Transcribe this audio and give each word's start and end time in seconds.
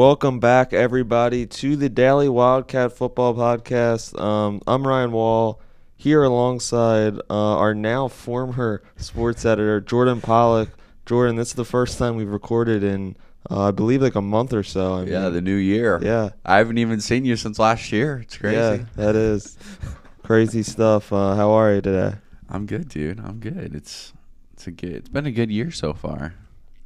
Welcome 0.00 0.40
back, 0.40 0.74
everybody, 0.74 1.46
to 1.46 1.74
the 1.74 1.88
Daily 1.88 2.28
Wildcat 2.28 2.92
Football 2.92 3.32
Podcast. 3.34 4.20
Um, 4.20 4.60
I'm 4.66 4.86
Ryan 4.86 5.10
Wohl 5.10 5.58
here 5.96 6.22
alongside 6.22 7.16
uh, 7.30 7.56
our 7.56 7.74
now 7.74 8.06
former 8.08 8.82
sports 8.98 9.46
editor, 9.46 9.80
Jordan 9.80 10.20
Pollock. 10.20 10.68
Jordan, 11.06 11.36
this 11.36 11.48
is 11.48 11.54
the 11.54 11.64
first 11.64 11.96
time 11.96 12.14
we've 12.14 12.28
recorded 12.28 12.84
in, 12.84 13.16
uh, 13.50 13.68
I 13.68 13.70
believe, 13.70 14.02
like 14.02 14.16
a 14.16 14.20
month 14.20 14.52
or 14.52 14.62
so. 14.62 14.96
I 14.96 15.04
Yeah, 15.04 15.22
mean, 15.22 15.32
the 15.32 15.40
new 15.40 15.56
year. 15.56 15.98
yeah, 16.02 16.28
I 16.44 16.58
haven't 16.58 16.76
even 16.76 17.00
seen 17.00 17.24
you 17.24 17.34
since 17.36 17.58
last 17.58 17.90
year. 17.90 18.18
It's 18.22 18.36
crazy. 18.36 18.54
yeah, 18.56 18.84
that 18.96 19.16
is 19.16 19.56
crazy 20.22 20.62
stuff. 20.62 21.10
Uh, 21.10 21.36
how 21.36 21.52
are 21.52 21.74
you 21.74 21.80
today? 21.80 22.16
I'm 22.50 22.66
good, 22.66 22.90
dude. 22.90 23.18
I'm 23.18 23.38
good. 23.38 23.74
It's 23.74 24.12
it's 24.52 24.66
a 24.66 24.72
good. 24.72 24.92
It's 24.92 25.08
been 25.08 25.24
a 25.24 25.32
good 25.32 25.50
year 25.50 25.70
so 25.70 25.94
far. 25.94 26.34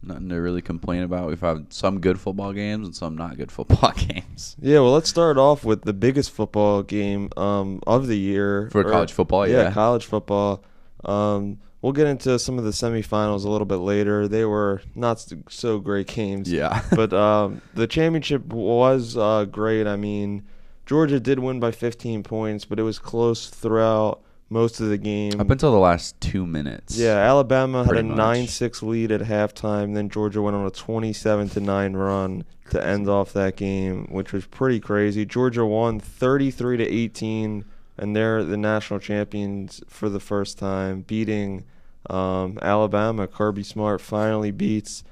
Nothing 0.03 0.31
to 0.31 0.37
really 0.37 0.63
complain 0.63 1.03
about. 1.03 1.29
We've 1.29 1.41
had 1.41 1.73
some 1.73 2.01
good 2.01 2.19
football 2.19 2.53
games 2.53 2.87
and 2.87 2.97
some 2.97 3.17
not 3.17 3.37
good 3.37 3.53
football 3.57 3.93
games. 3.93 4.57
Yeah, 4.61 4.81
well, 4.81 4.93
let's 4.93 5.11
start 5.11 5.37
off 5.37 5.65
with 5.65 5.83
the 5.83 5.93
biggest 5.93 6.31
football 6.31 6.83
game 6.83 7.29
um, 7.37 7.81
of 7.87 8.07
the 8.07 8.17
year 8.17 8.71
For 8.73 8.81
or- 8.81 8.91
college 8.91 9.13
football, 9.13 9.47
yeah. 9.47 9.71
college 9.73 10.07
football. 10.07 10.65
Um, 11.05 11.59
we'll 11.83 11.93
get 11.93 12.07
into 12.07 12.39
some 12.39 12.59
of 12.59 12.65
the 12.65 12.71
semifinals 12.71 13.45
a 13.45 13.51
little 13.51 13.67
bit 13.67 13.77
later. 13.77 14.27
They 14.27 14.45
were 14.45 14.81
not 14.95 15.25
so 15.49 15.79
great 15.79 16.07
games. 16.07 16.51
Yeah. 16.51 16.83
but 16.95 17.13
um, 17.13 17.61
the 17.75 17.87
championship 17.87 18.47
was 18.47 19.17
uh, 19.17 19.45
great. 19.45 19.87
I 19.87 19.97
mean, 19.97 20.45
Georgia 20.87 21.21
did 21.21 21.39
win 21.39 21.61
by 21.61 21.73
15 21.73 22.23
points, 22.23 22.65
but 22.65 22.79
it 22.79 22.83
was 22.85 22.99
close 22.99 23.49
throughout 23.49 24.23
most 24.51 24.81
of 24.81 24.89
the 24.89 24.99
game. 24.99 25.41
Up 25.41 25.49
until 25.51 25.71
the 25.73 25.79
last 25.79 26.21
two 26.21 26.45
minutes. 26.45 26.97
Yeah, 26.99 27.15
Alabama 27.17 27.85
had 27.85 27.97
a 27.97 28.03
much. 28.03 28.17
9 28.17 28.47
6 28.49 28.83
lead 28.83 29.13
at 29.13 29.21
halftime. 29.23 29.95
Then 29.95 30.09
Georgia 30.11 30.43
went 30.43 30.57
on 30.57 30.67
a 30.67 30.71
27 30.71 31.49
to 31.51 31.61
9 31.61 31.93
run 31.95 32.45
to 32.71 32.85
end 32.85 33.09
off 33.09 33.33
that 33.33 33.57
game, 33.57 34.07
which 34.11 34.33
was 34.33 34.47
pretty 34.47 34.81
crazy. 34.81 35.25
Georgia 35.25 35.65
won 35.65 35.99
33 36.01 36.77
to 36.79 36.85
18, 36.87 37.65
and 37.97 38.15
they're 38.17 38.43
the 38.45 38.57
national 38.57 38.99
champions 39.01 39.81
for 39.87 40.09
the 40.09 40.21
first 40.21 40.59
time, 40.59 41.03
beating 41.03 41.65
um, 42.09 42.59
Alabama. 42.61 43.27
Kirby 43.29 43.63
Smart 43.63 44.01
finally 44.01 44.51
beats. 44.51 45.05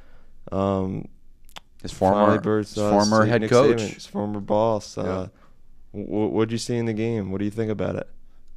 Um, 0.51 1.07
His 1.83 1.93
former 1.93 2.59
his 2.59 2.77
uh, 2.79 2.91
former 2.91 3.25
Nick 3.25 3.31
head 3.31 3.43
Saban, 3.43 3.49
coach. 3.51 3.81
his 3.83 4.07
former 4.07 4.41
boss. 4.41 4.97
Uh, 4.99 5.29
wh- 5.93 6.33
what'd 6.33 6.51
you 6.51 6.59
see 6.59 6.77
in 6.77 6.87
the 6.87 6.93
game? 6.93 7.31
What 7.31 7.39
do 7.39 7.45
you 7.45 7.51
think 7.51 7.71
about 7.71 7.97
it? 7.97 8.09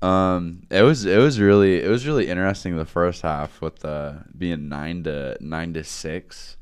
Um, 0.01 0.63
it 0.71 0.81
was 0.81 1.05
it 1.05 1.19
was 1.19 1.39
really 1.39 1.81
it 1.81 1.87
was 1.87 2.07
really 2.07 2.27
interesting 2.27 2.75
the 2.75 2.85
first 2.85 3.21
half 3.21 3.61
with 3.61 3.85
uh 3.85 4.13
being 4.35 4.67
nine 4.67 5.03
to 5.03 5.37
nine 5.39 5.73
to 5.73 5.83
six. 5.83 6.57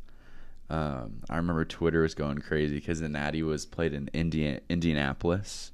Um, 0.70 1.22
I 1.30 1.38
remember 1.38 1.66
Twitter 1.66 2.02
was 2.02 2.14
going 2.14 2.40
crazy 2.40 2.76
because 2.76 3.00
the 3.00 3.10
Natty 3.10 3.42
was 3.42 3.66
played 3.66 3.94
in 3.94 4.10
Indian 4.10 4.60
Indianapolis, 4.70 5.72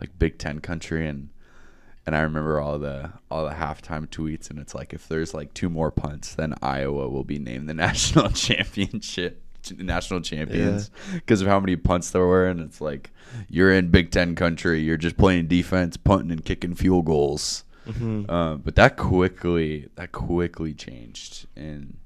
like 0.00 0.18
Big 0.18 0.38
Ten 0.38 0.60
country, 0.60 1.08
and 1.08 1.30
and 2.06 2.14
I 2.14 2.20
remember 2.20 2.60
all 2.60 2.78
the 2.78 3.12
all 3.30 3.44
the 3.44 3.54
halftime 3.54 4.06
tweets, 4.06 4.48
and 4.48 4.58
it's 4.58 4.74
like 4.74 4.94
if 4.94 5.08
there's 5.08 5.34
like 5.34 5.52
two 5.54 5.68
more 5.68 5.90
punts, 5.90 6.34
then 6.34 6.54
Iowa 6.62 7.08
will 7.08 7.24
be 7.24 7.38
named 7.38 7.68
the 7.68 7.74
national 7.88 8.30
championship 8.30 9.42
national 9.76 10.20
champions 10.20 10.90
because 11.14 11.40
of 11.40 11.48
how 11.48 11.60
many 11.60 11.76
punts 11.76 12.10
there 12.10 12.26
were, 12.26 12.46
and 12.46 12.60
it's 12.60 12.80
like 12.80 13.10
you're 13.48 13.72
in 13.72 13.90
Big 13.90 14.10
Ten 14.10 14.34
country, 14.34 14.80
you're 14.80 14.96
just 14.96 15.16
playing 15.16 15.46
defense, 15.48 15.96
punting 15.96 16.30
and 16.30 16.44
kicking 16.44 16.74
field 16.74 17.04
goals. 17.04 17.64
Mm-hmm. 17.86 18.30
Um, 18.30 18.62
but 18.64 18.74
that 18.76 18.96
quickly 18.96 19.88
that 19.94 20.12
quickly 20.12 20.74
changed, 20.74 21.46
and 21.56 21.96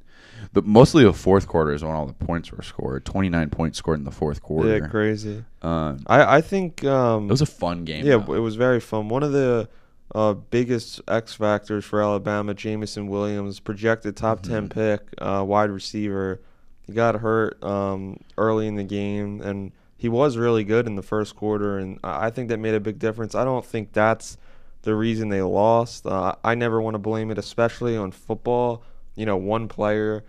the 0.53 0.63
mostly 0.63 1.05
the 1.05 1.13
fourth 1.13 1.47
quarter 1.47 1.73
is 1.73 1.83
when 1.83 1.93
all 1.93 2.07
the 2.07 2.13
points 2.13 2.53
were 2.53 2.63
scored. 2.63 3.05
Twenty 3.05 3.29
nine 3.29 3.51
points 3.51 3.79
scored 3.79 3.99
in 3.99 4.05
the 4.05 4.11
fourth 4.13 4.43
quarter. 4.43 4.79
Yeah, 4.79 4.87
crazy. 4.87 5.45
Um, 5.61 6.01
I, 6.07 6.37
I 6.37 6.41
think 6.41 6.85
um, 6.85 7.25
it 7.25 7.31
was 7.31 7.43
a 7.43 7.47
fun 7.47 7.85
game. 7.85 8.05
Yeah, 8.07 8.19
though. 8.19 8.35
it 8.35 8.39
was 8.39 8.57
very 8.57 8.81
fun. 8.81 9.09
One 9.09 9.23
of 9.23 9.33
the 9.33 9.69
uh, 10.15 10.35
biggest 10.35 11.01
X 11.09 11.35
factors 11.35 11.85
for 11.85 12.01
Alabama, 12.03 12.55
Jameson 12.55 13.09
Williams, 13.09 13.59
projected 13.61 14.17
top 14.17 14.43
ten 14.43 14.69
Mhm. 14.69 14.75
pick, 14.75 15.01
uh, 15.19 15.45
wide 15.47 15.71
receiver. 15.71 16.41
He 16.87 16.93
got 16.93 17.17
hurt 17.17 17.63
um, 17.63 18.19
early 18.37 18.67
in 18.67 18.77
the 18.77 18.85
game, 18.85 19.41
and 19.41 19.73
he 19.97 20.09
was 20.09 20.37
really 20.37 20.65
good 20.65 20.87
in 20.87 20.97
the 20.97 21.03
first 21.03 21.37
quarter, 21.37 21.79
and 21.79 21.99
I 22.03 22.31
think 22.31 22.49
that 22.49 22.59
made 22.59 22.75
a 22.75 22.81
big 22.81 22.99
difference. 22.99 23.35
I 23.35 23.45
don't 23.45 23.65
think 23.65 23.93
that's 23.93 24.37
the 24.83 24.97
reason 24.97 25.29
they 25.29 25.43
lost. 25.43 26.07
Uh, 26.07 26.35
I 26.43 26.55
never 26.55 26.81
want 26.81 26.95
to 26.95 26.99
blame 26.99 27.31
it, 27.31 27.39
especially 27.39 27.97
on 27.97 28.11
football. 28.11 28.83
You 29.15 29.27
know, 29.27 29.37
one 29.37 29.69
player, 29.69 30.25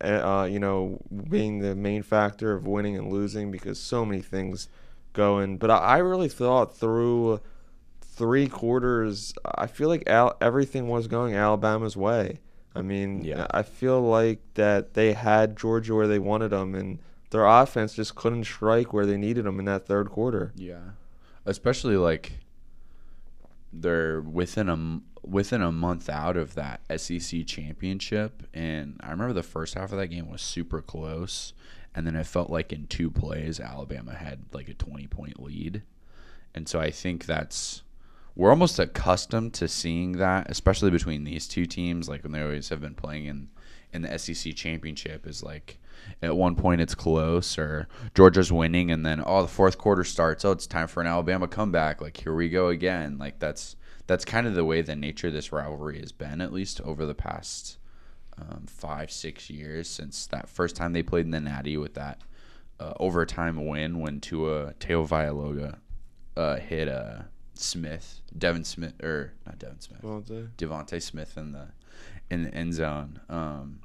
uh, 0.00 0.48
you 0.50 0.58
know, 0.58 0.98
being 1.28 1.60
the 1.60 1.74
main 1.76 2.02
factor 2.02 2.52
of 2.52 2.66
winning 2.66 2.96
and 2.96 3.12
losing 3.12 3.52
because 3.52 3.78
so 3.78 4.04
many 4.04 4.22
things 4.22 4.68
go 5.12 5.38
in. 5.38 5.56
But 5.56 5.70
I, 5.70 5.76
I 5.76 5.98
really 5.98 6.28
thought 6.28 6.76
through 6.76 7.40
three 8.00 8.48
quarters, 8.48 9.34
I 9.44 9.66
feel 9.66 9.88
like 9.88 10.08
Al- 10.08 10.36
everything 10.40 10.88
was 10.88 11.06
going 11.06 11.34
Alabama's 11.34 11.96
way. 11.96 12.40
I 12.76 12.82
mean, 12.82 13.22
Yeah. 13.24 13.46
I 13.50 13.62
feel 13.62 14.00
like 14.02 14.40
that 14.54 14.94
they 14.94 15.12
had 15.12 15.56
Georgia 15.56 15.94
where 15.94 16.06
they 16.08 16.18
wanted 16.18 16.50
them, 16.50 16.74
and 16.74 16.98
their 17.30 17.44
offense 17.46 17.94
just 17.94 18.14
couldn't 18.14 18.44
strike 18.44 18.92
where 18.92 19.06
they 19.06 19.16
needed 19.16 19.44
them 19.44 19.58
in 19.58 19.64
that 19.66 19.86
third 19.86 20.10
quarter. 20.10 20.52
Yeah, 20.56 20.80
especially 21.44 21.96
like 21.96 22.32
they're 23.72 24.20
within 24.20 24.68
a 24.68 25.00
within 25.26 25.60
a 25.60 25.72
month 25.72 26.08
out 26.08 26.36
of 26.36 26.54
that 26.54 26.80
SEC 26.96 27.44
championship, 27.46 28.44
and 28.54 28.96
I 29.00 29.10
remember 29.10 29.32
the 29.34 29.42
first 29.42 29.74
half 29.74 29.92
of 29.92 29.98
that 29.98 30.06
game 30.08 30.30
was 30.30 30.40
super 30.40 30.80
close, 30.80 31.52
and 31.94 32.06
then 32.06 32.14
it 32.14 32.26
felt 32.26 32.48
like 32.48 32.72
in 32.72 32.86
two 32.86 33.10
plays 33.10 33.58
Alabama 33.58 34.14
had 34.14 34.44
like 34.52 34.68
a 34.68 34.74
twenty 34.74 35.06
point 35.08 35.42
lead, 35.42 35.82
and 36.54 36.68
so 36.68 36.78
I 36.80 36.90
think 36.90 37.26
that's 37.26 37.82
we're 38.36 38.50
almost 38.50 38.78
accustomed 38.78 39.54
to 39.54 39.66
seeing 39.66 40.12
that, 40.12 40.50
especially 40.50 40.90
between 40.90 41.24
these 41.24 41.48
two 41.48 41.64
teams, 41.64 42.08
like 42.08 42.22
when 42.22 42.32
they 42.32 42.42
always 42.42 42.68
have 42.68 42.80
been 42.80 42.94
playing 42.94 43.24
in 43.24 43.48
in 43.92 44.02
the 44.02 44.18
SEC 44.18 44.54
championship, 44.54 45.26
is 45.26 45.42
like 45.42 45.78
at 46.22 46.36
one 46.36 46.54
point 46.54 46.82
it's 46.82 46.94
close 46.94 47.58
or 47.58 47.88
Georgia's 48.14 48.52
winning 48.52 48.90
and 48.90 49.04
then 49.06 49.22
oh 49.24 49.42
the 49.42 49.48
fourth 49.48 49.78
quarter 49.78 50.04
starts. 50.04 50.44
Oh 50.44 50.52
it's 50.52 50.66
time 50.66 50.86
for 50.86 51.00
an 51.00 51.06
Alabama 51.06 51.48
comeback. 51.48 52.02
Like 52.02 52.18
here 52.18 52.34
we 52.34 52.50
go 52.50 52.68
again. 52.68 53.16
Like 53.16 53.38
that's 53.38 53.74
that's 54.06 54.24
kind 54.24 54.46
of 54.46 54.54
the 54.54 54.64
way 54.64 54.82
the 54.82 54.94
nature 54.94 55.28
of 55.28 55.32
this 55.32 55.50
rivalry 55.50 55.98
has 55.98 56.12
been 56.12 56.40
at 56.40 56.52
least 56.52 56.80
over 56.82 57.06
the 57.06 57.14
past 57.14 57.78
um, 58.38 58.66
five 58.66 59.10
six 59.10 59.48
years 59.48 59.88
since 59.88 60.26
that 60.26 60.48
first 60.48 60.76
time 60.76 60.92
they 60.92 61.02
played 61.02 61.24
in 61.24 61.30
the 61.30 61.40
Natty 61.40 61.78
with 61.78 61.94
that 61.94 62.20
uh, 62.78 62.92
overtime 63.00 63.66
win 63.66 63.98
when 63.98 64.20
Tua 64.20 64.74
Tagovailoa 64.74 65.78
uh, 66.36 66.56
hit 66.56 66.88
uh, 66.88 67.22
Smith 67.58 68.20
Devin 68.36 68.64
Smith 68.64 68.94
or 69.02 69.32
not 69.46 69.58
Devin 69.58 69.80
Smith 69.80 70.02
DeVonta 70.58 71.00
Smith 71.02 71.36
in 71.36 71.52
the 71.52 71.68
in 72.30 72.42
the 72.44 72.54
end 72.54 72.74
zone. 72.74 73.20
Um, 73.28 73.80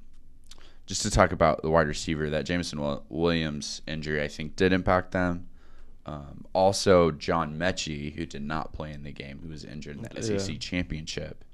just 0.88 1.04
to 1.04 1.12
talk 1.12 1.32
about 1.32 1.62
the 1.62 1.70
wide 1.70 1.88
receiver, 1.88 2.30
that 2.32 2.44
Jameson 2.46 3.00
Williams 3.10 3.82
injury, 3.88 4.22
I 4.22 4.28
think, 4.28 4.56
did 4.56 4.74
impact 4.74 5.12
them. 5.12 5.48
Um, 6.06 6.46
also, 6.54 7.12
John 7.12 7.58
Metchie, 7.58 8.14
who 8.16 8.26
did 8.26 8.42
not 8.42 8.74
play 8.74 8.92
in 8.92 9.04
the 9.04 9.12
game, 9.12 9.40
who 9.44 9.50
was 9.50 9.64
injured 9.64 9.98
in 9.98 10.04
the 10.04 10.10
Yeah. 10.34 10.38
SEC 10.40 10.58
championship. 10.60 11.46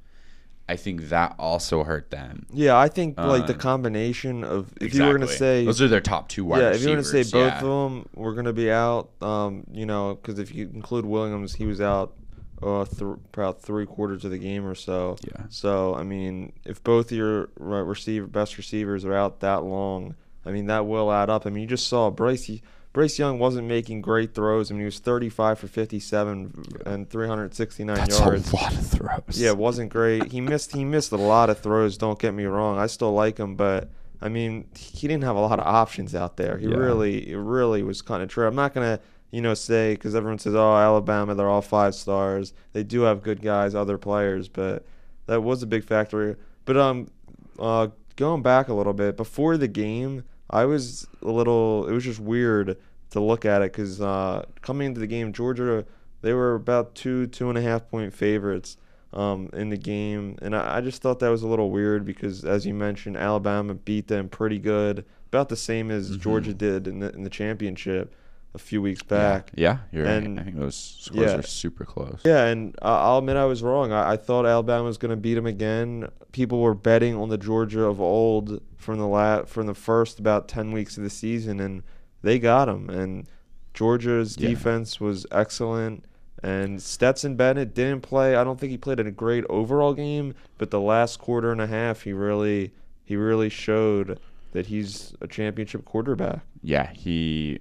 I 0.70 0.76
think 0.76 1.10
that 1.10 1.36
also 1.40 1.84
hurt 1.84 2.12
them. 2.12 2.46
Yeah, 2.52 2.78
I 2.78 2.90
think 2.90 3.18
like 3.18 3.48
the 3.48 3.54
Um, 3.54 3.60
combination 3.60 4.44
of 4.44 4.74
if 4.82 4.94
you 4.94 5.04
were 5.04 5.14
gonna 5.14 5.28
say 5.28 5.64
those 5.66 5.82
are 5.82 5.88
their 5.88 6.02
top 6.02 6.28
two 6.28 6.44
wide 6.46 6.60
yeah, 6.62 6.70
if 6.72 6.82
you 6.82 6.90
were 6.90 6.96
gonna 6.96 7.04
say 7.06 7.24
both 7.24 7.34
yeah. 7.54 7.60
of 7.62 7.64
them 7.92 8.06
were 8.16 8.34
gonna 8.34 8.52
be 8.54 8.70
out, 8.70 9.10
um, 9.22 9.64
you 9.72 9.86
know, 9.86 10.16
because 10.16 10.40
if 10.40 10.54
you 10.54 10.70
include 10.74 11.06
Williams, 11.06 11.56
he 11.56 11.66
was 11.66 11.80
out 11.80 12.14
uh, 12.62 12.84
th- 12.86 13.18
about 13.34 13.62
three 13.62 13.86
quarters 13.86 14.26
of 14.26 14.32
the 14.32 14.38
game 14.40 14.66
or 14.66 14.76
so. 14.76 15.16
Yeah. 15.22 15.46
So 15.50 15.96
I 15.96 16.04
mean, 16.04 16.52
if 16.66 16.84
both 16.84 17.12
of 17.12 17.18
your 17.18 17.50
re- 17.58 17.84
receiver 17.84 18.28
best 18.28 18.58
receivers 18.58 19.06
are 19.06 19.14
out 19.14 19.40
that 19.42 19.64
long, 19.64 20.16
I 20.46 20.52
mean 20.52 20.66
that 20.66 20.86
will 20.86 21.12
add 21.12 21.30
up. 21.30 21.46
I 21.46 21.50
mean, 21.50 21.62
you 21.62 21.68
just 21.70 21.88
saw 21.88 22.10
Bryce. 22.10 22.50
Bryce 22.94 23.20
Young 23.20 23.38
wasn't 23.38 23.68
making 23.68 24.02
great 24.02 24.34
throws. 24.34 24.72
I 24.72 24.74
mean, 24.74 24.82
he 24.82 24.86
was 24.86 25.00
35 25.00 25.60
for 25.60 25.68
57 25.68 26.66
and 26.86 27.10
369 27.10 27.96
That's 27.96 28.20
yards. 28.20 28.52
a 28.52 28.56
lot 28.56 28.74
of 28.74 28.88
throws. 28.88 29.22
Yeah, 29.42 29.50
it 29.50 29.58
wasn't 29.58 29.92
great. 29.92 30.32
He 30.32 30.42
missed 30.42 30.74
he 30.76 30.84
missed 30.84 31.12
a 31.12 31.18
lot 31.18 31.50
of 31.50 31.60
throws. 31.60 31.98
Don't 31.98 32.18
get 32.18 32.34
me 32.34 32.46
wrong. 32.46 32.80
I 32.80 32.88
still 32.88 33.14
like 33.14 33.38
him, 33.38 33.56
but 33.56 33.90
I 34.20 34.30
mean, 34.30 34.68
he 34.76 35.08
didn't 35.08 35.26
have 35.26 35.36
a 35.36 35.40
lot 35.40 35.60
of 35.60 35.68
options 35.68 36.16
out 36.16 36.38
there. 36.38 36.58
He 36.58 36.68
Yeah. 36.68 36.78
really, 36.78 37.36
really 37.36 37.84
was 37.84 38.02
kind 38.02 38.24
of 38.24 38.30
true. 38.30 38.48
I'm 38.48 38.56
not 38.56 38.74
gonna, 38.74 39.00
you 39.30 39.42
know, 39.42 39.54
say 39.54 39.94
because 39.94 40.16
everyone 40.16 40.40
says, 40.40 40.56
"Oh, 40.56 40.76
Alabama, 40.76 41.36
they're 41.36 41.48
all 41.50 41.62
five 41.62 41.94
stars." 41.94 42.52
They 42.74 42.82
do 42.84 43.02
have 43.02 43.22
good 43.22 43.42
guys, 43.44 43.76
other 43.76 44.00
players, 44.00 44.48
but 44.48 44.86
that 45.28 45.44
was 45.44 45.62
a 45.62 45.68
big 45.68 45.84
factor. 45.84 46.40
But 46.66 46.78
um, 46.78 47.12
uh, 47.60 47.90
going 48.16 48.42
back 48.42 48.70
a 48.70 48.74
little 48.74 48.94
bit 48.94 49.18
before 49.18 49.56
the 49.58 49.68
game, 49.68 50.24
I 50.50 50.66
was 50.66 51.08
a 51.22 51.32
little. 51.32 51.88
It 51.88 51.92
was 51.94 52.04
just 52.04 52.20
weird 52.20 52.78
to 53.12 53.20
look 53.20 53.46
at 53.46 53.62
it 53.62 53.72
because 53.72 54.02
uh, 54.02 54.44
coming 54.62 54.88
into 54.88 55.00
the 55.00 55.08
game, 55.08 55.34
Georgia 55.34 55.86
they 56.22 56.34
were 56.34 56.56
about 56.56 56.96
two 56.96 57.28
two 57.28 57.50
and 57.50 57.58
a 57.58 57.62
half 57.62 57.90
point 57.90 58.14
favorites. 58.14 58.78
um, 59.14 59.50
in 59.54 59.70
the 59.70 59.78
game, 59.78 60.38
and 60.42 60.54
I, 60.54 60.78
I 60.78 60.82
just 60.82 61.02
thought 61.02 61.20
that 61.20 61.30
was 61.30 61.42
a 61.42 61.48
little 61.48 61.72
weird 61.72 62.04
because, 62.04 62.44
as 62.44 62.66
you 62.66 62.74
mentioned, 62.74 63.16
Alabama 63.16 63.74
beat 63.74 64.08
them 64.10 64.28
pretty 64.28 64.60
good, 64.60 65.06
about 65.28 65.48
the 65.48 65.56
same 65.56 65.90
as 65.90 66.18
Mhm. 66.18 66.20
Georgia 66.22 66.54
did 66.54 66.88
in 66.88 67.00
the 67.00 67.14
in 67.16 67.24
the 67.24 67.30
championship 67.30 68.14
a 68.54 68.58
few 68.60 68.82
weeks 68.82 69.04
back. 69.04 69.52
Yeah, 69.56 69.80
you're 69.92 70.06
And- 70.06 70.38
right. 70.38 70.42
I 70.42 70.44
think 70.46 70.58
those 70.58 70.76
scores 70.76 71.32
yeah. 71.32 71.38
are 71.38 71.42
super 71.44 71.86
close. 71.86 72.22
Yeah, 72.26 72.46
and 72.46 72.76
I'll 72.82 73.20
admit 73.20 73.36
I 73.38 73.46
was 73.46 73.62
wrong. 73.62 73.92
I, 73.92 74.12
I 74.14 74.18
thought 74.18 74.46
Alabama 74.46 74.84
was 74.86 74.98
going 74.98 75.12
to 75.12 75.16
beat 75.18 75.36
them 75.36 75.46
again. 75.46 76.08
People 76.32 76.62
were 76.62 76.74
betting 76.74 77.16
on 77.16 77.30
the 77.30 77.38
Georgia 77.38 77.84
of 77.84 78.00
old 78.02 78.62
from 78.78 78.98
the 79.00 79.08
la- 79.08 79.44
from 79.46 79.68
the 79.68 79.74
first 79.76 80.20
about 80.20 80.48
ten 80.48 80.72
weeks 80.72 80.98
of 80.98 81.04
the 81.04 81.10
season, 81.10 81.60
and 81.60 81.84
they 82.24 82.40
got 82.40 82.66
them. 82.66 82.90
And 82.90 83.28
Georgia's 83.74 84.38
Yeah. 84.40 84.50
defense 84.50 85.00
was 85.00 85.26
excellent. 85.32 86.06
And 86.44 86.82
Stetson 86.82 87.36
Bennett 87.36 87.74
didn't 87.74 88.02
play. 88.02 88.36
I 88.36 88.44
don't 88.44 88.60
think 88.60 88.70
he 88.72 88.78
played 88.78 89.00
a 89.00 89.10
great 89.12 89.44
overall 89.50 89.94
game, 89.96 90.36
but 90.60 90.70
the 90.70 90.80
last 90.80 91.18
quarter 91.20 91.52
and 91.52 91.60
a 91.62 91.68
half, 91.68 92.02
he 92.04 92.14
really 92.14 92.72
he 93.04 93.16
really 93.16 93.50
showed 93.50 94.20
that 94.52 94.68
he's 94.68 95.16
a 95.22 95.28
championship 95.28 95.86
quarterback. 95.86 96.42
Yeah, 96.62 96.92
he 96.94 97.60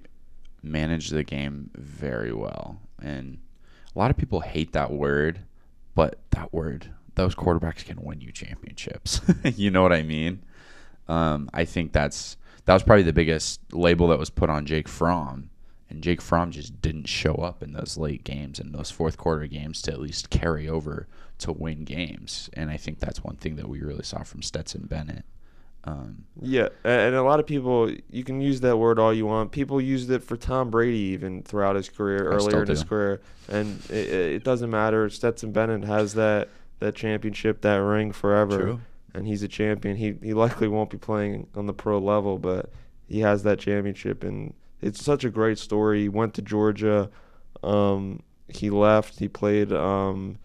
managed 0.63 1.11
the 1.11 1.23
game 1.23 1.69
very 1.75 2.33
well. 2.33 2.79
And 3.01 3.39
a 3.95 3.99
lot 3.99 4.11
of 4.11 4.17
people 4.17 4.41
hate 4.41 4.73
that 4.73 4.91
word, 4.91 5.39
but 5.95 6.19
that 6.31 6.53
word, 6.53 6.91
those 7.15 7.35
quarterbacks 7.35 7.85
can 7.85 8.01
win 8.01 8.21
you 8.21 8.31
championships. 8.31 9.21
you 9.43 9.71
know 9.71 9.81
what 9.81 9.93
I 9.93 10.03
mean? 10.03 10.41
Um, 11.07 11.49
I 11.53 11.65
think 11.65 11.93
that's 11.93 12.37
that 12.65 12.73
was 12.73 12.83
probably 12.83 13.03
the 13.03 13.13
biggest 13.13 13.61
label 13.71 14.09
that 14.09 14.19
was 14.19 14.29
put 14.29 14.49
on 14.49 14.65
Jake 14.65 14.89
Fromm. 14.89 15.49
And 15.89 16.03
Jake 16.03 16.21
Fromm 16.21 16.51
just 16.51 16.81
didn't 16.81 17.07
show 17.07 17.35
up 17.35 17.63
in 17.63 17.71
those 17.71 17.95
late 17.97 18.25
games 18.25 18.59
and 18.59 18.75
those 18.75 18.91
fourth 18.91 19.15
quarter 19.15 19.47
games 19.47 19.81
to 19.83 19.91
at 19.93 20.01
least 20.01 20.29
carry 20.29 20.67
over 20.67 21.07
to 21.39 21.53
win 21.53 21.85
games. 21.85 22.49
And 22.53 22.69
I 22.69 22.75
think 22.75 22.99
that's 22.99 23.23
one 23.23 23.37
thing 23.37 23.55
that 23.55 23.69
we 23.69 23.79
really 23.79 24.03
saw 24.03 24.23
from 24.23 24.41
Stetson 24.41 24.85
Bennett. 24.85 25.23
Um, 25.87 26.25
Yeah, 26.41 26.69
and 26.83 27.15
a 27.15 27.23
lot 27.23 27.39
of 27.39 27.47
people 27.47 27.89
you 28.09 28.23
can 28.23 28.41
use 28.41 28.61
that 28.61 28.77
word 28.77 28.99
all 28.99 29.13
you 29.13 29.25
want. 29.25 29.51
People 29.51 29.79
used 29.79 30.11
it 30.11 30.23
for 30.23 30.35
Tom 30.37 30.69
Brady 30.69 30.97
even 30.97 31.43
throughout 31.43 31.75
his 31.75 31.89
career, 31.89 32.31
I 32.31 32.35
earlier 32.35 32.61
in 32.63 32.67
his 32.67 32.83
career, 32.83 33.21
and 33.47 33.79
it, 33.89 34.09
it 34.09 34.43
doesn't 34.43 34.69
matter. 34.69 35.09
Stetson 35.09 35.51
Bennett 35.51 35.83
has 35.85 36.13
that 36.15 36.49
that 36.79 36.93
championship, 36.95 37.61
that 37.61 37.77
ring 37.77 38.11
forever, 38.11 38.57
True. 38.59 38.81
and 39.13 39.25
he's 39.25 39.43
a 39.43 39.47
champion. 39.47 39.95
He 39.95 40.15
he 40.21 40.33
likely 40.33 40.67
won't 40.67 40.89
be 40.89 40.97
playing 40.97 41.47
on 41.55 41.65
the 41.65 41.73
pro 41.73 41.97
level, 41.97 42.37
but 42.37 42.71
he 43.07 43.21
has 43.21 43.43
that 43.43 43.59
championship, 43.59 44.23
and 44.23 44.53
it's 44.81 45.03
such 45.03 45.23
a 45.23 45.29
great 45.29 45.57
story. 45.57 46.01
He 46.01 46.09
went 46.09 46.33
to 46.35 46.41
Georgia, 46.41 47.09
um, 47.63 48.21
he 48.47 48.69
left. 48.69 49.19
He 49.19 49.27
played. 49.27 49.71
Um, 49.71 50.39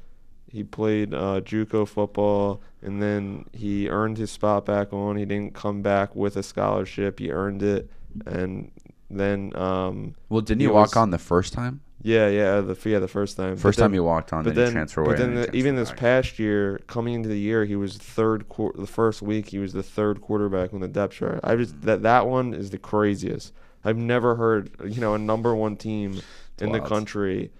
he 0.52 0.62
played 0.62 1.14
uh, 1.14 1.40
JUCO 1.40 1.88
football, 1.88 2.60
and 2.82 3.00
then 3.02 3.46
he 3.52 3.88
earned 3.88 4.19
his 4.19 4.31
spot 4.31 4.66
back 4.66 4.93
on. 4.93 5.16
He 5.16 5.25
didn't 5.25 5.54
come 5.54 5.81
back 5.81 6.14
with 6.14 6.37
a 6.37 6.43
scholarship. 6.43 7.19
He 7.19 7.31
earned 7.31 7.62
it, 7.62 7.88
and 8.26 8.70
then 9.10 9.56
um, 9.56 10.14
well, 10.28 10.43
didn't 10.43 10.60
He 10.60 10.66
he, 10.66 10.72
walk 10.72 10.88
was- 10.88 10.96
on 10.96 11.10
the 11.10 11.19
first 11.19 11.54
time? 11.54 11.81
yeah, 12.04 12.28
yeah, 12.28 12.60
the 12.60 12.76
yeah 12.90 12.99
the 12.99 13.08
first 13.08 13.37
time. 13.38 13.56
First 13.56 13.78
But 13.78 13.84
time 13.84 13.93
he 13.94 14.00
walked 14.00 14.32
on, 14.32 14.44
but 14.44 14.54
then, 14.54 14.75
then, 14.75 14.87
but 14.94 14.96
away. 14.99 15.14
then 15.16 15.34
the, 15.37 15.40
then 15.46 15.54
even 15.54 15.75
transferred 15.75 15.81
this 15.81 15.88
back. 15.90 15.99
past 15.99 16.38
year, 16.38 16.81
coming 16.87 17.14
into 17.14 17.28
the 17.31 17.38
year, 17.38 17.64
he 17.64 17.76
was 17.76 17.96
third. 17.96 18.49
Quar- 18.50 18.75
the 18.76 18.87
first 18.87 19.22
week, 19.22 19.49
he 19.49 19.58
was 19.58 19.72
the 19.72 19.82
third 19.82 20.20
quarterback 20.20 20.75
on 20.75 20.81
the 20.81 20.88
depth 20.88 21.14
chart. 21.14 21.40
I 21.44 21.56
just 21.56 21.81
that 21.82 22.02
that 22.02 22.26
one 22.26 22.52
is 22.52 22.69
the 22.70 22.78
craziest. 22.78 23.54
I've 23.84 23.96
never 23.96 24.34
heard 24.37 24.70
you 24.84 25.00
know 25.00 25.14
a 25.14 25.19
number 25.19 25.54
one 25.54 25.76
team 25.76 26.20
in 26.60 26.72
the 26.72 26.81
country 26.81 27.50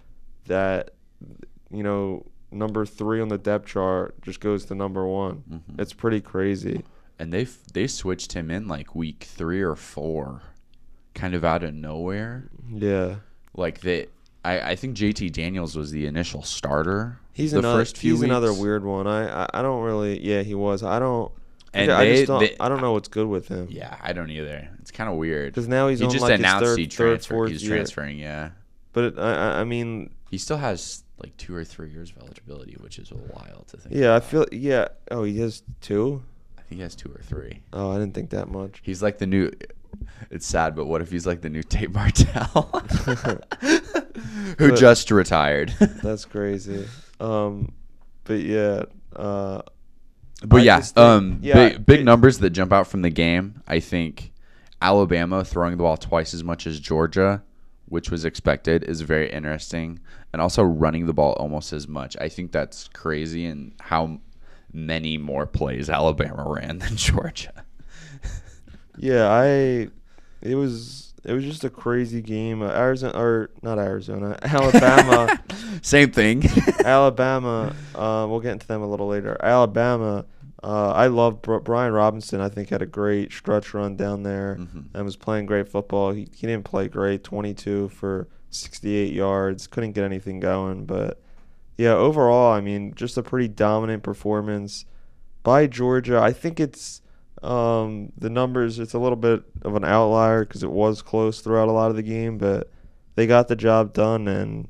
that 0.47 0.91
you 1.71 1.83
know 1.83 2.27
number 2.53 2.85
three 2.87 3.21
on 3.21 3.29
the 3.29 3.39
depth 3.39 3.67
chart 3.67 4.21
just 4.23 4.41
goes 4.41 4.65
to 4.67 4.75
number 4.75 5.07
one. 5.07 5.43
Mhm. 5.51 5.81
It's 5.81 5.93
pretty 5.93 6.21
crazy. 6.21 6.85
and 7.19 7.33
they 7.33 7.47
they 7.73 7.87
switched 7.87 8.33
him 8.33 8.51
in 8.51 8.67
like 8.69 8.95
week 8.95 9.25
three 9.29 9.63
or 9.63 9.77
four, 9.77 10.43
kind 11.15 11.35
of 11.35 11.45
out 11.45 11.63
of 11.63 11.73
nowhere. 11.75 12.49
Yeah, 12.73 13.17
Like 13.55 13.81
they, 13.81 14.07
I, 14.45 14.73
I 14.73 14.77
think 14.77 14.97
JT 14.97 15.31
Daniels 15.33 15.77
was 15.77 15.91
the 15.93 16.07
initial 16.07 16.43
starter. 16.43 17.19
he's 17.33 17.53
the 17.53 17.59
another. 17.61 17.81
first 17.81 17.97
few 17.99 18.13
he's 18.15 18.23
another 18.23 18.53
weird 18.53 18.85
one. 18.85 19.07
I, 19.07 19.45
I 19.45 19.49
I 19.55 19.63
don't 19.63 19.83
really. 19.85 20.21
Yeah, 20.21 20.43
he 20.43 20.55
was. 20.55 20.83
I 20.83 20.99
don't. 20.99 21.31
And 21.75 21.91
I 21.93 22.05
they- 22.05 22.13
just 22.17 22.27
don't. 22.27 22.41
they- 22.41 22.57
I 22.59 22.69
don't 22.69 22.81
know 22.81 22.93
what's 22.93 23.09
good 23.09 23.27
with 23.29 23.49
him. 23.49 23.69
Yeah, 23.71 23.97
I 24.03 24.13
don't 24.13 24.31
either. 24.31 24.69
It's 24.81 24.91
kind 24.91 25.09
of 25.09 25.17
weird. 25.17 25.53
Because 25.53 25.69
now 25.69 25.89
he's 25.89 26.01
he 26.01 26.07
on 26.07 26.11
just 26.11 26.23
like 26.23 26.33
his 26.33 26.41
announced 26.41 26.65
third, 26.65 26.79
he 26.79 26.85
third, 26.87 26.97
transferred. 27.23 27.51
He's 27.51 27.63
transferring. 27.63 28.19
Yeah, 28.19 28.51
But 28.93 29.05
it, 29.05 29.19
I, 29.19 29.33
I- 29.35 29.61
I 29.61 29.65
mean, 29.65 30.11
he 30.31 30.39
still 30.39 30.57
has 30.59 31.05
like 31.23 31.37
two 31.37 31.55
or 31.55 31.65
three 31.65 31.91
years 31.91 32.11
of 32.11 32.19
eligibility, 32.23 32.77
which 32.81 32.99
is 32.99 33.11
a 33.11 33.15
while 33.15 33.65
to 33.69 33.77
think. 33.77 33.95
yeah, 33.95 34.15
I 34.15 34.21
feel 34.21 34.47
yeah. 34.53 34.89
Oh, 35.11 35.25
he 35.25 35.39
has 35.41 35.63
two. 35.81 36.23
I 36.59 36.63
think 36.63 36.79
he 36.79 36.83
has 36.83 36.95
two 36.95 37.11
or 37.11 37.21
three. 37.23 37.61
Oh, 37.73 37.91
I 37.93 37.99
didn't 37.99 38.15
think 38.15 38.31
that 38.31 38.49
much. 38.49 38.81
He's 38.83 39.03
like 39.03 39.19
the 39.19 39.27
new. 39.27 39.51
It's 40.31 40.47
sad, 40.47 40.75
but 40.75 40.87
what 40.87 41.03
if 41.03 41.11
he's 41.11 41.27
like 41.27 41.43
the 41.43 41.51
new 41.51 41.63
Tate 41.63 41.93
Martell, 41.93 42.71
who 44.59 44.71
But- 44.71 44.77
just 44.77 45.11
retired? 45.11 45.75
That's 46.03 46.25
crazy. 46.25 46.87
Um, 47.21 47.73
but 48.25 48.41
yeah. 48.41 48.85
Uh, 49.15 49.63
But 50.45 50.61
I 50.61 50.65
yeah, 50.65 50.81
think- 50.81 50.99
um, 50.99 51.39
yeah, 51.43 51.55
big, 51.69 51.87
big 51.87 52.01
it- 52.01 52.05
numbers 52.05 52.39
that 52.39 52.51
jump 52.51 52.73
out 52.73 52.87
from 52.87 53.03
the 53.03 53.11
game. 53.11 53.63
I 53.69 53.81
think 53.81 54.33
Alabama 54.81 55.45
throwing 55.45 55.73
the 55.73 55.83
ball 55.83 55.97
twice 55.97 56.33
as 56.35 56.43
much 56.43 56.67
as 56.67 56.81
Georgia, 56.81 57.43
which 57.93 58.11
was 58.11 58.25
expected, 58.25 58.83
is 58.85 59.03
very 59.03 59.31
interesting, 59.31 60.01
and 60.33 60.41
also 60.41 60.63
running 60.63 61.05
the 61.05 61.13
ball 61.13 61.35
almost 61.35 61.75
as 61.75 61.87
much. 61.87 62.17
I 62.19 62.31
think 62.31 62.51
that's 62.51 62.89
crazy, 62.89 63.45
and 63.45 63.75
how 63.81 64.19
many 64.73 65.19
more 65.19 65.45
plays 65.45 65.91
Alabama 65.91 66.43
ran 66.49 66.79
than 66.79 66.97
Georgia. 66.97 67.65
yeah, 68.97 69.29
I. 69.31 69.89
It 70.41 70.55
was 70.55 71.13
it 71.23 71.35
was 71.35 71.45
just 71.45 71.65
a 71.65 71.71
crazy 71.71 72.23
game. 72.23 72.63
Uh, 72.63 72.71
Arizona 72.71 73.13
or 73.17 73.51
not 73.61 73.79
Arizona, 73.79 74.39
Alabama. 74.43 75.39
Same 75.83 76.11
thing. 76.11 76.45
Alabama. 76.87 77.77
Uh, 77.95 78.27
we'll 78.27 78.41
get 78.41 78.53
into 78.53 78.67
them 78.67 78.81
a 78.81 78.89
little 78.89 79.07
later. 79.07 79.37
Alabama. 79.43 80.25
Uh, 80.65 80.93
I 80.93 81.09
love 81.09 81.43
Br- 81.43 81.59
Brian 81.59 81.93
Robinson. 81.93 82.41
I 82.41 82.49
think 82.49 82.69
had 82.69 82.83
a 82.83 82.87
great 82.87 83.33
stretch 83.33 83.75
run 83.75 83.97
down 83.97 84.23
there 84.23 84.57
Mhm. 84.61 84.85
and 84.95 85.05
was 85.05 85.17
playing 85.17 85.47
great 85.47 85.69
football. 85.69 86.13
He 86.13 86.29
he 86.33 86.47
didn't 86.47 86.65
play 86.65 86.87
great. 86.89 87.25
22 87.25 87.89
for 87.89 88.29
68 88.51 89.13
yards. 89.13 89.67
Couldn't 89.67 89.93
get 89.93 90.05
anything 90.05 90.39
going. 90.41 90.85
But 90.85 91.21
yeah, 91.77 91.95
overall, 91.95 92.53
I 92.53 92.61
mean, 92.61 92.95
just 92.95 93.17
a 93.19 93.23
pretty 93.23 93.49
dominant 93.49 94.03
performance 94.05 94.85
by 95.43 95.67
Georgia. 95.67 96.21
I 96.21 96.33
think 96.33 96.61
it's 96.61 97.01
um, 97.43 98.13
the 98.17 98.31
numbers. 98.31 98.79
It's 98.79 98.95
a 98.95 99.01
little 99.01 99.17
bit 99.17 99.43
of 99.63 99.75
an 99.75 99.85
outlier 99.85 100.45
because 100.45 100.63
it 100.63 100.71
was 100.71 101.03
close 101.03 101.41
throughout 101.41 101.67
a 101.69 101.73
lot 101.73 101.91
of 101.91 101.97
the 101.97 102.03
game, 102.05 102.39
but 102.39 102.71
they 103.17 103.27
got 103.27 103.49
the 103.49 103.57
job 103.57 103.93
done 103.93 104.29
and 104.29 104.69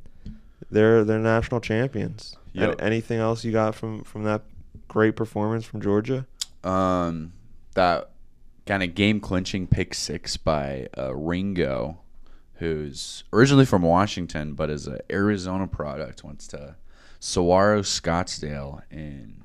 they're 0.71 1.05
they're 1.05 1.19
national 1.19 1.61
champions. 1.61 2.35
Yep. 2.55 2.71
And 2.71 2.81
anything 2.81 3.19
else 3.19 3.45
you 3.45 3.53
got 3.53 3.75
from 3.75 4.05
from 4.05 4.25
that 4.25 4.41
great 4.93 5.17
performance 5.17 5.65
from 5.65 5.81
Georgia? 5.81 6.27
um, 6.65 7.33
that 7.75 8.11
kind 8.67 8.83
of 8.83 8.95
game 8.95 9.19
clinching 9.21 9.67
pick 9.67 9.95
six 9.95 10.37
by 10.37 10.87
uh, 10.97 11.15
Ringo, 11.15 11.99
who's 12.57 13.25
originally 13.33 13.65
from 13.65 13.83
Washington 13.83 14.53
but 14.55 14.71
is 14.71 14.87
an 14.87 14.99
Arizona 15.11 15.67
product. 15.67 16.23
Went 16.23 16.41
to 16.41 16.77
Saguaro 17.19 17.81
Scottsdale 17.81 18.83
in 18.91 19.43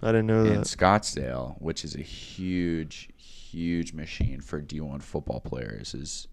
I 0.00 0.06
didn't 0.12 0.26
know 0.28 0.44
in 0.44 0.54
that. 0.54 0.64
Scottsdale, 0.64 1.60
which 1.60 1.84
is 1.84 1.94
a 1.94 2.00
huge, 2.02 3.08
huge 3.16 3.92
machine 3.92 4.40
for 4.40 4.62
D1 4.62 5.02
football 5.02 5.40
players. 5.40 5.92
Is 5.92 6.28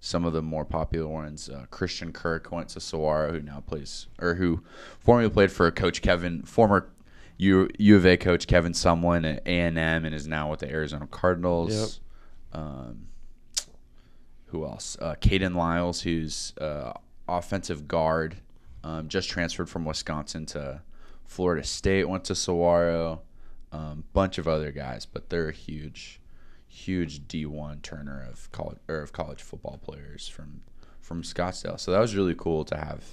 some 0.00 0.24
of 0.24 0.32
the 0.32 0.42
more 0.42 0.64
popular 0.64 1.08
ones. 1.08 1.48
Uh, 1.48 1.66
Christian 1.70 2.12
Kirk 2.12 2.50
went 2.50 2.70
to 2.70 2.80
Saguaro, 2.80 3.32
who 3.32 3.42
now 3.42 3.60
plays 3.60 4.06
or 4.18 4.34
who 4.34 4.62
formerly 4.98 5.30
played 5.30 5.52
for 5.52 5.70
Coach 5.70 6.02
Kevin, 6.02 6.42
former 6.42 6.88
U, 7.38 7.68
U 7.78 7.96
of 7.96 8.06
A 8.06 8.16
coach 8.16 8.46
Kevin 8.46 8.72
Sumlin 8.72 9.36
at 9.36 9.46
A 9.46 9.60
and 9.60 9.78
M, 9.78 10.04
and 10.04 10.14
is 10.14 10.26
now 10.26 10.50
with 10.50 10.60
the 10.60 10.70
Arizona 10.70 11.06
Cardinals. 11.06 12.00
Um, 12.52 13.08
who 14.46 14.64
else? 14.64 14.96
Uh, 15.00 15.14
Caden 15.20 15.54
Lyles, 15.54 16.00
who's 16.02 16.54
uh, 16.60 16.92
offensive 17.28 17.86
guard, 17.86 18.36
um, 18.84 19.08
just 19.08 19.28
transferred 19.28 19.68
from 19.68 19.84
Wisconsin 19.84 20.46
to 20.46 20.80
Florida 21.24 21.64
State. 21.64 22.08
Went 22.08 22.24
to 22.24 22.34
Saguaro. 22.34 23.22
Um, 23.72 24.04
bunch 24.12 24.38
of 24.38 24.48
other 24.48 24.70
guys, 24.70 25.04
but 25.04 25.28
they're 25.28 25.48
a 25.48 25.52
huge, 25.52 26.20
huge 26.68 27.26
D 27.28 27.44
one 27.44 27.80
turner 27.80 28.24
of 28.30 28.50
college 28.52 28.78
or 28.88 29.00
of 29.00 29.12
college 29.12 29.42
football 29.42 29.78
players 29.82 30.28
from 30.28 30.62
from 31.00 31.22
Scottsdale. 31.22 31.78
So 31.78 31.90
that 31.90 32.00
was 32.00 32.14
really 32.16 32.34
cool 32.34 32.64
to 32.64 32.76
have 32.76 33.04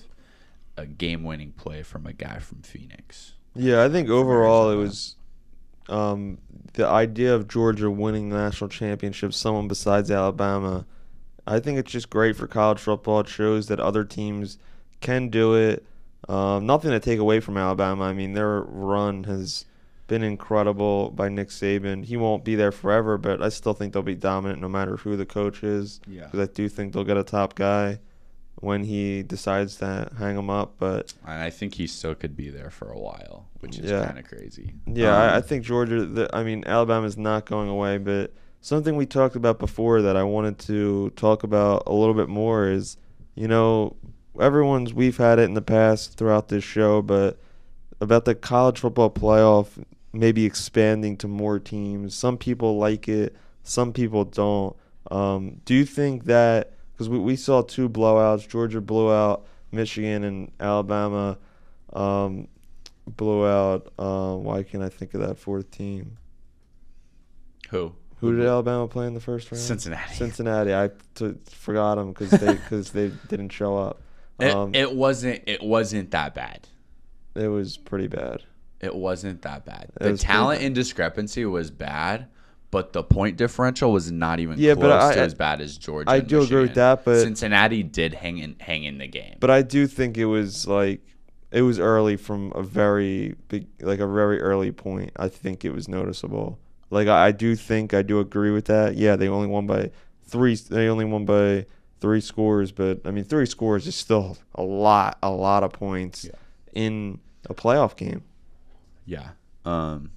a 0.77 0.85
game 0.85 1.23
winning 1.23 1.51
play 1.51 1.83
from 1.83 2.05
a 2.05 2.13
guy 2.13 2.39
from 2.39 2.61
Phoenix. 2.61 3.33
Yeah, 3.55 3.83
I 3.83 3.89
think 3.89 4.09
overall 4.09 4.71
it 4.71 4.75
was 4.75 5.15
um, 5.89 6.39
the 6.73 6.87
idea 6.87 7.35
of 7.35 7.47
Georgia 7.47 7.89
winning 7.89 8.29
the 8.29 8.37
national 8.37 8.69
championship, 8.69 9.33
someone 9.33 9.67
besides 9.67 10.09
Alabama. 10.09 10.85
I 11.45 11.59
think 11.59 11.77
it's 11.77 11.91
just 11.91 12.09
great 12.09 12.35
for 12.35 12.47
college 12.47 12.79
football. 12.79 13.19
It 13.19 13.27
shows 13.27 13.67
that 13.67 13.79
other 13.79 14.03
teams 14.03 14.57
can 15.01 15.29
do 15.29 15.55
it. 15.55 15.85
Um, 16.29 16.65
nothing 16.65 16.91
to 16.91 16.99
take 16.99 17.19
away 17.19 17.41
from 17.41 17.57
Alabama. 17.57 18.05
I 18.05 18.13
mean, 18.13 18.33
their 18.33 18.61
run 18.61 19.25
has 19.25 19.65
been 20.07 20.23
incredible 20.23 21.11
by 21.11 21.27
Nick 21.29 21.49
Saban. 21.49 22.05
He 22.05 22.17
won't 22.17 22.45
be 22.45 22.55
there 22.55 22.71
forever, 22.71 23.17
but 23.17 23.41
I 23.41 23.49
still 23.49 23.73
think 23.73 23.93
they'll 23.93 24.03
be 24.03 24.15
dominant 24.15 24.61
no 24.61 24.69
matter 24.69 24.97
who 24.97 25.17
the 25.17 25.25
coach 25.25 25.63
is. 25.63 25.99
Yeah. 26.07 26.25
Because 26.25 26.49
I 26.49 26.51
do 26.53 26.69
think 26.69 26.93
they'll 26.93 27.03
get 27.03 27.17
a 27.17 27.23
top 27.23 27.55
guy 27.55 27.99
when 28.55 28.83
he 28.85 29.23
decides 29.23 29.77
to 29.77 30.09
hang 30.17 30.37
him 30.37 30.49
up. 30.49 30.75
But 30.79 31.13
And 31.25 31.41
I 31.41 31.49
think 31.49 31.75
he 31.75 31.87
still 31.87 32.15
could 32.15 32.35
be 32.35 32.49
there 32.49 32.69
for 32.69 32.89
a 32.91 32.99
while, 32.99 33.47
which 33.59 33.79
is 33.79 33.91
Yeah. 33.91 34.05
kind 34.05 34.19
of 34.19 34.25
crazy. 34.25 34.73
Yeah, 34.85 35.15
I, 35.17 35.33
I 35.33 35.37
Um, 35.37 35.43
think 35.43 35.63
Georgia. 35.65 36.05
The, 36.05 36.29
I 36.35 36.43
mean, 36.43 36.63
Alabama 36.65 37.05
is 37.07 37.17
not 37.17 37.45
going 37.45 37.69
away, 37.69 37.97
but 37.97 38.33
something 38.61 38.95
we 38.95 39.05
talked 39.05 39.35
about 39.35 39.59
before 39.59 40.01
that 40.01 40.15
I 40.15 40.23
wanted 40.23 40.57
to 40.59 41.09
talk 41.15 41.43
about 41.43 41.83
a 41.85 41.93
little 41.93 42.13
bit 42.13 42.29
more 42.29 42.67
is, 42.69 42.97
you 43.35 43.47
know, 43.47 43.95
everyone's 44.39 44.93
we've 44.93 45.17
had 45.17 45.39
it 45.39 45.43
in 45.43 45.53
the 45.53 45.61
past 45.61 46.17
throughout 46.17 46.47
this 46.49 46.63
show, 46.63 47.01
but 47.01 47.37
about 48.01 48.25
the 48.25 48.35
college 48.35 48.79
football 48.79 49.09
playoff 49.09 49.83
maybe 50.15 50.45
expanding 50.45 51.17
to 51.17 51.27
more 51.27 51.57
teams. 51.59 52.13
Some 52.15 52.37
people 52.37 52.77
like 52.77 53.07
it, 53.09 53.35
some 53.63 53.91
people 53.93 54.25
don't. 54.25 54.75
Um, 55.11 55.61
do 55.65 55.73
you 55.73 55.85
think 55.85 56.25
that 56.25 56.72
because 56.93 57.09
we, 57.09 57.17
we 57.19 57.35
saw 57.35 57.61
two 57.61 57.89
blowouts, 57.89 58.47
Georgia 58.47 58.79
blew 58.81 59.11
out 59.11 59.45
Michigan 59.71 60.23
and 60.23 60.51
Alabama. 60.59 61.37
Um, 61.91 62.47
blew 63.05 63.45
out. 63.47 63.91
Uh, 63.99 64.35
why 64.35 64.63
can't 64.63 64.83
I 64.83 64.89
think 64.89 65.13
of 65.13 65.21
that 65.21 65.37
fourth 65.37 65.69
team? 65.71 66.17
who? 67.69 67.93
Who 68.19 68.37
did 68.37 68.45
Alabama 68.45 68.87
play 68.87 69.05
in 69.07 69.13
the 69.13 69.19
first 69.19 69.51
round? 69.51 69.61
Cincinnati. 69.61 70.13
Cincinnati. 70.15 70.73
I 70.73 70.91
t- 71.15 71.33
forgot 71.49 71.95
them 71.95 72.13
because 72.13 72.31
they 72.31 72.53
because 72.53 72.91
they 72.91 73.11
didn't 73.27 73.49
show 73.49 73.77
up. 73.77 74.01
It, 74.39 74.53
Um, 74.53 74.73
it 74.73 74.95
wasn't. 74.95 75.41
It 75.45 75.61
wasn't 75.61 76.11
that 76.11 76.33
bad. 76.33 76.67
it 77.35 77.47
was 77.49 77.75
pretty 77.77 78.07
bad. 78.07 78.43
It 78.79 78.95
wasn't 78.95 79.41
that 79.41 79.65
bad. 79.65 79.91
It 79.99 80.03
The 80.03 80.17
talent 80.17 80.59
bad. 80.59 80.65
and 80.67 80.75
discrepancy 80.75 81.45
was 81.45 81.69
bad, 81.69 82.27
but 82.73 82.91
the 82.91 83.03
point 83.03 83.37
differential 83.37 83.91
was 83.93 84.11
not 84.11 84.39
even 84.39 84.57
Yeah, 84.59 84.73
close 84.73 84.83
but 84.83 84.91
I- 85.01 85.13
to 85.15 85.21
as 85.21 85.33
bad 85.35 85.61
as 85.61 85.77
Georgia. 85.77 86.09
I 86.09 86.19
do 86.19 86.41
agree 86.41 86.61
with 86.63 86.73
that, 86.73 87.05
but 87.05 87.21
Cincinnati 87.21 87.83
did 87.83 88.15
hang 88.15 88.39
in 88.39 88.55
hang 88.59 88.83
in 88.83 88.97
the 88.97 89.07
game. 89.07 89.35
but 89.39 89.49
I 89.51 89.61
do 89.61 89.87
think 89.87 90.17
it 90.17 90.25
was 90.25 90.67
like 90.67 90.99
it 91.51 91.61
was 91.61 91.77
early 91.79 92.17
from 92.17 92.51
a 92.55 92.63
very 92.63 93.35
big 93.47 93.67
like 93.81 93.99
a 93.99 94.07
very 94.07 94.41
early 94.41 94.71
point. 94.71 95.11
I 95.15 95.27
think 95.29 95.63
it 95.63 95.69
was 95.71 95.87
noticeable. 95.87 96.57
Like 96.89 97.07
I, 97.07 97.27
I 97.27 97.31
do 97.31 97.55
think 97.55 97.93
I 97.93 98.01
do 98.01 98.19
agree 98.19 98.51
with 98.51 98.65
that. 98.65 98.95
Yeah, 98.95 99.15
they 99.15 99.27
only 99.29 99.47
won 99.47 99.67
by 99.67 99.91
three. 100.25 100.55
They 100.55 100.87
only 100.89 101.05
won 101.05 101.25
by 101.25 101.67
three 101.99 102.21
scores, 102.21 102.71
but 102.71 103.01
I 103.05 103.11
mean 103.11 103.23
three 103.23 103.45
scores 103.45 103.85
is 103.87 103.95
still 103.95 104.37
a 104.55 104.63
lot, 104.63 105.17
a 105.21 105.29
lot 105.31 105.63
of 105.63 105.71
points 105.73 106.25
Yeah. 106.25 106.31
in 106.73 107.19
a 107.49 107.53
playoff 107.53 107.95
game. 107.95 108.23
Yeah. 109.05 109.29
Um 109.63 110.09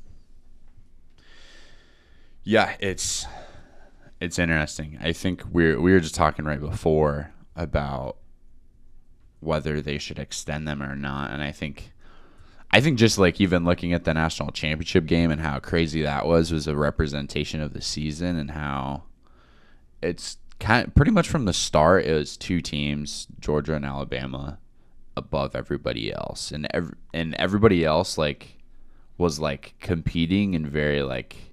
Yeah, 2.46 2.76
it's 2.78 3.26
it's 4.20 4.38
interesting. 4.38 4.98
I 5.02 5.12
think 5.12 5.44
we're 5.50 5.80
we 5.80 5.90
were 5.92 5.98
just 5.98 6.14
talking 6.14 6.44
right 6.44 6.60
before 6.60 7.32
about 7.56 8.18
whether 9.40 9.80
they 9.80 9.98
should 9.98 10.18
extend 10.20 10.66
them 10.66 10.82
or 10.82 10.94
not 10.94 11.30
and 11.30 11.42
I 11.42 11.50
think 11.52 11.92
I 12.70 12.80
think 12.80 12.98
just 12.98 13.18
like 13.18 13.40
even 13.40 13.64
looking 13.64 13.92
at 13.92 14.04
the 14.04 14.14
national 14.14 14.52
championship 14.52 15.06
game 15.06 15.30
and 15.30 15.40
how 15.40 15.58
crazy 15.58 16.02
that 16.02 16.24
was 16.24 16.52
was 16.52 16.68
a 16.68 16.76
representation 16.76 17.60
of 17.60 17.72
the 17.72 17.82
season 17.82 18.36
and 18.38 18.52
how 18.52 19.02
it's 20.00 20.38
kind 20.60 20.86
of, 20.86 20.94
pretty 20.94 21.10
much 21.10 21.28
from 21.28 21.46
the 21.46 21.52
start 21.52 22.04
it 22.04 22.12
was 22.14 22.36
two 22.36 22.60
teams, 22.60 23.26
Georgia 23.40 23.74
and 23.74 23.84
Alabama, 23.84 24.58
above 25.16 25.56
everybody 25.56 26.12
else, 26.12 26.52
and 26.52 26.66
ev- 26.72 26.94
and 27.12 27.34
everybody 27.34 27.84
else 27.84 28.16
like 28.16 28.58
was 29.18 29.40
like 29.40 29.74
competing 29.80 30.54
and 30.54 30.66
very 30.68 31.02
like 31.02 31.45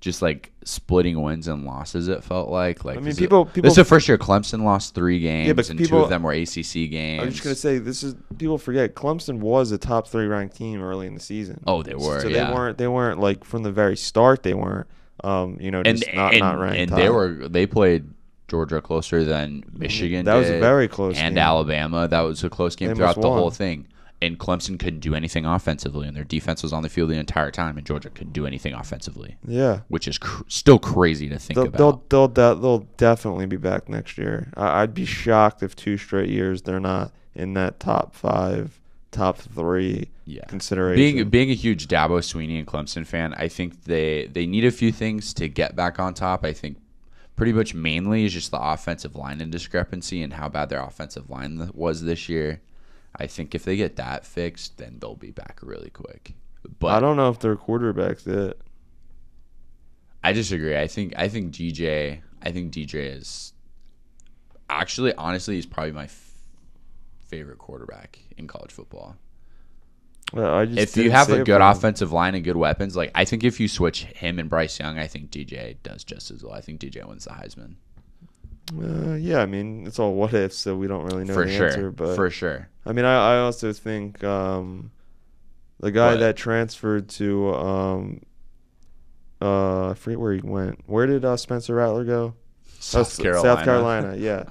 just 0.00 0.22
like 0.22 0.50
splitting 0.64 1.20
wins 1.20 1.46
and 1.46 1.64
losses. 1.64 2.08
It 2.08 2.24
felt 2.24 2.48
like 2.48 2.84
like 2.84 2.96
I 2.96 3.00
mean, 3.00 3.08
is- 3.08 3.18
people- 3.18 3.44
This 3.54 3.72
is 3.72 3.76
the 3.76 3.84
first 3.84 4.08
year 4.08 4.16
Clemson 4.18 4.62
lost 4.62 4.94
three 4.94 5.20
games, 5.20 5.46
yeah, 5.48 5.52
but 5.52 5.68
and 5.68 5.78
two 5.84 5.98
of 5.98 6.08
them 6.08 6.22
were 6.22 6.32
ACC 6.32 6.88
games. 6.90 7.22
I'm 7.22 7.30
just 7.30 7.42
gonna 7.42 7.54
say 7.54 7.78
this 7.78 8.02
is 8.02 8.14
people 8.38 8.56
forget 8.58 8.94
Clemson 8.94 9.38
was 9.40 9.72
a 9.72 9.78
top 9.78 10.08
three 10.08 10.26
ranked 10.26 10.56
team 10.56 10.82
early 10.82 11.06
in 11.06 11.14
the 11.14 11.20
season. 11.20 11.60
Oh, 11.66 11.82
they 11.82 11.94
were, 11.94 12.20
So 12.20 12.28
yeah. 12.28 12.48
they 12.48 12.54
weren't. 12.54 12.78
They 12.78 12.88
weren't 12.88 13.20
like 13.20 13.44
from 13.44 13.62
the 13.62 13.72
very 13.72 13.96
start. 13.96 14.42
They 14.42 14.54
weren't. 14.54 14.86
Um, 15.22 15.58
you 15.60 15.70
know, 15.70 15.82
and 15.84 16.02
not 16.14 16.32
and, 16.32 16.40
not 16.40 16.58
ranked. 16.58 16.78
and 16.78 16.88
top. 16.90 16.98
they 16.98 17.10
were 17.10 17.46
they 17.48 17.66
played 17.66 18.06
Georgia 18.48 18.80
closer 18.80 19.22
than 19.22 19.62
Michigan. 19.70 20.24
That 20.24 20.36
was 20.36 20.48
a 20.48 20.58
very 20.58 20.88
close 20.88 21.18
and 21.18 21.34
game. 21.34 21.42
Alabama. 21.44 22.08
That 22.08 22.20
was 22.22 22.42
a 22.42 22.48
close 22.48 22.74
game 22.74 22.88
They 22.88 22.94
throughout 22.94 23.16
the 23.20 23.28
won. 23.28 23.38
whole 23.38 23.50
thing. 23.50 23.86
And 24.22 24.38
Clemson 24.38 24.78
couldn't 24.78 25.00
do 25.00 25.14
anything 25.14 25.46
offensively, 25.46 26.06
and 26.06 26.14
their 26.14 26.24
defense 26.24 26.62
was 26.62 26.74
on 26.74 26.82
the 26.82 26.90
field 26.90 27.08
the 27.08 27.14
entire 27.14 27.50
time. 27.50 27.78
And 27.78 27.86
Georgia 27.86 28.10
couldn't 28.10 28.34
do 28.34 28.46
anything 28.46 28.74
offensively, 28.74 29.36
Yeah. 29.46 29.80
which 29.88 30.06
is 30.06 30.18
cr- 30.18 30.42
still 30.46 30.78
crazy 30.78 31.28
to 31.30 31.38
think 31.38 31.54
They'll, 31.56 31.66
about. 31.66 32.10
they'll 32.10 32.28
they'll 32.28 32.54
de- 32.54 32.60
they'll 32.60 32.86
definitely 32.98 33.46
be 33.46 33.56
back 33.56 33.88
next 33.88 34.18
year. 34.18 34.52
I, 34.56 34.82
I'd 34.82 34.92
be 34.92 35.06
shocked 35.06 35.62
if 35.62 35.74
two 35.74 35.96
straight 35.96 36.28
years 36.28 36.60
they're 36.62 36.80
not 36.80 37.12
in 37.34 37.54
that 37.54 37.80
top 37.80 38.14
five, 38.14 38.78
top 39.10 39.38
three 39.38 40.10
yeah, 40.26 40.44
consideration. 40.48 40.96
being 41.16 41.28
being 41.30 41.50
a 41.50 41.54
huge 41.54 41.88
Dabo 41.88 42.18
Swinney 42.20 42.58
and 42.58 42.66
Clemson 42.66 43.06
fan, 43.06 43.32
I 43.38 43.48
think 43.48 43.84
they 43.84 44.26
they 44.26 44.44
need 44.46 44.66
a 44.66 44.70
few 44.70 44.92
things 44.92 45.32
to 45.34 45.48
get 45.48 45.74
back 45.74 45.98
on 45.98 46.12
top. 46.12 46.44
I 46.44 46.52
think 46.52 46.76
pretty 47.36 47.54
much 47.54 47.72
mainly 47.74 48.26
is 48.26 48.34
just 48.34 48.50
the 48.50 48.60
offensive 48.60 49.16
line 49.16 49.40
and 49.40 49.50
discrepancy 49.50 50.22
and 50.22 50.34
how 50.34 50.50
bad 50.50 50.68
their 50.68 50.82
offensive 50.82 51.30
line 51.30 51.70
was 51.72 52.02
this 52.02 52.28
year. 52.28 52.60
I 53.16 53.26
think 53.26 53.54
if 53.54 53.64
they 53.64 53.76
get 53.76 53.96
that 53.96 54.24
fixed, 54.24 54.78
then 54.78 54.98
they'll 55.00 55.16
be 55.16 55.30
back 55.30 55.58
really 55.62 55.90
quick. 55.90 56.34
But 56.78 56.88
I 56.88 57.00
don't 57.00 57.16
know 57.16 57.30
if 57.30 57.38
their 57.38 57.56
quarterback's 57.56 58.26
it. 58.26 58.60
I 60.22 60.32
disagree. 60.32 60.76
I 60.76 60.86
think 60.86 61.14
I 61.16 61.28
think 61.28 61.52
DJ. 61.52 62.20
I 62.42 62.52
think 62.52 62.72
DJ 62.72 63.16
is 63.16 63.52
actually 64.68 65.12
honestly 65.14 65.56
he's 65.56 65.66
probably 65.66 65.92
my 65.92 66.04
f- 66.04 66.32
favorite 67.26 67.58
quarterback 67.58 68.18
in 68.36 68.46
college 68.46 68.72
football. 68.72 69.16
Well, 70.32 70.54
I 70.54 70.64
just 70.66 70.96
if 70.96 71.04
you 71.04 71.10
have 71.10 71.30
a 71.30 71.42
good 71.42 71.60
offensive 71.60 72.12
line 72.12 72.34
and 72.34 72.44
good 72.44 72.56
weapons, 72.56 72.96
like 72.96 73.10
I 73.14 73.24
think 73.24 73.42
if 73.42 73.58
you 73.58 73.66
switch 73.66 74.04
him 74.04 74.38
and 74.38 74.48
Bryce 74.48 74.78
Young, 74.78 74.98
I 74.98 75.06
think 75.06 75.30
DJ 75.30 75.76
does 75.82 76.04
just 76.04 76.30
as 76.30 76.44
well. 76.44 76.52
I 76.54 76.60
think 76.60 76.80
DJ 76.80 77.04
wins 77.06 77.24
the 77.24 77.30
Heisman 77.30 77.74
Uh, 78.78 79.14
yeah, 79.14 79.38
I 79.40 79.46
mean 79.46 79.86
it's 79.86 79.98
all 79.98 80.14
what 80.14 80.32
ifs, 80.34 80.56
so 80.56 80.76
we 80.76 80.86
don't 80.86 81.04
really 81.04 81.24
know 81.24 81.34
for 81.34 81.44
the 81.44 81.52
sure. 81.52 81.66
answer. 81.66 81.90
But 81.90 82.14
for 82.14 82.30
sure. 82.30 82.68
I 82.86 82.92
mean, 82.92 83.04
I, 83.04 83.34
I 83.34 83.38
also 83.40 83.72
think 83.72 84.22
um, 84.24 84.90
the 85.80 85.90
guy 85.90 86.12
What? 86.12 86.20
that 86.20 86.36
transferred 86.36 87.08
to 87.10 87.54
um, 87.54 88.22
uh, 89.42 89.90
I 89.90 89.94
forget 89.94 90.20
where 90.20 90.32
he 90.34 90.40
went. 90.40 90.80
Where 90.86 91.06
did 91.06 91.24
uh, 91.24 91.36
Spencer 91.36 91.74
Rattler 91.74 92.04
go? 92.04 92.34
South 92.78 93.06
S- 93.08 93.16
Carolina. 93.18 93.42
South 93.56 93.64
Carolina. 93.64 94.16
Yeah, 94.18 94.44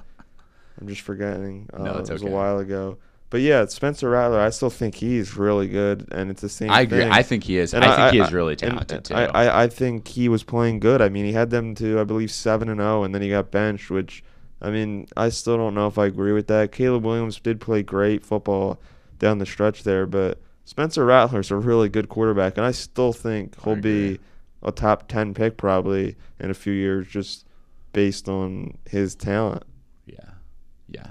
I'm 0.80 0.88
just 0.88 1.00
forgetting. 1.02 1.68
Uh, 1.72 1.82
No, 1.84 1.98
it's 1.98 2.10
it 2.10 2.14
was 2.14 2.22
okay. 2.22 2.30
a 2.30 2.34
while 2.34 2.58
ago. 2.58 2.98
But 3.30 3.42
yeah, 3.42 3.64
Spencer 3.66 4.10
Rattler. 4.10 4.40
I 4.40 4.50
still 4.50 4.70
think 4.70 4.96
he's 4.96 5.36
really 5.36 5.68
good, 5.68 6.08
and 6.10 6.30
it's 6.30 6.42
the 6.42 6.48
same. 6.48 6.68
Thing. 6.68 6.76
I 6.76 6.80
agree. 6.80 6.98
thing. 6.98 7.12
I 7.12 7.22
think 7.22 7.44
he 7.44 7.58
is. 7.58 7.72
And 7.72 7.84
I 7.84 7.96
think 7.96 8.14
he 8.14 8.20
is 8.20 8.32
really 8.32 8.54
uh, 8.54 8.56
talented 8.56 8.96
and 8.96 9.04
too. 9.04 9.14
I, 9.14 9.24
I, 9.26 9.62
I 9.62 9.66
think 9.68 10.08
he 10.08 10.28
was 10.28 10.42
playing 10.42 10.80
good. 10.80 11.00
I 11.00 11.08
mean, 11.08 11.24
he 11.24 11.32
had 11.32 11.50
them 11.50 11.76
to 11.76 12.00
I 12.00 12.04
believe 12.04 12.32
seven 12.32 12.68
and 12.68 12.80
zero, 12.80 13.04
and 13.04 13.14
then 13.14 13.22
he 13.22 13.30
got 13.30 13.52
benched. 13.52 13.88
Which, 13.88 14.24
I 14.60 14.70
mean, 14.70 15.06
I 15.16 15.28
still 15.28 15.56
don't 15.56 15.74
know 15.74 15.86
if 15.86 15.96
I 15.96 16.06
agree 16.06 16.32
with 16.32 16.48
that. 16.48 16.72
Caleb 16.72 17.04
Williams 17.04 17.38
did 17.38 17.60
play 17.60 17.84
great 17.84 18.24
football 18.26 18.80
down 19.20 19.38
the 19.38 19.46
stretch 19.46 19.84
there, 19.84 20.06
but 20.06 20.40
Spencer 20.64 21.04
Rattler's 21.04 21.52
a 21.52 21.56
really 21.56 21.88
good 21.88 22.08
quarterback, 22.08 22.56
and 22.56 22.66
I 22.66 22.72
still 22.72 23.12
think 23.12 23.60
he'll 23.62 23.76
be 23.76 24.18
a 24.62 24.72
top 24.72 25.06
ten 25.06 25.34
pick 25.34 25.56
probably 25.56 26.16
in 26.40 26.50
a 26.50 26.54
few 26.54 26.72
years, 26.72 27.06
just 27.06 27.46
based 27.92 28.28
on 28.28 28.76
his 28.88 29.14
talent. 29.14 29.62
yeah, 30.06 30.30
yeah. 30.88 31.06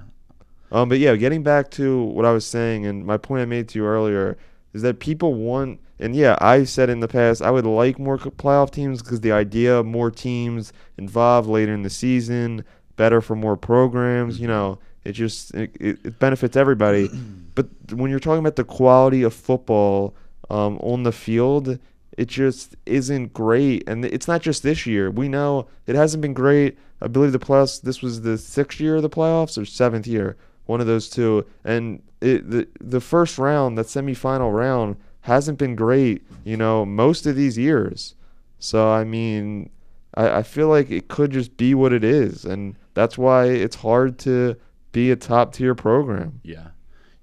Um, 0.72 0.90
but 0.90 1.00
yeah, 1.00 1.16
getting 1.16 1.44
back 1.44 1.72
to 1.72 2.04
what 2.04 2.26
I 2.26 2.32
was 2.32 2.46
saying, 2.46 2.86
and 2.86 3.06
my 3.06 3.18
point 3.18 3.42
I 3.42 3.46
made 3.46 3.70
to 3.70 3.80
you 3.80 3.86
earlier 3.86 4.38
is 4.74 4.82
that 4.84 5.00
people 5.00 5.34
want, 5.34 5.80
and 6.00 6.16
yeah, 6.16 6.38
I 6.40 6.64
said 6.64 6.90
in 6.90 7.00
the 7.00 7.08
past 7.08 7.42
I 7.42 7.52
would 7.52 7.66
like 7.66 7.98
more 7.98 8.18
playoff 8.18 8.72
teams 8.72 9.02
because 9.02 9.22
the 9.22 9.32
idea 9.32 9.78
of 9.78 9.86
more 9.86 10.12
teams 10.12 10.72
involved 10.98 11.50
later 11.50 11.74
in 11.74 11.82
the 11.82 11.90
season, 11.90 12.64
better 12.96 13.22
for 13.22 13.36
more 13.36 13.58
programs. 13.58 14.40
You 14.40 14.48
know, 14.48 14.80
it 15.04 15.14
just 15.14 15.54
it, 15.56 15.76
it, 15.80 16.00
it 16.06 16.20
benefits 16.20 16.56
everybody. 16.56 17.10
but 17.56 17.68
when 17.92 18.12
you're 18.12 18.20
talking 18.20 18.40
about 18.40 18.56
the 18.56 18.64
quality 18.64 19.24
of 19.24 19.34
football 19.34 20.16
um, 20.50 20.78
on 20.80 21.04
the 21.04 21.12
field, 21.12 21.80
it 22.18 22.28
just 22.28 22.76
isn't 22.86 23.34
great. 23.34 23.88
And 23.88 24.06
it's 24.06 24.28
not 24.28 24.42
just 24.42 24.62
this 24.62 24.86
year. 24.86 25.10
We 25.10 25.30
know 25.30 25.68
it 25.88 25.96
hasn't 25.96 26.22
been 26.22 26.34
great. 26.34 26.78
I 27.02 27.08
believe 27.08 27.32
the 27.32 27.40
playoffs. 27.40 27.82
This 27.82 28.02
was 28.02 28.22
the 28.22 28.38
sixth 28.38 28.80
year 28.80 28.98
of 28.98 29.02
the 29.02 29.10
playoffs 29.10 29.58
or 29.60 29.66
seventh 29.66 30.06
year, 30.06 30.36
one 30.70 30.80
of 30.80 30.88
those 30.88 31.10
two. 31.10 31.46
And 31.66 32.02
it, 32.22 32.50
the 32.50 32.68
the 32.80 33.02
first 33.02 33.38
round, 33.38 33.78
that 33.78 33.88
semifinal 33.88 34.54
round, 34.56 34.98
hasn't 35.22 35.58
been 35.58 35.76
great. 35.76 36.24
You 36.44 36.58
know, 36.58 36.86
most 36.86 37.26
of 37.26 37.36
these 37.36 37.58
years. 37.58 38.16
So 38.60 38.90
I 38.90 39.04
mean, 39.04 39.72
I, 40.16 40.38
I 40.38 40.44
feel 40.44 40.68
like 40.68 40.92
it 40.92 41.08
could 41.08 41.32
just 41.32 41.58
be 41.58 41.74
what 41.74 41.92
it 41.92 42.04
is, 42.04 42.46
and 42.46 42.76
that's 42.94 43.18
why 43.18 43.46
it's 43.46 43.78
hard 43.78 44.20
to 44.20 44.56
be 44.92 45.12
a 45.12 45.16
top 45.16 45.54
tier 45.54 45.76
program. 45.76 46.40
Yeah. 46.44 46.68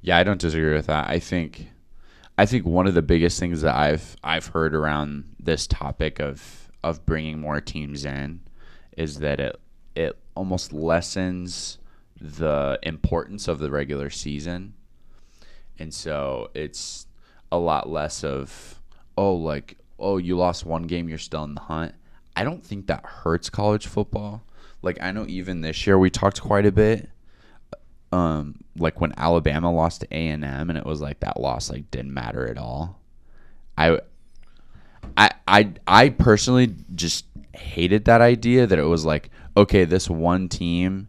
Yeah, 0.02 0.18
I 0.18 0.24
don't 0.24 0.40
disagree 0.40 0.74
with 0.74 0.86
that. 0.86 1.08
I 1.08 1.18
think 1.18 1.68
I 2.38 2.46
think 2.46 2.64
one 2.66 2.86
of 2.86 2.94
the 2.94 3.02
biggest 3.02 3.40
things 3.40 3.62
that 3.62 3.74
I've 3.74 4.16
I've 4.22 4.46
heard 4.48 4.74
around 4.74 5.24
this 5.38 5.66
topic 5.66 6.20
of 6.20 6.70
of 6.82 7.04
bringing 7.06 7.40
more 7.40 7.60
teams 7.60 8.04
in 8.04 8.40
is 8.96 9.18
that 9.20 9.40
it 9.40 9.60
it 9.94 10.16
almost 10.34 10.72
lessens 10.72 11.78
the 12.20 12.78
importance 12.82 13.48
of 13.48 13.58
the 13.58 13.70
regular 13.70 14.10
season. 14.10 14.74
And 15.78 15.92
so 15.92 16.50
it's 16.54 17.06
a 17.52 17.58
lot 17.58 17.88
less 17.88 18.24
of 18.24 18.80
oh 19.16 19.34
like 19.34 19.78
oh 19.98 20.16
you 20.16 20.36
lost 20.36 20.66
one 20.66 20.82
game 20.82 21.08
you're 21.08 21.18
still 21.18 21.44
in 21.44 21.54
the 21.54 21.60
hunt. 21.60 21.94
I 22.34 22.44
don't 22.44 22.64
think 22.64 22.86
that 22.86 23.04
hurts 23.04 23.50
college 23.50 23.86
football. 23.86 24.42
Like 24.82 24.98
I 25.02 25.10
know 25.12 25.26
even 25.28 25.60
this 25.60 25.86
year 25.86 25.98
we 25.98 26.10
talked 26.10 26.40
quite 26.40 26.66
a 26.66 26.72
bit 26.72 27.10
um 28.12 28.54
like 28.78 29.00
when 29.00 29.12
Alabama 29.16 29.72
lost 29.72 30.02
to 30.02 30.06
A&M 30.12 30.44
and 30.44 30.78
it 30.78 30.86
was 30.86 31.00
like 31.00 31.20
that 31.20 31.40
loss 31.40 31.70
like 31.70 31.90
didn't 31.90 32.14
matter 32.14 32.48
at 32.48 32.58
all. 32.58 33.00
I 33.76 34.00
I 35.16 35.30
I 35.46 35.72
I 35.86 36.08
personally 36.10 36.74
just 36.94 37.26
hated 37.52 38.04
that 38.06 38.20
idea 38.20 38.66
that 38.66 38.78
it 38.78 38.84
was 38.84 39.04
like 39.04 39.30
okay 39.56 39.84
this 39.84 40.08
one 40.08 40.48
team 40.48 41.08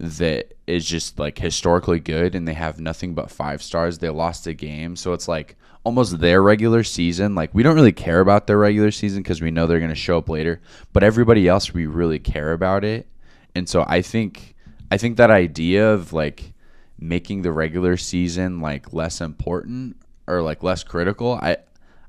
that 0.00 0.54
is 0.66 0.86
just 0.86 1.18
like 1.18 1.38
historically 1.38 2.00
good 2.00 2.34
and 2.34 2.48
they 2.48 2.54
have 2.54 2.80
nothing 2.80 3.14
but 3.14 3.30
five 3.30 3.62
stars. 3.62 3.98
They 3.98 4.08
lost 4.08 4.46
a 4.46 4.54
game. 4.54 4.96
So 4.96 5.12
it's 5.12 5.28
like 5.28 5.56
almost 5.84 6.20
their 6.20 6.42
regular 6.42 6.82
season. 6.82 7.34
Like 7.34 7.54
we 7.54 7.62
don't 7.62 7.74
really 7.74 7.92
care 7.92 8.20
about 8.20 8.46
their 8.46 8.56
regular 8.56 8.90
season 8.90 9.22
because 9.22 9.42
we 9.42 9.50
know 9.50 9.66
they're 9.66 9.78
going 9.78 9.90
to 9.90 9.94
show 9.94 10.18
up 10.18 10.28
later 10.30 10.60
but 10.94 11.02
everybody 11.02 11.46
else 11.46 11.74
we 11.74 11.86
really 11.86 12.18
care 12.18 12.52
about 12.52 12.82
it. 12.82 13.06
And 13.54 13.68
so 13.68 13.84
i 13.88 14.00
think 14.00 14.54
i 14.90 14.96
think 14.96 15.16
that 15.16 15.30
idea 15.30 15.92
of 15.92 16.12
like 16.12 16.52
making 16.98 17.42
the 17.42 17.52
regular 17.52 17.96
season 17.96 18.60
like 18.60 18.92
less 18.92 19.20
important 19.20 19.96
or 20.26 20.40
like 20.42 20.62
less 20.62 20.84
critical 20.84 21.34
i 21.42 21.56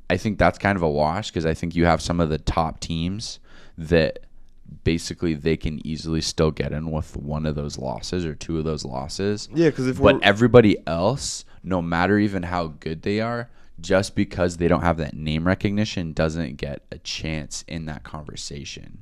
i 0.10 0.18
think 0.18 0.38
that's 0.38 0.60
kind 0.60 0.76
of 0.76 0.84
a 0.84 0.90
wash 0.90 1.30
because 1.32 1.46
i 1.46 1.54
think 1.54 1.76
you 1.76 1.86
have 1.86 2.02
some 2.02 2.20
of 2.20 2.30
the 2.30 2.38
top 2.38 2.80
teams 2.80 3.40
that 3.78 4.20
basically 4.84 5.34
they 5.34 5.58
can 5.58 5.86
easily 5.86 6.22
still 6.22 6.52
get 6.52 6.72
in 6.72 6.92
with 6.92 7.16
one 7.18 7.46
of 7.46 7.56
those 7.56 7.78
losses 7.78 8.26
or 8.26 8.36
two 8.36 8.58
of 8.58 8.64
those 8.64 8.86
losses. 8.86 9.50
Yeah, 9.54 9.70
because 9.70 9.88
if 9.88 10.02
But 10.02 10.24
everybody 10.24 10.78
else, 10.88 11.46
no 11.64 11.82
matter 11.82 12.18
even 12.18 12.44
how 12.44 12.68
good 12.80 13.02
they 13.02 13.20
are, 13.20 13.50
just 13.80 14.16
because 14.16 14.58
they 14.58 14.68
don't 14.68 14.82
have 14.82 14.98
that 14.98 15.16
name 15.16 15.46
recognition 15.48 16.14
doesn't 16.14 16.58
get 16.58 16.84
a 16.92 17.00
chance 17.00 17.64
in 17.68 17.86
that 17.86 18.04
conversation. 18.04 19.00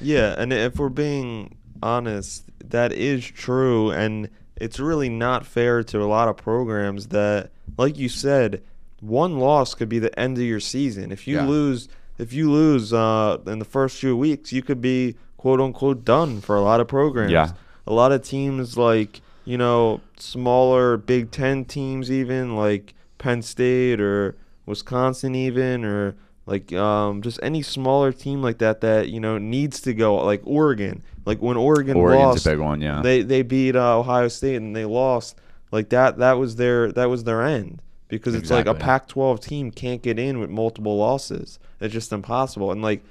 Yeah, 0.00 0.34
and 0.36 0.52
if 0.52 0.78
we're 0.78 0.88
being 0.88 1.56
honest, 1.82 2.44
that 2.70 2.92
is 2.92 3.24
true, 3.24 3.90
and 3.90 4.28
it's 4.56 4.78
really 4.78 5.08
not 5.08 5.46
fair 5.46 5.82
to 5.84 6.02
a 6.02 6.04
lot 6.06 6.28
of 6.28 6.36
programs 6.36 7.08
that, 7.08 7.50
like 7.76 7.98
you 7.98 8.08
said, 8.08 8.62
one 9.00 9.38
loss 9.38 9.74
could 9.74 9.88
be 9.88 9.98
the 9.98 10.16
end 10.18 10.38
of 10.38 10.44
your 10.44 10.60
season. 10.60 11.10
If 11.10 11.26
you 11.26 11.36
Yeah. 11.36 11.46
lose, 11.46 11.88
if 12.18 12.32
you 12.32 12.50
lose 12.50 12.92
uh, 12.92 13.38
in 13.46 13.58
the 13.58 13.64
first 13.64 13.98
few 13.98 14.16
weeks, 14.16 14.52
you 14.52 14.62
could 14.62 14.80
be 14.80 15.16
quote 15.36 15.60
unquote 15.60 16.04
done 16.04 16.40
for 16.40 16.56
a 16.56 16.60
lot 16.60 16.80
of 16.80 16.88
programs. 16.88 17.32
Yeah. 17.32 17.52
a 17.86 17.92
lot 17.92 18.12
of 18.12 18.22
teams 18.22 18.76
like 18.76 19.20
you 19.44 19.58
know 19.58 20.00
smaller 20.16 20.96
Big 20.96 21.30
Ten 21.30 21.64
teams, 21.64 22.10
even 22.10 22.56
like 22.56 22.94
Penn 23.18 23.42
State 23.42 24.00
or 24.00 24.36
Wisconsin, 24.66 25.34
even 25.34 25.84
or 25.84 26.14
like 26.46 26.72
um, 26.72 27.22
just 27.22 27.40
any 27.42 27.62
smaller 27.62 28.12
team 28.12 28.42
like 28.42 28.58
that 28.58 28.80
that 28.80 29.08
you 29.08 29.20
know 29.20 29.38
needs 29.38 29.80
to 29.82 29.94
go 29.94 30.16
like 30.16 30.42
Oregon. 30.44 31.02
Like 31.24 31.40
when 31.40 31.56
Oregon 31.56 31.96
Oregon's 31.96 32.24
lost, 32.24 32.46
a 32.46 32.50
big 32.50 32.58
one, 32.58 32.80
yeah. 32.80 33.00
they 33.02 33.22
they 33.22 33.42
beat 33.42 33.76
uh, 33.76 33.98
Ohio 33.98 34.28
State 34.28 34.56
and 34.56 34.74
they 34.74 34.84
lost. 34.84 35.36
Like 35.70 35.88
that 35.90 36.18
that 36.18 36.34
was 36.34 36.56
their 36.56 36.92
that 36.92 37.06
was 37.06 37.24
their 37.24 37.42
end 37.42 37.80
because 38.12 38.34
it's 38.34 38.50
like 38.50 38.66
a 38.66 38.74
Pac-12 38.74 39.40
team 39.40 39.70
can't 39.70 40.02
get 40.02 40.18
in 40.18 40.38
with 40.38 40.50
multiple 40.50 40.98
losses. 40.98 41.58
It's 41.80 41.94
just 41.94 42.12
impossible. 42.12 42.70
And 42.70 42.82
like 42.82 43.02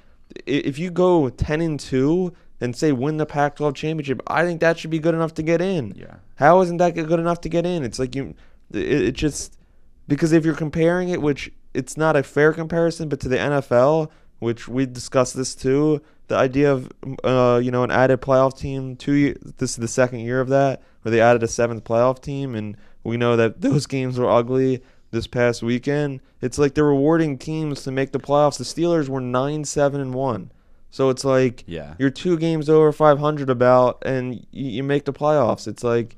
if 0.46 0.78
you 0.78 0.92
go 0.92 1.28
10 1.28 1.60
and 1.60 1.80
2 1.80 2.32
and 2.60 2.76
say 2.76 2.92
win 2.92 3.16
the 3.16 3.26
Pac-12 3.26 3.74
championship, 3.74 4.22
I 4.28 4.44
think 4.44 4.60
that 4.60 4.78
should 4.78 4.90
be 4.90 5.00
good 5.00 5.16
enough 5.16 5.34
to 5.34 5.42
get 5.42 5.60
in. 5.60 5.92
yeah. 5.96 6.14
How 6.36 6.60
isn't 6.60 6.76
that 6.76 6.94
good 6.94 7.18
enough 7.18 7.40
to 7.40 7.48
get 7.48 7.66
in? 7.66 7.82
It's 7.82 7.98
like 7.98 8.14
you, 8.14 8.34
it, 8.72 9.02
it 9.02 9.12
just 9.12 9.58
because 10.06 10.30
if 10.30 10.44
you're 10.44 10.54
comparing 10.54 11.08
it, 11.08 11.20
which 11.20 11.50
it's 11.74 11.96
not 11.96 12.14
a 12.14 12.22
fair 12.22 12.52
comparison, 12.52 13.08
but 13.08 13.18
to 13.20 13.28
the 13.28 13.36
NFL, 13.36 14.08
which 14.38 14.68
we 14.68 14.86
discussed 14.86 15.36
this 15.36 15.56
too, 15.56 16.00
the 16.28 16.36
idea 16.36 16.72
of 16.72 16.92
uh, 17.24 17.60
you 17.62 17.72
know 17.72 17.82
an 17.82 17.90
added 17.90 18.20
playoff 18.20 18.56
team. 18.56 18.94
Two, 18.94 19.34
this 19.58 19.70
is 19.70 19.76
the 19.76 19.88
second 19.88 20.20
year 20.20 20.40
of 20.40 20.48
that, 20.48 20.80
where 21.02 21.10
they 21.10 21.20
added 21.20 21.42
a 21.42 21.48
seventh 21.48 21.82
playoff 21.82 22.22
team, 22.22 22.54
and 22.54 22.76
we 23.02 23.16
know 23.16 23.36
that 23.36 23.60
those 23.62 23.86
games 23.86 24.16
were 24.18 24.30
ugly 24.30 24.80
this 25.12 25.28
past 25.28 25.62
weekend. 25.62 26.20
It's 26.40 26.58
like 26.58 26.74
they're 26.74 26.84
rewarding 26.84 27.38
teams 27.38 27.82
to 27.84 27.92
make 27.92 28.10
the 28.10 28.18
playoffs. 28.18 28.58
The 28.58 28.64
Steelers 28.64 29.08
were 29.08 29.20
nine, 29.20 29.64
seven, 29.64 30.00
and 30.00 30.12
one. 30.12 30.50
So 30.90 31.08
it's 31.08 31.24
like 31.24 31.62
Yeah. 31.66 31.94
you're 31.98 32.10
two 32.10 32.36
games 32.36 32.68
over 32.68 32.90
500 32.92 33.48
about, 33.48 34.02
and 34.04 34.34
you, 34.50 34.70
you 34.70 34.82
make 34.82 35.04
the 35.04 35.12
playoffs. 35.12 35.68
It's 35.68 35.84
like 35.84 36.16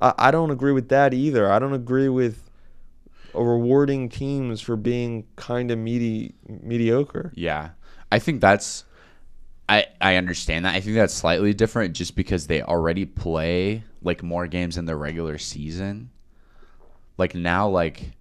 I, 0.00 0.14
I 0.18 0.30
don't 0.30 0.50
agree 0.50 0.72
with 0.72 0.88
that 0.90 1.12
either. 1.12 1.50
I 1.50 1.58
don't 1.58 1.74
agree 1.74 2.08
with 2.08 2.48
rewarding 3.34 4.08
teams 4.08 4.60
for 4.60 4.76
being 4.76 5.26
kind 5.36 5.70
of 5.70 5.78
medi- 5.78 6.34
mediocre. 6.48 7.32
Yeah. 7.34 7.70
I 8.12 8.18
think 8.18 8.40
that's 8.40 8.84
I 9.68 9.86
I 10.00 10.16
understand 10.16 10.64
that. 10.66 10.74
I 10.74 10.80
think 10.80 10.94
that's 10.96 11.14
slightly 11.14 11.52
different 11.54 11.94
just 11.94 12.14
because 12.16 12.46
they 12.46 12.62
already 12.62 13.06
play 13.06 13.82
like 14.02 14.22
more 14.22 14.46
games 14.46 14.76
in 14.76 14.84
the 14.84 14.94
regular 14.94 15.38
season. 15.38 16.10
Like 17.18 17.34
now 17.34 17.68
like 17.68 18.12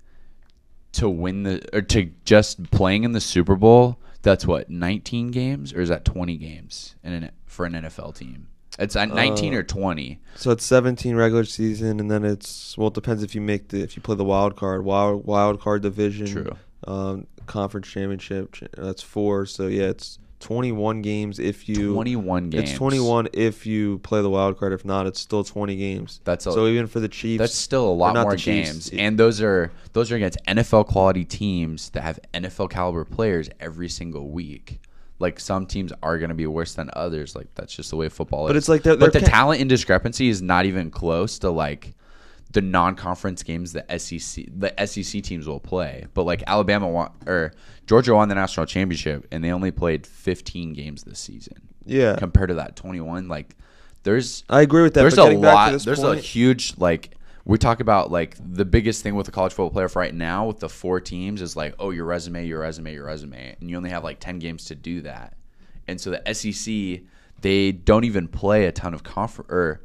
to 0.93 1.09
win 1.09 1.43
the 1.43 1.61
or 1.73 1.81
to 1.81 2.11
just 2.25 2.69
playing 2.71 3.03
in 3.03 3.11
the 3.11 3.21
Super 3.21 3.55
Bowl, 3.55 3.99
that's 4.21 4.45
what 4.47 4.69
19 4.69 5.31
games 5.31 5.73
or 5.73 5.81
is 5.81 5.89
that 5.89 6.05
20 6.05 6.37
games 6.37 6.95
in 7.03 7.13
an 7.13 7.31
for 7.45 7.65
an 7.65 7.73
NFL 7.73 8.15
team? 8.15 8.47
It's 8.79 8.95
uh, 8.95 9.05
19 9.05 9.53
Uh, 9.53 9.57
or 9.57 9.63
20. 9.63 10.19
So 10.35 10.49
it's 10.51 10.63
17 10.65 11.15
regular 11.15 11.43
season, 11.43 11.99
and 11.99 12.09
then 12.09 12.25
it's 12.25 12.75
well, 12.77 12.87
it 12.87 12.95
depends 12.95 13.21
if 13.21 13.35
you 13.35 13.41
make 13.41 13.67
the 13.67 13.81
if 13.83 13.95
you 13.95 14.01
play 14.01 14.15
the 14.15 14.23
wild 14.23 14.55
card, 14.55 14.83
wild 14.83 15.25
wild 15.25 15.59
card 15.61 15.83
division, 15.83 16.25
True. 16.25 16.55
um, 16.87 17.27
conference 17.45 17.87
championship. 17.87 18.55
That's 18.75 19.03
four. 19.03 19.45
So 19.45 19.67
yeah, 19.67 19.89
it's 19.89 20.17
21 20.43 21.01
games 21.01 21.39
if 21.39 21.67
you 21.67 21.93
21 21.93 22.49
games. 22.49 22.69
It's 22.69 22.77
21 22.77 23.29
if 23.33 23.65
you 23.65 23.97
play 23.99 24.21
the 24.21 24.29
wild 24.29 24.57
card. 24.57 24.73
If 24.73 24.85
not, 24.85 25.07
it's 25.07 25.19
still 25.19 25.43
20 25.43 25.75
games. 25.75 26.19
That's 26.23 26.45
a- 26.45 26.51
so 26.51 26.67
even 26.67 26.87
for 26.87 26.99
the 26.99 27.07
Chiefs. 27.07 27.39
That's 27.39 27.55
still 27.55 27.87
a 27.87 27.91
lot 27.93 28.13
more 28.15 28.35
Chiefs, 28.35 28.45
games, 28.45 28.89
it- 28.89 28.99
and 28.99 29.17
those 29.17 29.41
are 29.41 29.71
those 29.93 30.11
are 30.11 30.15
against 30.15 30.37
NFL 30.47 30.87
quality 30.87 31.25
teams 31.25 31.89
that 31.91 32.01
have 32.03 32.19
NFL 32.33 32.69
caliber 32.69 33.05
players 33.05 33.49
every 33.59 33.89
single 33.89 34.29
week. 34.29 34.79
Like 35.19 35.39
some 35.39 35.65
teams 35.65 35.93
are 36.03 36.17
going 36.17 36.29
to 36.29 36.35
be 36.35 36.47
worse 36.47 36.73
than 36.73 36.89
others. 36.93 37.35
Like 37.35 37.47
that's 37.55 37.73
just 37.73 37.89
the 37.91 37.95
way 37.95 38.09
football 38.09 38.47
But 38.47 38.55
is. 38.55 38.63
it's 38.63 38.69
like 38.69 38.83
they're- 38.83 38.97
but 38.97 39.13
they're 39.13 39.21
the 39.21 39.25
ca- 39.27 39.31
talent 39.31 39.61
in 39.61 39.67
discrepancy 39.67 40.27
is 40.27 40.41
not 40.41 40.65
even 40.65 40.91
close 40.91 41.39
to 41.39 41.49
like 41.49 41.93
the 42.53 42.61
non-conference 42.61 43.43
games 43.43 43.73
the 43.73 43.83
SEC 43.97 44.45
the 44.47 44.73
SEC 44.85 45.21
teams 45.23 45.47
will 45.47 45.59
play. 45.59 46.05
But 46.13 46.23
like 46.23 46.43
Alabama 46.47 46.87
won, 46.87 47.11
or 47.25 47.51
Georgia 47.85 48.13
won 48.15 48.29
the 48.29 48.35
national 48.35 48.67
championship, 48.67 49.27
and 49.31 49.43
they 49.43 49.51
only 49.51 49.71
played 49.71 50.07
15 50.07 50.73
games 50.73 51.03
this 51.03 51.19
season 51.19 51.61
yeah. 51.85 52.15
compared 52.15 52.49
to 52.49 52.55
that 52.55 52.75
21. 52.75 53.27
Like 53.27 53.55
there's 54.03 54.43
I 54.49 54.61
agree 54.61 54.83
with 54.83 54.93
that. 54.93 55.01
there's 55.01 55.15
but 55.15 55.23
a 55.23 55.25
getting 55.25 55.41
back 55.41 55.69
to 55.69 55.73
lot. 55.73 55.81
There's 55.83 56.03
a 56.03 56.15
huge 56.15 56.75
like 56.77 57.15
we 57.45 57.57
talk 57.57 57.79
about 57.79 58.11
like 58.11 58.37
the 58.39 58.65
biggest 58.65 59.03
thing 59.03 59.15
with 59.15 59.25
the 59.25 59.31
college 59.31 59.51
football 59.51 59.71
player 59.71 59.89
for 59.89 59.99
right 59.99 60.13
now 60.13 60.45
with 60.45 60.59
the 60.59 60.69
four 60.69 60.99
teams 60.99 61.41
is 61.41 61.55
like 61.55 61.73
oh 61.79 61.89
your 61.89 62.05
resume, 62.05 62.45
your 62.45 62.59
resume, 62.59 62.93
your 62.93 63.05
resume, 63.05 63.55
and 63.59 63.69
you 63.69 63.75
only 63.75 63.89
have 63.89 64.03
like 64.03 64.19
ten 64.19 64.39
games 64.39 64.65
to 64.65 64.75
do 64.75 65.01
that. 65.01 65.35
And 65.87 65.99
so 65.99 66.11
the 66.11 66.33
SEC 66.33 67.01
they 67.41 67.71
don't 67.71 68.05
even 68.05 68.27
play 68.27 68.65
a 68.65 68.71
ton 68.71 68.93
of 68.93 69.03
confer 69.03 69.43
or 69.49 69.81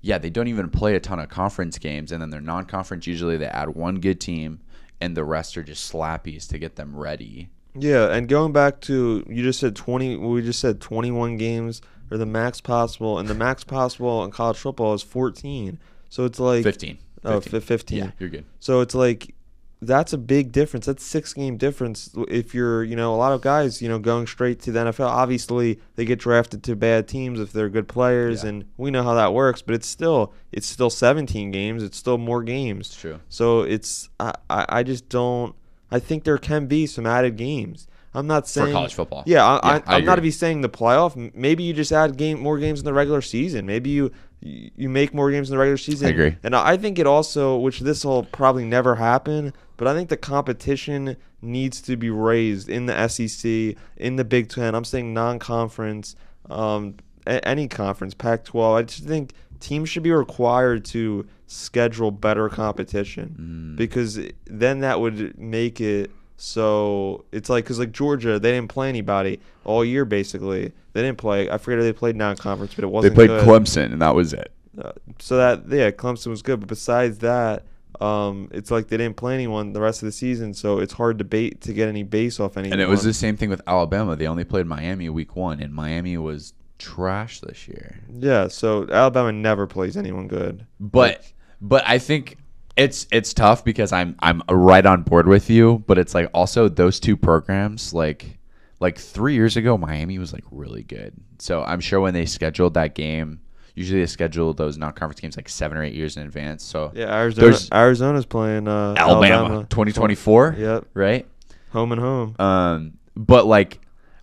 yeah 0.00 0.18
they 0.18 0.30
don't 0.30 0.48
even 0.48 0.70
play 0.70 0.94
a 0.94 1.00
ton 1.00 1.18
of 1.18 1.28
conference 1.28 1.78
games, 1.78 2.12
and 2.12 2.20
then 2.20 2.30
they're 2.30 2.40
non-conference. 2.40 3.06
Usually 3.06 3.36
they 3.36 3.46
add 3.46 3.70
one 3.70 4.00
good 4.00 4.20
team, 4.20 4.60
and 5.00 5.16
the 5.16 5.24
rest 5.24 5.56
are 5.56 5.62
just 5.62 5.92
slappies 5.92 6.48
to 6.48 6.58
get 6.58 6.76
them 6.76 6.96
ready. 6.96 7.48
Yeah, 7.74 8.12
and 8.12 8.28
going 8.28 8.52
back 8.52 8.80
to 8.82 9.24
you 9.28 9.42
just 9.42 9.60
said 9.60 9.76
20 9.76 10.16
we 10.16 10.42
just 10.42 10.60
said 10.60 10.80
21 10.80 11.36
games 11.36 11.82
are 12.10 12.18
the 12.18 12.26
max 12.26 12.60
possible 12.60 13.18
and 13.18 13.28
the 13.28 13.34
max 13.34 13.62
possible 13.76 14.24
in 14.24 14.30
college 14.30 14.58
football 14.58 14.94
is 14.94 15.02
14. 15.02 15.78
So 16.08 16.24
it's 16.24 16.40
like 16.40 16.64
15. 16.64 16.98
Oh, 17.24 17.40
15. 17.40 17.60
15. 17.60 17.98
Yeah, 17.98 18.10
you're 18.18 18.28
good. 18.28 18.44
So 18.58 18.80
it's 18.80 18.94
like 18.94 19.34
that's 19.82 20.12
a 20.12 20.18
big 20.18 20.52
difference. 20.52 20.86
That's 20.86 21.02
six 21.04 21.32
game 21.32 21.56
difference. 21.56 22.10
If 22.28 22.54
you're, 22.54 22.84
you 22.84 22.96
know, 22.96 23.14
a 23.14 23.16
lot 23.16 23.32
of 23.32 23.40
guys, 23.40 23.80
you 23.80 23.88
know, 23.88 23.98
going 23.98 24.26
straight 24.26 24.60
to 24.62 24.72
the 24.72 24.80
NFL. 24.80 25.06
Obviously, 25.08 25.80
they 25.96 26.04
get 26.04 26.18
drafted 26.18 26.62
to 26.64 26.76
bad 26.76 27.08
teams 27.08 27.40
if 27.40 27.52
they're 27.52 27.68
good 27.70 27.88
players, 27.88 28.42
Yeah. 28.42 28.50
and 28.50 28.64
we 28.76 28.90
know 28.90 29.02
how 29.02 29.14
that 29.14 29.32
works. 29.32 29.62
But 29.62 29.74
it's 29.74 29.86
still, 29.86 30.32
it's 30.52 30.66
still 30.66 30.90
17 30.90 31.50
games. 31.50 31.82
It's 31.82 31.96
still 31.96 32.18
more 32.18 32.42
games. 32.42 32.88
It's 32.88 33.00
true. 33.00 33.20
So 33.30 33.62
it's, 33.62 34.10
I, 34.20 34.34
I 34.50 34.66
I 34.68 34.82
just 34.82 35.08
don't. 35.08 35.54
I 35.90 35.98
think 35.98 36.24
there 36.24 36.38
can 36.38 36.66
be 36.66 36.86
some 36.86 37.06
added 37.06 37.36
games. 37.36 37.88
I'm 38.12 38.26
not 38.26 38.48
saying 38.48 38.68
for 38.68 38.72
college 38.72 38.94
football. 38.94 39.22
Yeah, 39.26 39.46
I, 39.46 39.76
Yeah, 39.76 39.82
I, 39.86 39.96
I'm 39.96 40.04
not 40.04 40.20
be 40.20 40.30
saying 40.30 40.62
the 40.62 40.68
playoff. 40.68 41.32
Maybe 41.34 41.62
you 41.62 41.72
just 41.72 41.92
add 41.92 42.16
game 42.16 42.40
more 42.40 42.58
games 42.58 42.80
in 42.80 42.84
the 42.84 42.92
regular 42.92 43.20
season. 43.22 43.66
Maybe 43.66 43.90
you 43.90 44.10
you 44.42 44.88
make 44.88 45.12
more 45.12 45.30
games 45.30 45.50
in 45.50 45.54
the 45.54 45.58
regular 45.58 45.76
season. 45.76 46.06
I 46.06 46.10
agree. 46.10 46.36
And 46.42 46.56
I 46.56 46.76
think 46.78 46.98
it 46.98 47.06
also, 47.06 47.58
which 47.58 47.80
this 47.80 48.04
will 48.06 48.24
probably 48.24 48.64
never 48.64 48.94
happen, 48.94 49.52
but 49.76 49.86
I 49.86 49.92
think 49.94 50.08
the 50.08 50.16
competition 50.16 51.16
needs 51.42 51.82
to 51.82 51.96
be 51.96 52.08
raised 52.08 52.68
in 52.70 52.86
the 52.86 53.06
SEC, 53.08 53.76
in 53.98 54.16
the 54.16 54.24
Big 54.24 54.48
Ten. 54.48 54.74
I'm 54.74 54.84
saying 54.84 55.12
non-conference, 55.12 56.16
um, 56.48 56.94
a- 57.26 57.46
any 57.46 57.68
conference, 57.68 58.14
Pac-12. 58.14 58.74
I 58.78 58.82
just 58.84 59.04
think 59.04 59.34
teams 59.60 59.90
should 59.90 60.02
be 60.02 60.10
required 60.10 60.86
to 60.86 61.26
schedule 61.46 62.10
better 62.10 62.48
competition 62.48 63.74
Mm. 63.74 63.76
because 63.76 64.18
then 64.46 64.80
that 64.80 65.00
would 65.00 65.38
make 65.38 65.80
it 65.82 66.10
so 66.40 67.26
it's 67.32 67.50
like 67.50 67.64
because 67.64 67.78
like 67.78 67.92
Georgia, 67.92 68.38
they 68.38 68.52
didn't 68.52 68.70
play 68.70 68.88
anybody 68.88 69.40
all 69.64 69.84
year 69.84 70.06
basically. 70.06 70.72
They 70.92 71.02
didn't 71.02 71.18
play. 71.18 71.50
I 71.50 71.58
forget 71.58 71.78
if 71.80 71.84
they 71.84 71.92
played 71.92 72.16
non-conference, 72.16 72.74
but 72.74 72.82
it 72.82 72.86
wasn't. 72.86 73.14
They 73.14 73.26
played 73.26 73.40
good. 73.40 73.46
Clemson, 73.46 73.92
and 73.92 74.00
that 74.00 74.14
was 74.14 74.32
it. 74.32 74.50
Uh, 74.80 74.92
so 75.18 75.36
that 75.36 75.68
yeah, 75.68 75.90
Clemson 75.90 76.28
was 76.28 76.40
good, 76.40 76.60
but 76.60 76.68
besides 76.68 77.18
that, 77.18 77.64
um, 78.00 78.48
it's 78.52 78.70
like 78.70 78.88
they 78.88 78.96
didn't 78.96 79.16
play 79.16 79.34
anyone 79.34 79.74
the 79.74 79.82
rest 79.82 80.02
of 80.02 80.06
the 80.06 80.12
season, 80.12 80.54
so 80.54 80.78
it's 80.78 80.94
hard 80.94 81.18
to 81.18 81.24
bait 81.24 81.60
to 81.60 81.74
get 81.74 81.88
any 81.88 82.02
base 82.02 82.40
off 82.40 82.56
anyone. 82.56 82.72
And 82.72 82.80
it 82.80 82.88
was 82.88 83.02
the 83.02 83.12
same 83.12 83.36
thing 83.36 83.50
with 83.50 83.60
Alabama. 83.66 84.16
They 84.16 84.26
only 84.26 84.44
played 84.44 84.66
Miami 84.66 85.10
week 85.10 85.36
one, 85.36 85.60
and 85.60 85.74
Miami 85.74 86.16
was 86.16 86.54
trash 86.78 87.40
this 87.40 87.68
year. 87.68 88.00
yeah. 88.18 88.48
So 88.48 88.88
Alabama 88.90 89.30
never 89.30 89.66
plays 89.66 89.96
anyone 89.98 90.26
good. 90.26 90.66
But 90.80 91.22
but 91.60 91.84
I 91.86 91.98
think 91.98 92.38
it's 92.80 93.06
it's 93.12 93.34
tough 93.34 93.64
because 93.64 93.92
I'm 93.92 94.16
I'm 94.20 94.42
right 94.50 94.84
on 94.86 95.02
board 95.02 95.26
with 95.28 95.50
you. 95.50 95.84
But 95.86 95.98
it's 95.98 96.14
like 96.14 96.30
also 96.32 96.68
those 96.68 96.98
two 96.98 97.16
programs 97.16 97.92
like 97.92 98.38
like 98.80 98.98
three 98.98 99.34
years 99.34 99.56
ago 99.56 99.76
Miami 99.76 100.18
was 100.18 100.32
like 100.32 100.44
really 100.50 100.82
good. 100.82 101.12
So 101.38 101.62
I'm 101.62 101.80
sure 101.80 102.00
when 102.00 102.14
they 102.14 102.24
scheduled 102.26 102.74
that 102.74 102.94
game, 102.94 103.40
usually 103.74 104.00
they 104.00 104.06
schedule 104.06 104.52
those 104.54 104.78
non-conference 104.78 105.20
games 105.20 105.36
like 105.36 105.48
seven 105.48 105.76
or 105.78 105.82
eight 105.84 105.94
years 105.94 106.16
in 106.16 106.22
advance. 106.22 106.64
So 106.64 106.90
Yeah, 106.94 107.14
Arizona. 107.14 107.46
There's- 107.46 107.68
Arizona's 107.72 108.26
playing 108.26 108.66
uh, 108.68 108.94
Alabama, 108.96 109.66
2024, 109.68 110.56
Yep, 110.58 110.86
right? 110.94 111.26
home 111.72 111.92
and 111.92 112.00
home. 112.00 112.34
Um, 112.38 112.94
but 113.14 113.46
like, 113.46 113.80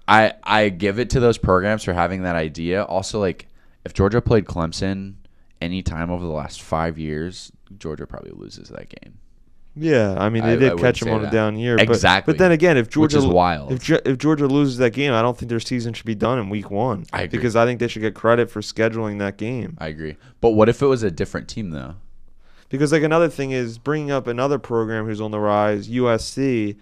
I 0.08 0.34
I 0.44 0.70
give 0.70 1.00
it 1.00 1.12
to 1.12 1.20
those 1.20 1.38
programs 1.38 1.84
for 1.84 1.94
having 1.94 2.24
that 2.24 2.36
idea. 2.36 2.84
Also, 2.84 3.20
like, 3.20 3.48
if 3.86 3.94
Georgia 3.94 4.22
played 4.22 4.46
Clemson 4.46 5.16
any 5.62 5.82
time 5.82 6.10
over 6.12 6.24
the 6.26 6.32
last 6.32 6.62
five 6.62 6.98
years, 6.98 7.52
Georgia 7.78 8.06
probably 8.08 8.32
loses 8.32 8.70
that 8.70 8.90
game. 8.90 9.18
Yeah, 9.80 10.16
I 10.18 10.30
mean 10.30 10.44
they 10.44 10.54
I 10.54 10.56
did 10.56 10.74
would 10.74 10.82
catch 10.82 11.02
them 11.02 11.14
on 11.14 11.24
a 11.26 11.30
down 11.32 11.56
year. 11.56 11.76
but- 11.78 11.84
Exactly. 11.90 12.34
But, 12.34 12.40
then 12.40 12.52
again, 12.52 12.78
if 12.78 12.90
Georgia 12.90 13.22
wild. 13.28 13.72
if 13.72 13.88
if 13.90 14.18
Georgia 14.18 14.48
loses 14.48 14.78
that 14.78 14.90
game, 14.92 15.14
I 15.14 15.22
don't 15.22 15.38
think 15.38 15.50
their 15.50 15.60
season 15.60 15.94
should 15.94 16.06
be 16.08 16.16
done 16.16 16.40
in 16.40 16.50
week 16.50 16.72
one. 16.72 17.06
I 17.14 17.24
agree. 17.24 17.38
because 17.38 17.56
I 17.56 17.66
think 17.66 17.80
they 17.80 17.88
should 17.88 18.02
get 18.02 18.16
credit 18.16 18.50
for 18.50 18.62
scheduling 18.62 19.20
that 19.20 19.38
game. 19.38 19.78
I 19.80 19.88
agree. 19.88 20.18
But 20.42 20.52
what 20.52 20.68
if 20.68 20.82
it 20.82 20.88
was 20.88 21.04
a 21.04 21.12
different 21.12 21.48
team 21.48 21.70
though? 21.70 21.96
Because 22.70 22.92
like 22.92 23.04
another 23.04 23.30
thing 23.30 23.52
is 23.52 23.78
bringing 23.78 24.10
up 24.12 24.26
another 24.28 24.58
program 24.58 25.06
who's 25.06 25.22
on 25.22 25.30
the 25.32 25.40
rise, 25.40 25.88
USC, 25.90 26.76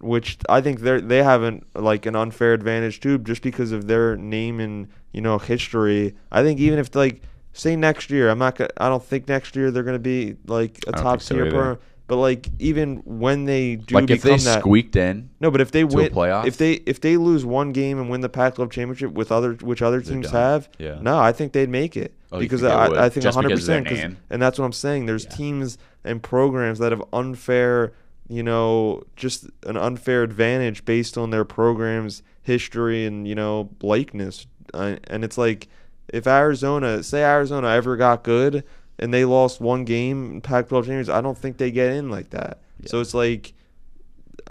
which 0.00 0.36
I 0.48 0.60
think 0.60 0.80
they 0.80 1.00
they 1.00 1.22
have 1.22 1.42
an 1.42 1.64
like 1.74 2.04
an 2.04 2.14
unfair 2.14 2.52
advantage 2.52 3.00
too, 3.00 3.16
just 3.18 3.40
because 3.42 3.72
of 3.72 3.86
their 3.86 4.14
name 4.14 4.60
and 4.60 4.88
you 5.12 5.22
know 5.22 5.38
history. 5.38 6.14
I 6.30 6.42
think 6.42 6.60
even 6.60 6.78
if 6.78 6.94
like 6.94 7.22
say 7.58 7.76
next 7.76 8.10
year, 8.10 8.28
I'm 8.30 8.38
not 8.38 8.56
gonna, 8.56 8.70
I 8.76 8.88
don't 8.88 9.02
think 9.02 9.28
next 9.28 9.56
year 9.56 9.70
they're 9.70 9.82
gonna 9.82 9.98
be 9.98 10.36
like 10.46 10.78
a 10.86 10.92
top 10.92 11.20
so 11.20 11.34
tier 11.34 11.50
program. 11.50 11.78
But 12.08 12.16
like 12.18 12.48
even 12.60 12.98
when 13.04 13.46
they 13.46 13.74
do 13.76 13.96
like 13.96 14.10
if 14.10 14.22
they 14.22 14.36
that, 14.36 14.60
squeaked 14.60 14.94
in, 14.94 15.30
no, 15.40 15.50
but 15.50 15.60
if 15.60 15.72
they 15.72 15.82
win, 15.82 16.12
playoff? 16.12 16.46
if 16.46 16.56
they 16.56 16.74
if 16.74 17.00
they 17.00 17.16
lose 17.16 17.44
one 17.44 17.72
game 17.72 17.98
and 17.98 18.08
win 18.08 18.20
the 18.20 18.28
Pac-12 18.28 18.70
championship 18.70 19.10
with 19.12 19.32
other 19.32 19.54
which 19.54 19.82
other 19.82 20.00
teams 20.00 20.30
have, 20.30 20.68
Yeah. 20.78 20.98
no, 21.00 21.18
I 21.18 21.32
think 21.32 21.52
they'd 21.52 21.68
make 21.68 21.96
it 21.96 22.14
Oh, 22.30 22.38
because 22.38 22.62
I? 22.62 23.06
I 23.06 23.08
think 23.08 23.24
100 23.26 23.50
percent. 23.50 24.16
and 24.30 24.40
that's 24.40 24.56
what 24.56 24.64
I'm 24.66 24.72
saying. 24.72 25.06
There's 25.06 25.24
Yeah. 25.24 25.30
teams 25.30 25.78
and 26.04 26.22
programs 26.22 26.78
that 26.78 26.92
have 26.92 27.02
unfair, 27.12 27.92
you 28.28 28.44
know, 28.44 29.02
just 29.16 29.46
an 29.64 29.76
unfair 29.76 30.22
advantage 30.22 30.84
based 30.84 31.18
on 31.18 31.30
their 31.30 31.44
programs' 31.44 32.22
history 32.40 33.04
and 33.04 33.26
you 33.26 33.34
know 33.34 33.70
likeness, 33.82 34.46
uh, 34.74 34.94
and 35.08 35.24
it's 35.24 35.36
like 35.36 35.66
if 36.08 36.26
Arizona, 36.26 37.02
say 37.02 37.22
Arizona 37.22 37.68
ever 37.68 37.96
got 37.96 38.22
good 38.22 38.64
and 38.98 39.12
they 39.12 39.24
lost 39.24 39.60
one 39.60 39.84
game 39.84 40.32
in 40.32 40.40
Pac-12 40.40 40.82
champions, 40.82 41.08
I 41.08 41.20
don't 41.20 41.36
think 41.36 41.58
they 41.58 41.70
get 41.70 41.92
in 41.92 42.10
like 42.10 42.30
that. 42.30 42.60
So 42.84 43.00
it's 43.00 43.14
like 43.14 43.54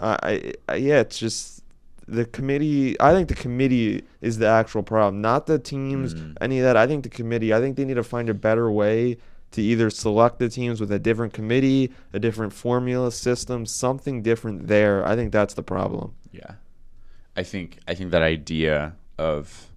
I, 0.00 0.52
I 0.68 0.74
yeah, 0.76 1.00
it's 1.00 1.18
just 1.18 1.62
the 2.06 2.24
committee. 2.24 3.00
I 3.00 3.12
think 3.12 3.28
the 3.28 3.34
committee 3.34 4.02
is 4.20 4.38
the 4.38 4.46
actual 4.46 4.82
problem, 4.82 5.20
not 5.20 5.46
the 5.46 5.58
teams. 5.58 6.14
Mm. 6.14 6.36
Any 6.40 6.58
of 6.58 6.64
that. 6.64 6.76
I 6.76 6.86
think 6.86 7.04
the 7.04 7.10
committee. 7.10 7.54
I 7.54 7.60
think 7.60 7.76
they 7.76 7.84
need 7.84 7.94
to 7.94 8.04
find 8.04 8.28
a 8.28 8.34
better 8.34 8.70
way 8.70 9.18
to 9.52 9.62
either 9.62 9.90
select 9.90 10.38
the 10.38 10.48
teams 10.48 10.80
with 10.80 10.92
a 10.92 10.98
different 10.98 11.32
committee, 11.32 11.92
a 12.12 12.18
different 12.18 12.52
formula 12.52 13.10
system, 13.10 13.64
something 13.64 14.22
different 14.22 14.66
there. 14.66 15.06
I 15.06 15.16
think 15.16 15.32
that's 15.32 15.54
the 15.54 15.62
problem. 15.62 16.14
yeah, 16.32 16.54
I 17.36 17.42
think 17.42 17.78
I 17.88 17.94
think 17.94 18.10
that 18.10 18.22
idea 18.22 18.94
of 19.18 19.68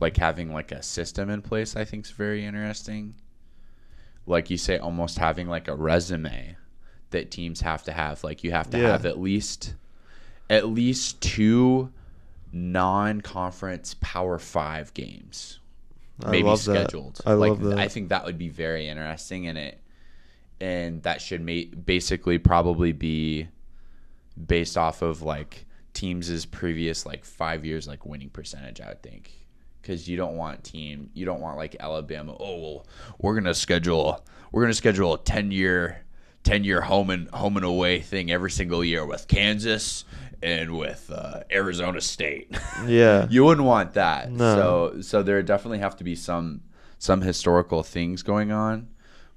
like 0.00 0.16
having 0.16 0.52
like 0.52 0.72
a 0.72 0.82
system 0.82 1.30
in 1.30 1.42
place, 1.42 1.76
I 1.76 1.84
think 1.84 2.04
is 2.06 2.10
very 2.10 2.44
interesting. 2.44 3.14
Like 4.26 4.50
you 4.50 4.56
say, 4.58 4.78
almost 4.78 5.18
having 5.18 5.48
like 5.48 5.68
a 5.68 5.74
resume 5.74 6.56
that 7.10 7.30
teams 7.30 7.60
have 7.60 7.84
to 7.84 7.92
have. 7.92 8.24
Like 8.24 8.42
you 8.44 8.50
have 8.52 8.68
to 8.70 8.78
Yeah. 8.78 8.88
have 8.92 9.06
at 9.06 9.18
least 9.18 9.74
at 10.50 10.68
least 10.68 11.20
two 11.20 11.90
non-conference 12.52 13.96
Power 14.00 14.38
Five 14.38 14.92
games. 14.94 15.60
I 16.24 16.30
maybe 16.30 16.56
scheduled. 16.56 17.20
I 17.26 17.34
like 17.34 17.50
love 17.50 17.62
that. 17.62 17.78
I 17.78 17.88
think 17.88 18.08
that 18.08 18.24
would 18.24 18.38
be 18.38 18.48
very 18.48 18.88
interesting 18.88 19.44
in 19.44 19.56
it, 19.56 19.78
and 20.60 21.02
that 21.02 21.20
should 21.20 21.42
ma- 21.42 21.76
basically 21.84 22.38
probably 22.38 22.92
be 22.92 23.48
based 24.46 24.76
off 24.78 25.02
of 25.02 25.22
like 25.22 25.66
teams' 25.92 26.46
previous 26.46 27.04
like 27.06 27.24
five 27.24 27.64
years 27.64 27.86
like 27.86 28.04
winning 28.06 28.30
percentage. 28.30 28.80
I 28.80 28.88
would 28.88 29.02
think 29.02 29.30
because 29.86 30.08
you 30.08 30.16
don't 30.16 30.36
want 30.36 30.64
team 30.64 31.10
you 31.14 31.24
don't 31.24 31.40
want 31.40 31.56
like 31.56 31.76
Alabama. 31.78 32.36
Oh 32.38 32.60
well, 32.60 32.86
we're 33.18 33.34
gonna 33.34 33.54
schedule 33.54 34.24
we're 34.50 34.62
gonna 34.62 34.74
schedule 34.74 35.14
a 35.14 35.18
ten 35.18 35.50
year. 35.50 36.02
10 36.44 36.62
year 36.62 36.80
home 36.80 37.10
and 37.10 37.28
home 37.30 37.56
and 37.56 37.66
away 37.66 37.98
thing 37.98 38.30
every 38.30 38.52
single 38.52 38.84
year 38.84 39.04
with 39.04 39.26
Kansas 39.26 40.04
and 40.40 40.78
with 40.78 41.10
uh, 41.12 41.40
Arizona 41.50 42.00
State. 42.00 42.56
Yeah. 42.86 43.26
you 43.28 43.44
wouldn't 43.44 43.66
want 43.66 43.94
that. 43.94 44.30
No. 44.30 44.54
So 44.54 45.00
so 45.00 45.22
there 45.24 45.42
definitely 45.42 45.80
have 45.80 45.96
to 45.96 46.04
be 46.04 46.14
some 46.14 46.60
some 46.98 47.20
historical 47.20 47.82
things 47.82 48.22
going 48.22 48.52
on, 48.52 48.86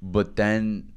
but 0.03 0.35
then 0.35 0.89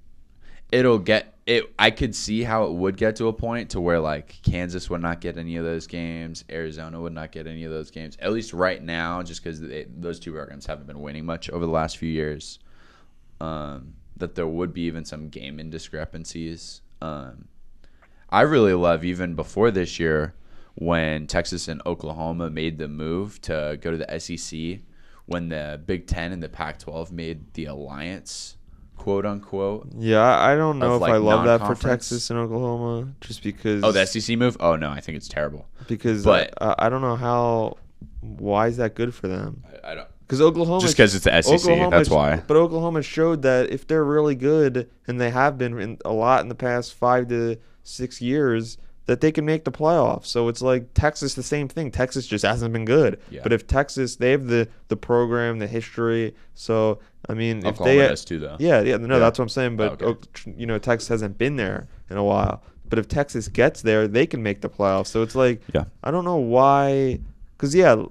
it'll 0.70 0.98
get 0.98 1.31
it. 1.46 1.72
I 1.78 1.90
could 1.90 2.14
see 2.14 2.42
how 2.42 2.64
it 2.64 2.72
would 2.72 2.96
get 2.96 3.16
to 3.16 3.28
a 3.28 3.32
point 3.32 3.70
to 3.70 3.80
where 3.80 4.00
like 4.00 4.40
Kansas 4.42 4.88
would 4.90 5.02
not 5.02 5.20
get 5.20 5.36
any 5.36 5.56
of 5.56 5.64
those 5.64 5.86
games, 5.86 6.44
Arizona 6.50 7.00
would 7.00 7.12
not 7.12 7.32
get 7.32 7.46
any 7.46 7.64
of 7.64 7.70
those 7.70 7.90
games. 7.90 8.16
At 8.20 8.32
least 8.32 8.52
right 8.52 8.82
now, 8.82 9.22
just 9.22 9.42
because 9.42 9.60
those 9.96 10.20
two 10.20 10.32
programs 10.32 10.66
haven't 10.66 10.86
been 10.86 11.00
winning 11.00 11.24
much 11.24 11.50
over 11.50 11.64
the 11.64 11.72
last 11.72 11.98
few 11.98 12.10
years. 12.10 12.58
Um, 13.40 13.94
that 14.16 14.36
there 14.36 14.46
would 14.46 14.72
be 14.72 14.82
even 14.82 15.04
some 15.04 15.28
game 15.28 15.58
indiscrepancies. 15.58 16.80
Um, 17.00 17.48
I 18.30 18.42
really 18.42 18.74
love 18.74 19.04
even 19.04 19.34
before 19.34 19.70
this 19.70 19.98
year 19.98 20.34
when 20.74 21.26
Texas 21.26 21.68
and 21.68 21.82
Oklahoma 21.84 22.48
made 22.50 22.78
the 22.78 22.88
move 22.88 23.40
to 23.42 23.78
go 23.80 23.90
to 23.90 23.96
the 23.96 24.18
SEC, 24.18 24.80
when 25.26 25.48
the 25.48 25.80
Big 25.84 26.06
Ten 26.06 26.32
and 26.32 26.42
the 26.42 26.48
Pac-12 26.48 27.10
made 27.10 27.52
the 27.54 27.66
alliance, 27.66 28.56
quote 29.02 29.26
unquote. 29.26 29.88
Yeah, 29.98 30.22
I 30.22 30.54
don't 30.54 30.78
know 30.78 30.94
if 30.94 31.00
like, 31.00 31.12
I 31.12 31.16
love 31.16 31.44
that 31.44 31.66
for? 31.66 31.74
Texas 31.74 32.30
and 32.30 32.38
Oklahoma, 32.38 33.12
just 33.20 33.42
because. 33.42 33.82
Oh, 33.82 33.90
the 33.90 34.06
SEC 34.06 34.38
move? 34.38 34.56
Oh 34.60 34.76
no, 34.76 34.90
I 34.90 35.00
think 35.00 35.16
it's 35.16 35.26
terrible. 35.26 35.66
because 35.88 36.24
but- 36.24 36.54
I, 36.60 36.74
I 36.78 36.88
don't 36.88 37.02
know 37.02 37.16
how. 37.16 37.78
Why 38.20 38.68
is 38.68 38.76
that 38.76 38.94
good 38.94 39.12
for 39.12 39.26
them? 39.26 39.64
I, 39.66 39.90
I 39.90 39.94
don't. 39.96 40.08
Because 40.20 40.40
Oklahoma 40.40 40.80
Just 40.80 40.94
because 40.94 41.14
it's 41.16 41.24
the 41.24 41.42
SEC, 41.42 41.90
that's 41.90 42.08
why. 42.08 42.36
But 42.36 42.56
Oklahoma 42.56 43.02
showed 43.02 43.42
that 43.42 43.70
if 43.70 43.86
they're 43.86 44.04
really 44.04 44.36
good, 44.36 44.88
and 45.06 45.20
they 45.20 45.30
have 45.30 45.58
been 45.58 45.78
in, 45.78 45.98
a 46.04 46.12
lot 46.12 46.42
in 46.42 46.48
the 46.48 46.54
past 46.54 46.94
five 46.94 47.28
to 47.28 47.58
six 47.82 48.22
years, 48.22 48.78
that 49.06 49.20
they 49.20 49.32
can 49.32 49.44
make 49.44 49.64
the 49.64 49.72
playoffs. 49.72 50.26
So 50.26 50.48
it's 50.48 50.62
like 50.62 50.94
Texas, 50.94 51.34
the 51.34 51.42
same 51.42 51.68
thing. 51.68 51.90
Texas 51.90 52.26
just 52.26 52.44
hasn't 52.44 52.72
been 52.72 52.84
good. 52.84 53.20
Yeah. 53.30 53.40
But 53.42 53.52
if 53.52 53.66
Texas, 53.66 54.16
they 54.16 54.30
have 54.30 54.46
the 54.46 54.68
the 54.88 54.96
program, 54.96 55.58
the 55.58 55.66
history. 55.66 56.34
So 56.54 57.00
I 57.28 57.34
mean, 57.34 57.58
if 57.58 57.66
Oklahoma 57.80 58.08
they 58.08 58.14
too, 58.16 58.38
though. 58.38 58.56
yeah, 58.58 58.80
yeah, 58.80 58.96
no, 58.96 59.14
Yeah. 59.14 59.18
that's 59.20 59.38
what 59.38 59.44
I'm 59.44 59.48
saying. 59.48 59.76
But 59.76 60.02
Okay. 60.02 60.06
Oh, 60.06 60.52
you 60.56 60.66
know, 60.66 60.78
Texas 60.78 61.08
hasn't 61.08 61.38
been 61.38 61.56
there 61.56 61.88
in 62.10 62.16
a 62.16 62.24
while. 62.24 62.62
But 62.88 62.98
if 62.98 63.08
Texas 63.08 63.48
gets 63.48 63.80
there, 63.82 64.06
they 64.08 64.26
can 64.26 64.42
make 64.42 64.60
the 64.60 64.68
playoffs. 64.68 65.06
So 65.06 65.22
it's 65.22 65.34
like, 65.34 65.62
Yeah. 65.72 65.84
I 66.04 66.10
don't 66.10 66.24
know 66.24 66.36
why, 66.36 67.20
because 67.56 67.74
yeah, 67.74 68.04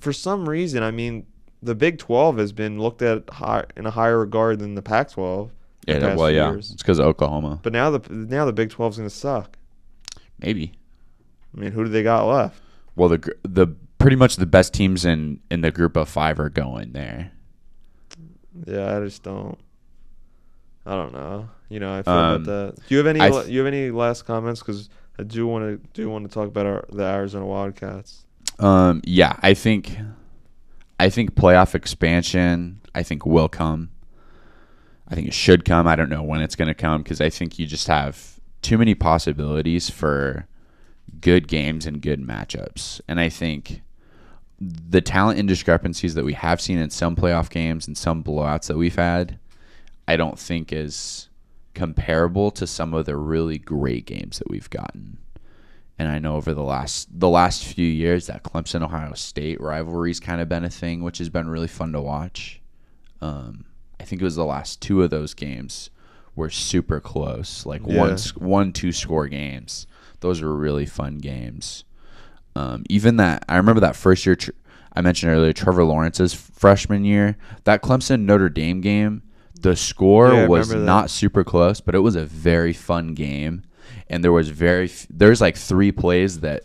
for 0.00 0.12
some 0.12 0.48
reason, 0.48 0.82
I 0.82 0.90
mean, 0.90 1.26
the 1.62 1.74
Big 1.74 1.98
12 1.98 2.38
has 2.38 2.52
been 2.52 2.78
looked 2.80 3.02
at 3.02 3.28
high, 3.30 3.64
in 3.76 3.86
a 3.86 3.90
higher 3.90 4.18
regard 4.18 4.58
than 4.58 4.74
the 4.74 4.82
Pac-12. 4.82 5.50
Yeah, 5.86 6.16
well, 6.16 6.30
yeah, 6.30 6.50
years. 6.50 6.72
it's 6.72 6.82
because 6.82 6.98
of 6.98 7.06
Oklahoma. 7.06 7.60
But 7.62 7.72
now 7.72 7.90
the 7.90 8.12
now 8.12 8.44
the 8.44 8.52
Big 8.52 8.70
12 8.70 8.94
is 8.94 8.98
gonna 8.98 9.10
suck. 9.10 9.56
Maybe. 10.40 10.72
I 11.56 11.60
mean, 11.60 11.70
who 11.72 11.84
do 11.84 11.90
they 11.90 12.02
got 12.02 12.24
left? 12.24 12.60
Well, 12.96 13.08
the 13.08 13.32
the 13.44 13.68
pretty 13.98 14.16
much 14.16 14.34
the 14.36 14.46
best 14.46 14.74
teams 14.74 15.04
in 15.04 15.38
in 15.50 15.60
the 15.60 15.70
group 15.70 15.96
of 15.96 16.08
five 16.08 16.40
are 16.40 16.48
going 16.50 16.92
there. 16.92 17.30
Yeah, 18.66 18.96
I 18.96 19.00
just 19.04 19.22
don't. 19.22 19.58
I 20.84 20.94
don't 20.94 21.12
know. 21.12 21.48
You 21.68 21.80
know, 21.80 21.92
I 21.92 22.02
feel 22.02 22.12
Um, 22.14 22.42
about 22.42 22.46
that. 22.46 22.76
Do 22.88 22.94
you 22.94 22.98
have 22.98 23.06
any? 23.06 23.18
Th- 23.18 23.48
you 23.48 23.58
have 23.58 23.66
any 23.66 23.90
last 23.90 24.22
comments? 24.22 24.60
Because 24.60 24.88
I 25.18 25.24
do 25.24 25.46
want 25.46 25.64
to 25.82 25.88
do 25.92 26.08
want 26.08 26.28
to 26.28 26.32
talk 26.32 26.48
about 26.48 26.66
our, 26.66 26.84
the 26.92 27.02
Arizona 27.04 27.44
Wildcats. 27.46 28.24
Um, 28.58 29.02
yeah, 29.04 29.36
I 29.42 29.52
think, 29.54 29.98
I 31.00 31.10
think 31.10 31.34
playoff 31.34 31.74
expansion. 31.74 32.80
I 32.94 33.02
think 33.02 33.26
will 33.26 33.48
come. 33.48 33.90
I 35.08 35.14
think 35.14 35.28
it 35.28 35.34
should 35.34 35.64
come. 35.64 35.86
I 35.86 35.96
don't 35.96 36.08
know 36.08 36.22
when 36.22 36.40
it's 36.40 36.56
going 36.56 36.68
to 36.68 36.74
come 36.74 37.02
because 37.02 37.20
I 37.20 37.30
think 37.30 37.58
you 37.58 37.66
just 37.66 37.86
have 37.88 38.40
too 38.62 38.78
many 38.78 38.94
possibilities 38.94 39.90
for 39.90 40.46
good 41.20 41.46
games 41.46 41.86
and 41.86 42.00
good 42.00 42.20
matchups. 42.20 43.00
And 43.06 43.20
I 43.20 43.28
think 43.28 43.82
the 44.60 45.00
talent 45.00 45.38
indiscrepancies 45.38 46.14
that 46.14 46.24
we 46.24 46.32
have 46.32 46.60
seen 46.60 46.78
in 46.78 46.90
some 46.90 47.14
playoff 47.16 47.50
games 47.50 47.86
and 47.86 47.96
some 47.96 48.24
blowouts 48.24 48.66
that 48.68 48.76
we've 48.76 48.96
had, 48.96 49.38
I 50.08 50.16
don't 50.16 50.38
think 50.38 50.72
is 50.72 51.28
comparable 51.74 52.50
to 52.52 52.66
some 52.66 52.94
of 52.94 53.04
the 53.04 53.16
really 53.16 53.58
great 53.58 54.06
games 54.06 54.38
that 54.38 54.48
we've 54.48 54.70
gotten. 54.70 55.18
And 55.98 56.08
I 56.08 56.18
know 56.18 56.36
over 56.36 56.52
the 56.54 56.62
last 56.62 57.08
the 57.18 57.28
last 57.28 57.64
few 57.64 57.86
years 57.86 58.26
that 58.26 58.42
Clemson 58.42 58.82
Ohio 58.82 59.14
State 59.14 59.60
rivalry's 59.60 60.20
kind 60.20 60.40
of 60.40 60.48
been 60.48 60.64
a 60.64 60.70
thing, 60.70 61.02
which 61.02 61.18
has 61.18 61.28
been 61.30 61.48
really 61.48 61.68
fun 61.68 61.92
to 61.92 62.00
watch. 62.02 62.60
Um, 63.22 63.64
I 63.98 64.04
think 64.04 64.20
it 64.20 64.24
was 64.24 64.36
the 64.36 64.44
last 64.44 64.82
two 64.82 65.02
of 65.02 65.08
those 65.10 65.32
games 65.32 65.88
were 66.34 66.50
super 66.50 67.00
close, 67.00 67.64
like 67.64 67.80
Yeah. 67.86 67.98
one 68.00 68.18
one 68.36 68.72
two 68.72 68.92
score 68.92 69.26
games. 69.26 69.86
Those 70.20 70.42
were 70.42 70.54
really 70.54 70.84
fun 70.86 71.16
games. 71.18 71.84
Um, 72.56 72.84
even 72.88 73.16
that 73.18 73.44
I 73.48 73.56
remember 73.56 73.80
that 73.80 73.96
first 73.96 74.24
year 74.26 74.36
tr- 74.36 74.50
I 74.94 75.02
mentioned 75.02 75.30
earlier, 75.32 75.52
Trevor 75.52 75.84
Lawrence's 75.84 76.32
freshman 76.32 77.04
year, 77.04 77.36
that 77.64 77.82
Clemson 77.82 78.20
Notre 78.22 78.48
Dame 78.48 78.80
game. 78.80 79.22
The 79.60 79.74
score 79.76 80.32
Yeah, 80.32 80.46
was 80.48 80.72
not 80.74 81.10
super 81.10 81.42
close, 81.42 81.80
but 81.80 81.94
it 81.94 82.00
was 82.00 82.14
a 82.14 82.24
very 82.26 82.72
fun 82.74 83.14
game, 83.14 83.62
and 84.08 84.22
there 84.22 84.32
was 84.32 84.50
very 84.50 84.84
f- 84.84 85.06
there's 85.10 85.40
like 85.40 85.56
three 85.56 85.90
plays 85.92 86.40
that 86.40 86.64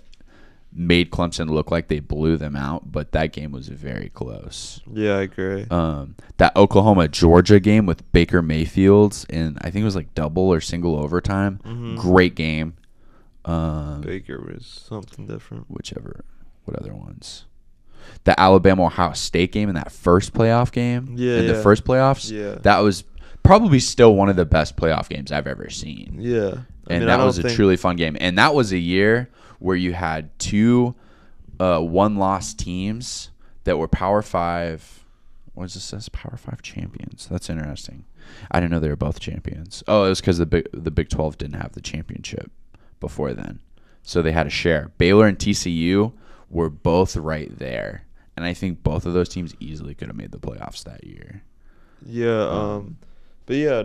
made 0.74 1.10
Clemson 1.12 1.50
look 1.50 1.72
like 1.72 1.88
they 1.88 2.00
blew 2.00 2.38
them 2.38 2.56
out, 2.56 2.92
but 2.92 3.12
that 3.14 3.34
game 3.34 3.52
was 3.52 3.68
very 3.70 4.10
close. 4.10 4.80
Yeah, 4.94 5.18
I 5.18 5.22
agree. 5.24 5.66
Um, 5.70 6.16
that 6.38 6.56
Oklahoma 6.56 7.08
Georgia 7.08 7.60
game 7.60 7.86
with 7.86 8.10
Baker 8.14 8.42
Mayfield's 8.42 9.26
and 9.30 9.58
I 9.62 9.70
think 9.70 9.82
it 9.84 9.86
was 9.86 9.96
like 9.98 10.14
double 10.14 10.50
or 10.52 10.62
single 10.62 10.96
overtime. 10.98 11.60
Mhm. 11.66 11.98
Great 11.98 12.36
game. 12.36 12.74
Um, 13.46 14.02
Baker 14.02 14.40
was 14.40 14.66
something 14.88 15.26
different. 15.28 15.66
whichever, 15.70 16.24
what 16.66 16.78
other 16.80 16.94
ones? 16.94 17.46
The 18.24 18.40
Alabama 18.40 18.86
Ohio 18.86 19.14
State 19.14 19.52
game 19.52 19.70
in 19.70 19.76
that 19.76 19.92
first 19.92 20.34
playoff 20.34 20.72
game. 20.72 21.16
Yeah, 21.18 21.38
in 21.38 21.48
the 21.48 21.62
first 21.62 21.84
playoffs. 21.84 22.32
Yeah. 22.32 22.56
that 22.64 22.80
was 22.80 23.04
probably 23.44 23.80
still 23.80 24.16
one 24.16 24.30
of 24.30 24.36
the 24.36 24.46
best 24.46 24.76
playoff 24.78 25.10
games 25.10 25.32
I've 25.32 25.48
ever 25.48 25.70
seen 25.70 26.18
Yeah, 26.20 26.48
I 26.88 26.94
and 26.94 27.00
mean, 27.00 27.06
that 27.08 27.20
was 27.24 27.38
a 27.40 27.44
think- 27.44 27.56
truly 27.56 27.78
fun 27.78 27.96
game. 27.96 28.16
And 28.20 28.38
that 28.38 28.54
was 28.54 28.72
a 28.72 28.78
year 28.78 29.30
where 29.60 29.76
you 29.76 29.94
had 29.94 30.38
two 30.40 30.96
uh, 31.60 31.80
one-loss 31.80 32.54
teams 32.56 33.30
that 33.66 33.78
were 33.78 33.88
Power 33.88 34.22
Five. 34.24 35.04
What 35.54 35.66
does 35.66 35.74
this 35.76 35.84
says? 35.84 36.10
Power 36.10 36.38
Five 36.38 36.62
champions. 36.64 37.28
That's 37.30 37.50
interesting. 37.50 38.06
I 38.50 38.60
didn't 38.60 38.72
know 38.72 38.80
they 38.80 38.90
were 38.90 38.96
both 38.96 39.20
champions. 39.20 39.84
Oh, 39.88 40.06
it 40.06 40.10
was 40.10 40.22
because 40.22 40.38
the 40.40 40.46
big 40.48 40.68
the 40.74 40.90
Big 40.92 41.10
Twelve 41.10 41.38
didn't 41.38 41.60
have 41.62 41.74
the 41.74 41.82
championship 41.82 42.52
before 43.02 43.34
then, 43.34 43.60
so 44.04 44.22
they 44.22 44.32
had 44.32 44.48
a 44.48 44.52
share. 44.52 44.92
Baylor 44.98 45.28
and 45.28 45.38
TCU 45.38 46.14
were 46.50 46.70
both 46.70 47.18
right 47.18 47.52
there, 47.60 48.06
and 48.38 48.46
I 48.46 48.54
think 48.54 48.82
both 48.84 49.06
of 49.06 49.12
those 49.12 49.28
teams 49.28 49.54
easily 49.60 49.94
could 49.94 50.08
have 50.08 50.16
made 50.16 50.32
the 50.32 50.40
playoffs 50.40 50.84
that 50.86 51.04
year. 51.04 51.44
Yeah, 52.06 52.48
um, 52.48 52.98
but 53.46 53.58
yeah, 53.58 53.84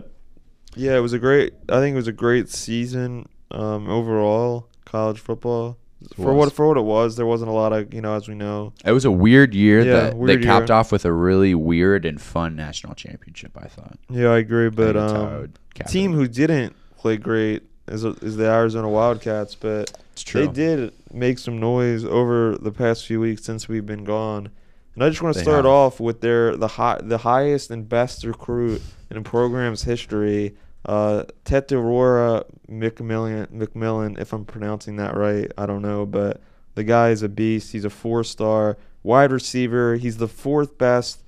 yeah, 0.76 0.96
it 0.96 1.00
was 1.00 1.12
a 1.12 1.18
great. 1.18 1.54
I 1.68 1.80
think 1.80 1.94
it 1.94 1.96
was 1.96 2.06
a 2.08 2.12
great 2.12 2.48
season 2.48 3.28
um, 3.50 3.88
overall. 3.88 4.68
College 4.84 5.18
football 5.18 5.78
for 6.14 6.32
what 6.32 6.52
for 6.52 6.68
what 6.68 6.76
it 6.76 6.82
was. 6.82 7.16
There 7.16 7.26
wasn't 7.26 7.50
a 7.50 7.54
lot 7.54 7.72
of 7.72 7.92
you 7.92 8.00
know, 8.00 8.14
as 8.14 8.28
we 8.28 8.34
know. 8.34 8.72
It 8.84 8.92
was 8.92 9.04
a 9.04 9.10
weird 9.10 9.54
year 9.54 9.80
Yeah, 9.80 9.92
that 9.94 10.16
weird 10.16 10.42
that 10.42 10.44
capped 10.46 10.68
year. 10.68 10.76
off 10.76 10.92
with 10.92 11.04
a 11.04 11.12
really 11.12 11.54
weird 11.54 12.04
and 12.04 12.20
fun 12.20 12.54
national 12.54 12.94
championship. 12.94 13.52
I 13.56 13.66
thought. 13.68 13.98
Yeah, 14.10 14.28
I 14.28 14.38
agree. 14.38 14.70
But 14.70 14.94
think 14.94 14.94
that's 14.94 15.12
how 15.12 15.26
I 15.26 15.34
um, 15.42 15.52
team 15.88 16.12
it. 16.12 16.16
who 16.16 16.28
didn't 16.28 16.76
play 16.96 17.16
great 17.16 17.64
is 17.88 18.04
is 18.04 18.36
the 18.36 18.46
Arizona 18.46 18.88
Wildcats. 18.88 19.54
But 19.54 19.92
it's 20.12 20.22
true. 20.22 20.46
they 20.46 20.52
did 20.52 20.92
make 21.12 21.38
some 21.38 21.58
noise 21.60 22.04
over 22.04 22.56
the 22.56 22.72
past 22.72 23.06
few 23.06 23.20
weeks 23.20 23.42
since 23.44 23.68
we've 23.68 23.86
been 23.86 24.04
gone. 24.04 24.50
And 24.94 25.04
I 25.04 25.10
just 25.10 25.20
want 25.22 25.34
to 25.34 25.40
They 25.40 25.44
start 25.44 25.64
have. 25.64 25.72
off 25.72 26.00
with 26.00 26.20
their 26.20 26.56
the 26.56 26.68
high, 26.68 26.98
the 27.02 27.18
highest 27.18 27.70
and 27.70 27.88
best 27.88 28.24
recruit 28.24 28.80
in 29.10 29.16
the 29.22 29.28
program's 29.28 29.82
history, 29.82 30.56
uh, 30.86 31.24
Tetairoa 31.44 32.44
McMillan. 32.70 33.46
McMillan, 33.48 34.18
if 34.18 34.32
I'm 34.32 34.44
pronouncing 34.44 34.96
that 34.96 35.14
right, 35.16 35.50
I 35.58 35.66
don't 35.66 35.82
know, 35.82 36.06
but 36.06 36.40
the 36.74 36.84
guy 36.84 37.10
is 37.10 37.22
a 37.22 37.28
beast. 37.28 37.72
He's 37.72 37.84
a 37.84 37.90
four-star 37.90 38.78
wide 39.02 39.32
receiver. 39.32 39.96
He's 39.96 40.16
the 40.16 40.28
fourth 40.28 40.78
best 40.78 41.22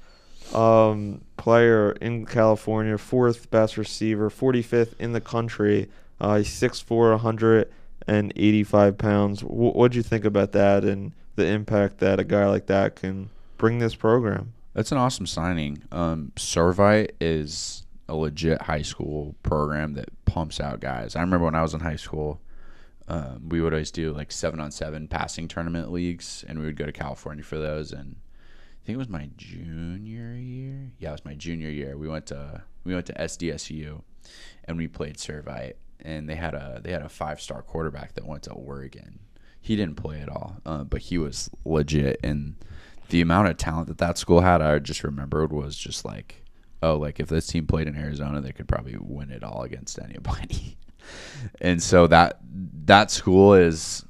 um, 0.55 1.23
player 1.37 1.93
in 1.93 2.27
California, 2.27 2.97
fourth 2.99 3.51
best 3.51 3.77
receiver, 3.77 4.31
45th 4.31 4.99
in 4.99 5.13
the 5.13 5.21
country. 5.21 5.89
Uh, 6.21 6.39
he's 6.39 6.49
6'4", 6.49 7.11
185 7.13 8.99
pounds. 8.99 9.41
W- 9.41 9.73
what'd 9.73 9.95
you 9.95 10.03
think 10.03 10.25
about 10.25 10.53
that 10.53 10.85
and 10.85 11.13
the 11.37 11.47
impact 11.47 11.99
that 11.99 12.19
a 12.19 12.25
guy 12.25 12.47
like 12.47 12.67
that 12.67 12.97
can 12.97 13.31
bring 13.57 13.79
this 13.79 13.95
program? 13.95 14.53
That's 14.75 14.93
an 14.93 14.99
awesome 14.99 15.27
signing. 15.27 15.83
Um, 15.91 16.33
Servite 16.37 17.11
is 17.21 17.85
a 18.09 18.15
legit 18.15 18.63
high 18.63 18.83
school 18.83 19.35
program 19.43 19.95
that 19.95 20.09
pumps 20.25 20.61
out 20.61 20.81
guys. 20.81 21.15
I 21.17 21.21
remember 21.21 21.45
when 21.45 21.55
I 21.55 21.63
was 21.63 21.75
in 21.75 21.81
high 21.81 21.97
school, 21.97 22.41
um, 23.09 23.49
we 23.49 23.61
would 23.61 23.73
always 23.73 23.91
do 23.91 24.13
like 24.13 24.31
seven 24.33 24.61
on 24.61 24.71
seven 24.71 25.09
passing 25.09 25.49
tournament 25.49 25.91
leagues, 25.91 26.45
and 26.47 26.59
we 26.59 26.67
would 26.67 26.77
go 26.77 26.87
to 26.87 26.93
California 26.93 27.43
for 27.43 27.59
those. 27.59 27.93
And 27.93 28.17
I 28.83 28.87
think 28.87 28.95
it 28.95 28.99
was 28.99 29.09
my 29.09 29.31
junior 29.37 30.35
year. 30.35 30.93
Yeah, 30.99 31.11
it 31.11 31.13
was 31.13 31.25
my 31.25 31.35
junior 31.35 31.71
year. 31.71 31.97
We 31.97 32.09
went 32.09 32.27
to 32.27 32.63
we 32.85 32.95
went 32.95 33.07
to 33.07 33.15
SDSU, 33.15 34.03
and 34.65 34.77
we 34.77 34.89
played 34.89 35.17
Servite, 35.17 35.75
and 36.01 36.29
they 36.29 36.35
had 36.35 36.55
a 36.55 36.81
they 36.83 36.93
had 36.93 37.03
a 37.03 37.09
five 37.09 37.41
star 37.41 37.63
quarterback 37.63 38.15
that 38.15 38.27
went 38.27 38.45
to 38.45 38.53
Oregon. 38.53 39.21
He 39.61 39.77
didn't 39.77 39.97
play 39.97 40.21
at 40.21 40.29
all, 40.29 40.59
uh, 40.65 40.85
but 40.85 41.03
he 41.03 41.19
was 41.19 41.51
legit. 41.65 42.19
And 42.23 42.57
the 43.09 43.21
amount 43.21 43.49
of 43.49 43.57
talent 43.57 43.89
that 43.89 43.99
that 43.99 44.19
school 44.19 44.41
had, 44.41 44.63
I 44.63 44.79
just 44.79 45.03
remembered 45.03 45.53
was 45.53 45.77
just 45.77 46.05
like, 46.05 46.45
oh, 46.83 46.97
like 46.97 47.21
if 47.21 47.29
this 47.29 47.47
team 47.47 47.67
played 47.67 47.89
in 47.89 47.97
Arizona, 47.97 48.41
they 48.41 48.53
could 48.53 48.69
probably 48.69 48.97
win 48.99 49.31
it 49.31 49.43
all 49.43 49.63
against 49.63 49.99
anybody. 49.99 50.77
and 51.61 51.83
so 51.83 52.07
that 52.07 52.39
that 52.85 53.11
school 53.11 53.55
is 53.55 54.05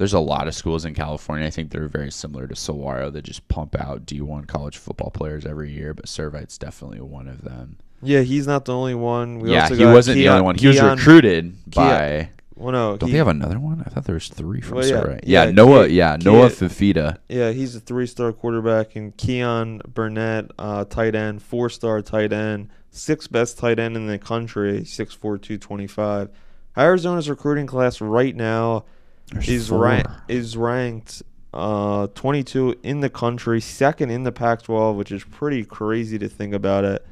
there's 0.00 0.14
a 0.14 0.18
lot 0.18 0.48
of 0.48 0.54
schools 0.54 0.86
in 0.86 0.94
California. 0.94 1.46
I 1.46 1.50
think 1.50 1.70
they're 1.70 1.86
very 1.86 2.10
similar 2.10 2.46
to 2.46 2.56
Saguaro 2.56 3.10
that 3.10 3.20
just 3.20 3.46
pump 3.48 3.78
out 3.78 4.06
D1 4.06 4.46
college 4.48 4.78
football 4.78 5.10
players 5.10 5.44
every 5.44 5.70
year, 5.70 5.92
but 5.92 6.06
Servite's 6.06 6.56
definitely 6.56 7.02
one 7.02 7.28
of 7.28 7.42
them. 7.42 7.76
Yeah, 8.00 8.22
he's 8.22 8.46
not 8.46 8.64
the 8.64 8.74
only 8.74 8.94
one. 8.94 9.40
We 9.40 9.52
yeah, 9.52 9.68
he 9.68 9.84
wasn't 9.84 10.14
the 10.16 10.30
only 10.30 10.40
one. 10.40 10.54
He 10.54 10.68
was 10.68 10.80
recruited 10.80 11.54
Keyan- 11.68 11.74
by. 11.74 12.30
Well, 12.56 12.72
no, 12.72 12.96
Don't 12.96 13.08
he- 13.08 13.12
they 13.12 13.18
have 13.18 13.28
another 13.28 13.60
one? 13.60 13.82
I 13.84 13.90
thought 13.90 14.04
there 14.04 14.14
was 14.14 14.28
three 14.28 14.62
from 14.62 14.78
Well, 14.78 14.86
yeah, 14.86 14.94
Servite. 15.02 15.20
Yeah, 15.24 15.44
yeah, 15.44 15.50
Noah. 15.50 15.86
Yeah, 15.88 16.16
Noah 16.18 16.48
Fifita. 16.48 17.18
Yeah, 17.28 17.50
he's 17.50 17.76
a 17.76 17.80
three-star 17.80 18.32
quarterback, 18.32 18.96
and 18.96 19.14
Keyan 19.18 19.84
Burnett, 19.84 20.50
uh, 20.58 20.86
tight 20.86 21.14
end, 21.14 21.42
four-star 21.42 22.00
tight 22.00 22.32
end, 22.32 22.70
sixth 22.90 23.30
best 23.30 23.58
tight 23.58 23.78
end 23.78 23.96
in 23.96 24.06
the 24.06 24.18
country, 24.18 24.82
six 24.86 25.12
four 25.12 25.36
two 25.36 25.58
twenty 25.58 25.86
five. 25.86 26.30
Arizona's 26.74 27.28
recruiting 27.28 27.66
class 27.66 28.00
right 28.00 28.34
now 28.34 28.86
There's 29.32 29.48
is 29.48 29.70
ranked 29.70 30.10
is 30.28 30.56
ranked 30.56 31.22
uh, 31.52 32.06
22 32.08 32.76
in 32.82 33.00
the 33.00 33.10
country, 33.10 33.60
second 33.60 34.10
in 34.10 34.22
the 34.22 34.32
Pac-12, 34.32 34.96
which 34.96 35.10
is 35.10 35.24
pretty 35.24 35.64
crazy 35.64 36.18
to 36.18 36.28
think 36.28 36.54
about 36.54 36.84
it. 36.84 37.06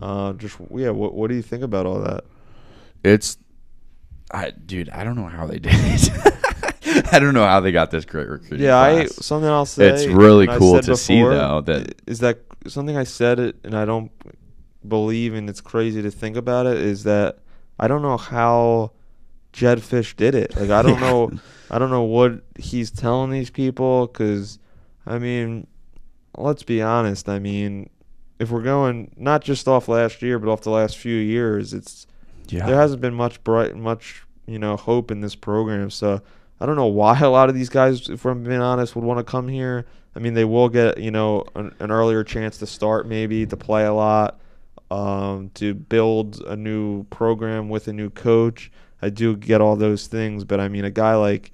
Uh, 0.00 0.32
just 0.34 0.56
yeah, 0.74 0.90
what 0.90 1.14
what 1.14 1.28
do 1.28 1.34
you 1.36 1.42
think 1.42 1.62
about 1.62 1.86
all 1.86 2.00
that? 2.00 2.24
It's, 3.04 3.36
I 4.30 4.50
dude, 4.50 4.88
I 4.90 5.04
don't 5.04 5.16
know 5.16 5.26
how 5.26 5.46
they 5.46 5.58
did 5.58 5.72
it. 5.74 7.08
I 7.12 7.18
don't 7.18 7.34
know 7.34 7.44
how 7.46 7.60
they 7.60 7.72
got 7.72 7.90
this 7.90 8.04
great 8.04 8.28
recruiting. 8.28 8.66
Yeah, 8.66 8.80
I 8.80 9.06
class. 9.06 9.24
something 9.24 9.48
I'll 9.48 9.66
say. 9.66 9.88
It's 9.88 10.06
really 10.06 10.46
cool 10.46 10.74
said 10.74 10.84
to 10.84 10.96
see, 10.96 11.22
though, 11.22 11.60
that- 11.62 12.00
is 12.06 12.20
that 12.20 12.40
something 12.66 12.96
I 12.96 13.04
said 13.04 13.38
it 13.38 13.56
and 13.64 13.74
I 13.74 13.84
don't 13.84 14.10
believe 14.86 15.34
and 15.34 15.48
it's 15.48 15.60
crazy 15.60 16.02
to 16.02 16.10
think 16.10 16.36
about 16.36 16.66
it 16.66 16.76
is 16.78 17.04
that 17.04 17.38
I 17.78 17.88
don't 17.88 18.02
know 18.02 18.16
how 18.16 18.92
Jedd 19.52 19.78
Fisch 19.80 20.16
did 20.16 20.34
it. 20.34 20.56
Like 20.56 20.70
I 20.70 20.82
don't 20.82 20.94
Yeah. 21.00 21.10
know 21.10 21.32
I 21.70 21.78
don't 21.78 21.90
know 21.90 22.02
what 22.02 22.42
he's 22.58 22.90
telling 22.90 23.30
these 23.30 23.50
people 23.50 24.08
cuz 24.08 24.58
I 25.06 25.18
mean 25.18 25.66
let's 26.36 26.62
be 26.62 26.80
honest. 26.82 27.28
I 27.28 27.38
mean 27.38 27.90
if 28.38 28.50
we're 28.50 28.62
going 28.62 29.12
not 29.16 29.42
just 29.42 29.68
off 29.68 29.88
last 29.88 30.22
year 30.22 30.38
but 30.38 30.50
off 30.50 30.62
the 30.62 30.70
last 30.70 30.98
few 30.98 31.16
years, 31.16 31.72
it's 31.72 32.06
yeah. 32.48 32.66
there 32.66 32.76
hasn't 32.76 33.00
been 33.00 33.14
much 33.14 33.42
bright 33.44 33.76
much 33.76 34.22
you 34.46 34.58
know 34.58 34.76
hope 34.76 35.10
in 35.10 35.20
this 35.20 35.34
program 35.36 35.90
so 35.90 36.20
I 36.60 36.66
don't 36.66 36.76
know 36.76 36.86
why 36.86 37.18
a 37.18 37.28
lot 37.28 37.48
of 37.48 37.56
these 37.56 37.68
guys, 37.68 38.08
if 38.08 38.24
I'm 38.24 38.44
being 38.44 38.60
honest, 38.60 38.94
would 38.94 39.04
want 39.04 39.18
to 39.18 39.24
come 39.28 39.48
here. 39.48 39.84
I 40.14 40.20
mean, 40.20 40.34
they 40.34 40.44
will 40.44 40.68
get 40.68 40.98
you 40.98 41.10
know 41.10 41.44
an, 41.56 41.74
an 41.80 41.90
earlier 41.90 42.22
chance 42.22 42.58
to 42.58 42.66
start, 42.66 43.08
maybe 43.08 43.44
to 43.46 43.56
play 43.56 43.84
a 43.84 43.92
lot, 43.92 44.38
um, 44.88 45.50
to 45.54 45.74
build 45.74 46.40
a 46.46 46.54
new 46.54 47.02
program 47.04 47.68
with 47.68 47.88
a 47.88 47.92
new 47.92 48.10
coach. 48.10 48.70
I 49.02 49.10
do 49.10 49.36
get 49.36 49.60
all 49.60 49.76
those 49.76 50.06
things, 50.06 50.44
but 50.44 50.60
I 50.60 50.68
mean, 50.68 50.84
a 50.84 50.90
guy 50.90 51.16
like 51.16 51.52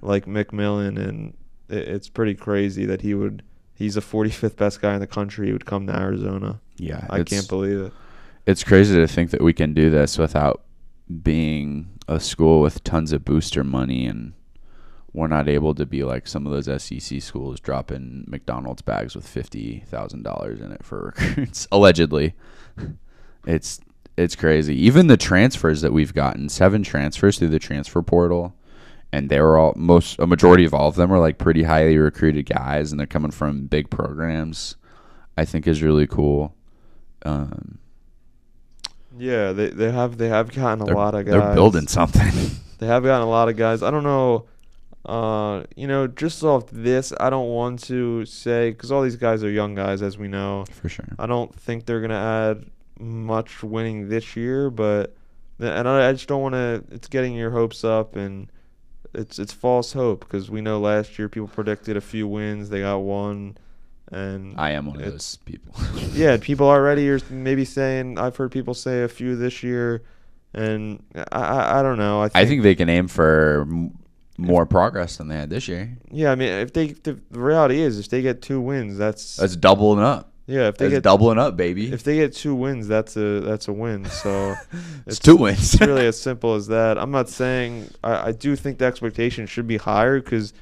like 0.00 0.26
McMillan, 0.26 0.98
and 0.98 1.36
it, 1.68 1.88
it's 1.88 2.08
pretty 2.08 2.34
crazy 2.34 2.86
that 2.86 3.02
he 3.02 3.14
would. 3.14 3.42
He's 3.74 3.94
the 3.94 4.00
45th 4.00 4.56
best 4.56 4.80
guy 4.80 4.94
in 4.94 5.00
the 5.00 5.06
country. 5.06 5.48
He 5.48 5.52
would 5.52 5.66
come 5.66 5.86
to 5.86 5.94
Arizona. 5.94 6.60
Yeah, 6.78 7.06
I 7.10 7.22
can't 7.22 7.46
believe 7.46 7.78
it. 7.78 7.92
It's 8.46 8.64
crazy 8.64 8.94
to 8.96 9.06
think 9.06 9.30
that 9.30 9.42
we 9.42 9.52
can 9.52 9.74
do 9.74 9.90
this 9.90 10.16
without 10.16 10.62
being 11.22 11.90
a 12.08 12.18
school 12.18 12.60
with 12.60 12.82
tons 12.84 13.12
of 13.12 13.24
booster 13.24 13.62
money 13.62 14.06
and 14.06 14.32
we're 15.12 15.26
not 15.26 15.48
able 15.48 15.74
to 15.74 15.86
be 15.86 16.04
like 16.04 16.26
some 16.26 16.46
of 16.46 16.52
those 16.52 16.82
SEC 16.82 17.22
schools 17.22 17.58
dropping 17.58 18.24
McDonald's 18.28 18.82
bags 18.82 19.16
with 19.16 19.26
fifty 19.26 19.82
thousand 19.86 20.22
dollars 20.22 20.60
in 20.60 20.72
it 20.72 20.84
for 20.84 21.14
recruits. 21.18 21.66
Allegedly. 21.72 22.34
It's 23.46 23.80
it's 24.16 24.36
crazy. 24.36 24.74
Even 24.74 25.06
the 25.08 25.16
transfers 25.16 25.82
that 25.82 25.92
we've 25.92 26.14
gotten, 26.14 26.48
seven 26.48 26.82
transfers 26.82 27.38
through 27.38 27.48
the 27.48 27.58
transfer 27.58 28.02
portal, 28.02 28.54
and 29.12 29.28
they 29.28 29.40
were 29.40 29.56
all 29.58 29.72
most 29.76 30.18
a 30.18 30.26
majority 30.26 30.64
of 30.64 30.74
all 30.74 30.88
of 30.88 30.94
them 30.96 31.12
are 31.12 31.18
like 31.18 31.38
pretty 31.38 31.62
highly 31.62 31.96
recruited 31.96 32.46
guys 32.46 32.90
and 32.90 32.98
they're 32.98 33.06
coming 33.06 33.30
from 33.30 33.66
big 33.66 33.90
programs. 33.90 34.76
I 35.36 35.44
think 35.44 35.66
is 35.66 35.82
really 35.82 36.06
cool. 36.06 36.54
Um, 37.24 37.78
Yeah, 39.16 39.52
they 39.52 39.68
they 39.68 39.90
have 39.92 40.18
they 40.18 40.28
have 40.28 40.52
gotten 40.52 40.80
a 40.82 40.96
lot 40.96 41.14
of 41.14 41.26
guys. 41.26 41.32
they're 41.32 41.54
building 41.54 41.86
something. 41.86 42.32
They 42.78 42.86
have 42.86 43.04
gotten 43.04 43.26
a 43.26 43.30
lot 43.30 43.48
of 43.48 43.56
guys. 43.56 43.82
I 43.82 43.90
don't 43.90 44.04
know. 44.04 44.44
Uh, 45.06 45.64
you 45.76 45.86
know, 45.86 46.06
just 46.06 46.42
off 46.44 46.68
this, 46.70 47.10
I 47.18 47.30
don't 47.30 47.48
want 47.48 47.82
to 47.84 48.26
say 48.26 48.70
because 48.70 48.92
all 48.92 49.00
these 49.00 49.16
guys 49.16 49.42
are 49.42 49.48
young 49.50 49.74
guys, 49.74 50.02
as 50.02 50.18
we 50.18 50.28
know. 50.28 50.66
For 50.72 50.90
sure. 50.90 51.06
I 51.18 51.24
don't 51.24 51.54
think 51.58 51.86
they're 51.86 52.02
gonna 52.02 52.14
add 52.50 52.66
much 52.98 53.62
winning 53.62 54.08
this 54.08 54.36
year, 54.36 54.70
but 54.70 55.16
and 55.58 55.88
I, 55.88 56.08
I 56.08 56.12
just 56.12 56.28
don't 56.28 56.42
want 56.42 56.54
to. 56.54 56.84
It's 56.90 57.08
getting 57.08 57.34
your 57.34 57.50
hopes 57.50 57.84
up, 57.84 58.16
and 58.16 58.50
it's 59.14 59.38
it's 59.38 59.52
false 59.52 59.92
hope 59.92 60.20
because 60.20 60.50
we 60.50 60.60
know 60.60 60.78
last 60.78 61.18
year 61.18 61.28
people 61.28 61.48
predicted 61.48 61.96
a 61.96 62.00
few 62.00 62.28
wins, 62.28 62.68
they 62.68 62.80
got 62.80 62.98
one, 62.98 63.56
and 64.12 64.58
I 64.58 64.72
am 64.72 64.86
one 64.86 65.00
of 65.00 65.10
those 65.10 65.36
people. 65.44 65.74
yeah, 66.12 66.36
people 66.40 66.68
already 66.68 67.08
are 67.10 67.20
maybe 67.30 67.64
saying. 67.64 68.18
I've 68.18 68.36
heard 68.36 68.52
people 68.52 68.74
say 68.74 69.02
a 69.02 69.08
few 69.08 69.36
this 69.36 69.62
year, 69.62 70.02
and 70.52 71.02
I 71.14 71.24
I, 71.30 71.80
I 71.80 71.82
don't 71.82 71.98
know. 71.98 72.20
I 72.20 72.28
think, 72.28 72.36
I 72.36 72.46
think 72.46 72.62
they 72.62 72.74
can 72.74 72.88
aim 72.88 73.08
for 73.08 73.66
more 74.38 74.66
progress 74.66 75.16
than 75.16 75.28
they 75.28 75.36
had 75.36 75.48
this 75.50 75.66
year. 75.66 75.96
yeah. 76.10 76.30
I 76.30 76.34
mean, 76.34 76.48
if 76.48 76.72
they 76.72 76.88
the, 76.88 77.18
the 77.30 77.40
reality 77.40 77.80
is 77.80 77.98
if 77.98 78.08
they 78.08 78.22
get 78.22 78.42
two 78.42 78.60
wins, 78.60 78.98
that's 78.98 79.36
That's 79.36 79.56
doubling 79.56 80.04
up. 80.04 80.32
Yeah. 80.46 80.68
If 80.68 80.76
they 80.78 80.86
That's 80.86 80.96
get 80.98 81.02
doubling 81.02 81.38
up, 81.38 81.56
baby. 81.56 81.92
if 81.92 82.02
they 82.04 82.16
get 82.16 82.32
two 82.32 82.54
wins, 82.54 82.86
that's 82.86 83.16
a 83.16 83.40
that's 83.40 83.66
a 83.68 83.72
win. 83.72 84.04
So 84.06 84.54
it's, 85.06 85.18
two 85.18 85.36
wins. 85.36 85.74
it's 85.74 85.80
really 85.80 86.06
as 86.06 86.20
simple 86.20 86.54
as 86.54 86.68
that. 86.68 86.98
I'm 86.98 87.10
not 87.10 87.28
saying 87.28 87.90
I, 88.04 88.28
I 88.28 88.32
do 88.32 88.54
think 88.56 88.78
the 88.78 88.84
expectation 88.84 89.46
should 89.46 89.66
be 89.66 89.76
higher 89.76 90.20
because, 90.20 90.52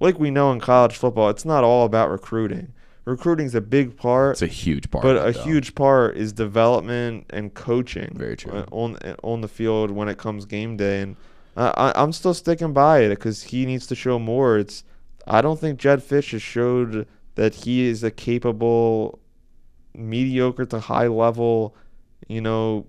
like 0.00 0.18
we 0.18 0.30
know 0.30 0.52
in 0.52 0.60
college 0.60 0.96
football, 0.96 1.30
it's 1.30 1.44
not 1.44 1.64
all 1.64 1.84
about 1.84 2.10
recruiting. 2.10 2.72
Recruiting's 3.06 3.54
a 3.54 3.60
big 3.60 3.96
part, 3.98 4.32
it's 4.32 4.42
a 4.42 4.46
huge 4.46 4.90
part. 4.90 5.02
but 5.02 5.16
a 5.16 5.32
though. 5.32 5.42
huge 5.42 5.74
part 5.74 6.16
is 6.16 6.32
development 6.32 7.26
and 7.30 7.52
coaching. 7.52 8.12
Very 8.14 8.36
true. 8.36 8.64
On 8.70 8.96
on 9.22 9.40
the 9.42 9.48
field 9.48 9.90
when 9.90 10.08
it 10.08 10.16
comes 10.16 10.46
game 10.46 10.76
day, 10.78 11.02
and 11.02 11.16
I, 11.56 11.66
I 11.76 12.02
I'm 12.02 12.12
still 12.12 12.32
sticking 12.34 12.72
by 12.72 13.00
it 13.00 13.10
because 13.10 13.42
he 13.42 13.66
needs 13.66 13.86
to 13.88 13.94
show 13.94 14.18
more. 14.18 14.56
It's 14.58 14.84
I 15.26 15.42
don't 15.42 15.58
think 15.60 15.78
Jedd 15.78 16.00
Fisch 16.00 16.30
has 16.32 16.40
showed 16.42 17.06
that 17.34 17.54
he 17.54 17.86
is 17.86 18.02
a 18.04 18.10
capable, 18.10 19.18
mediocre 19.94 20.64
to 20.66 20.80
high 20.80 21.06
level, 21.06 21.74
you 22.28 22.40
know, 22.40 22.86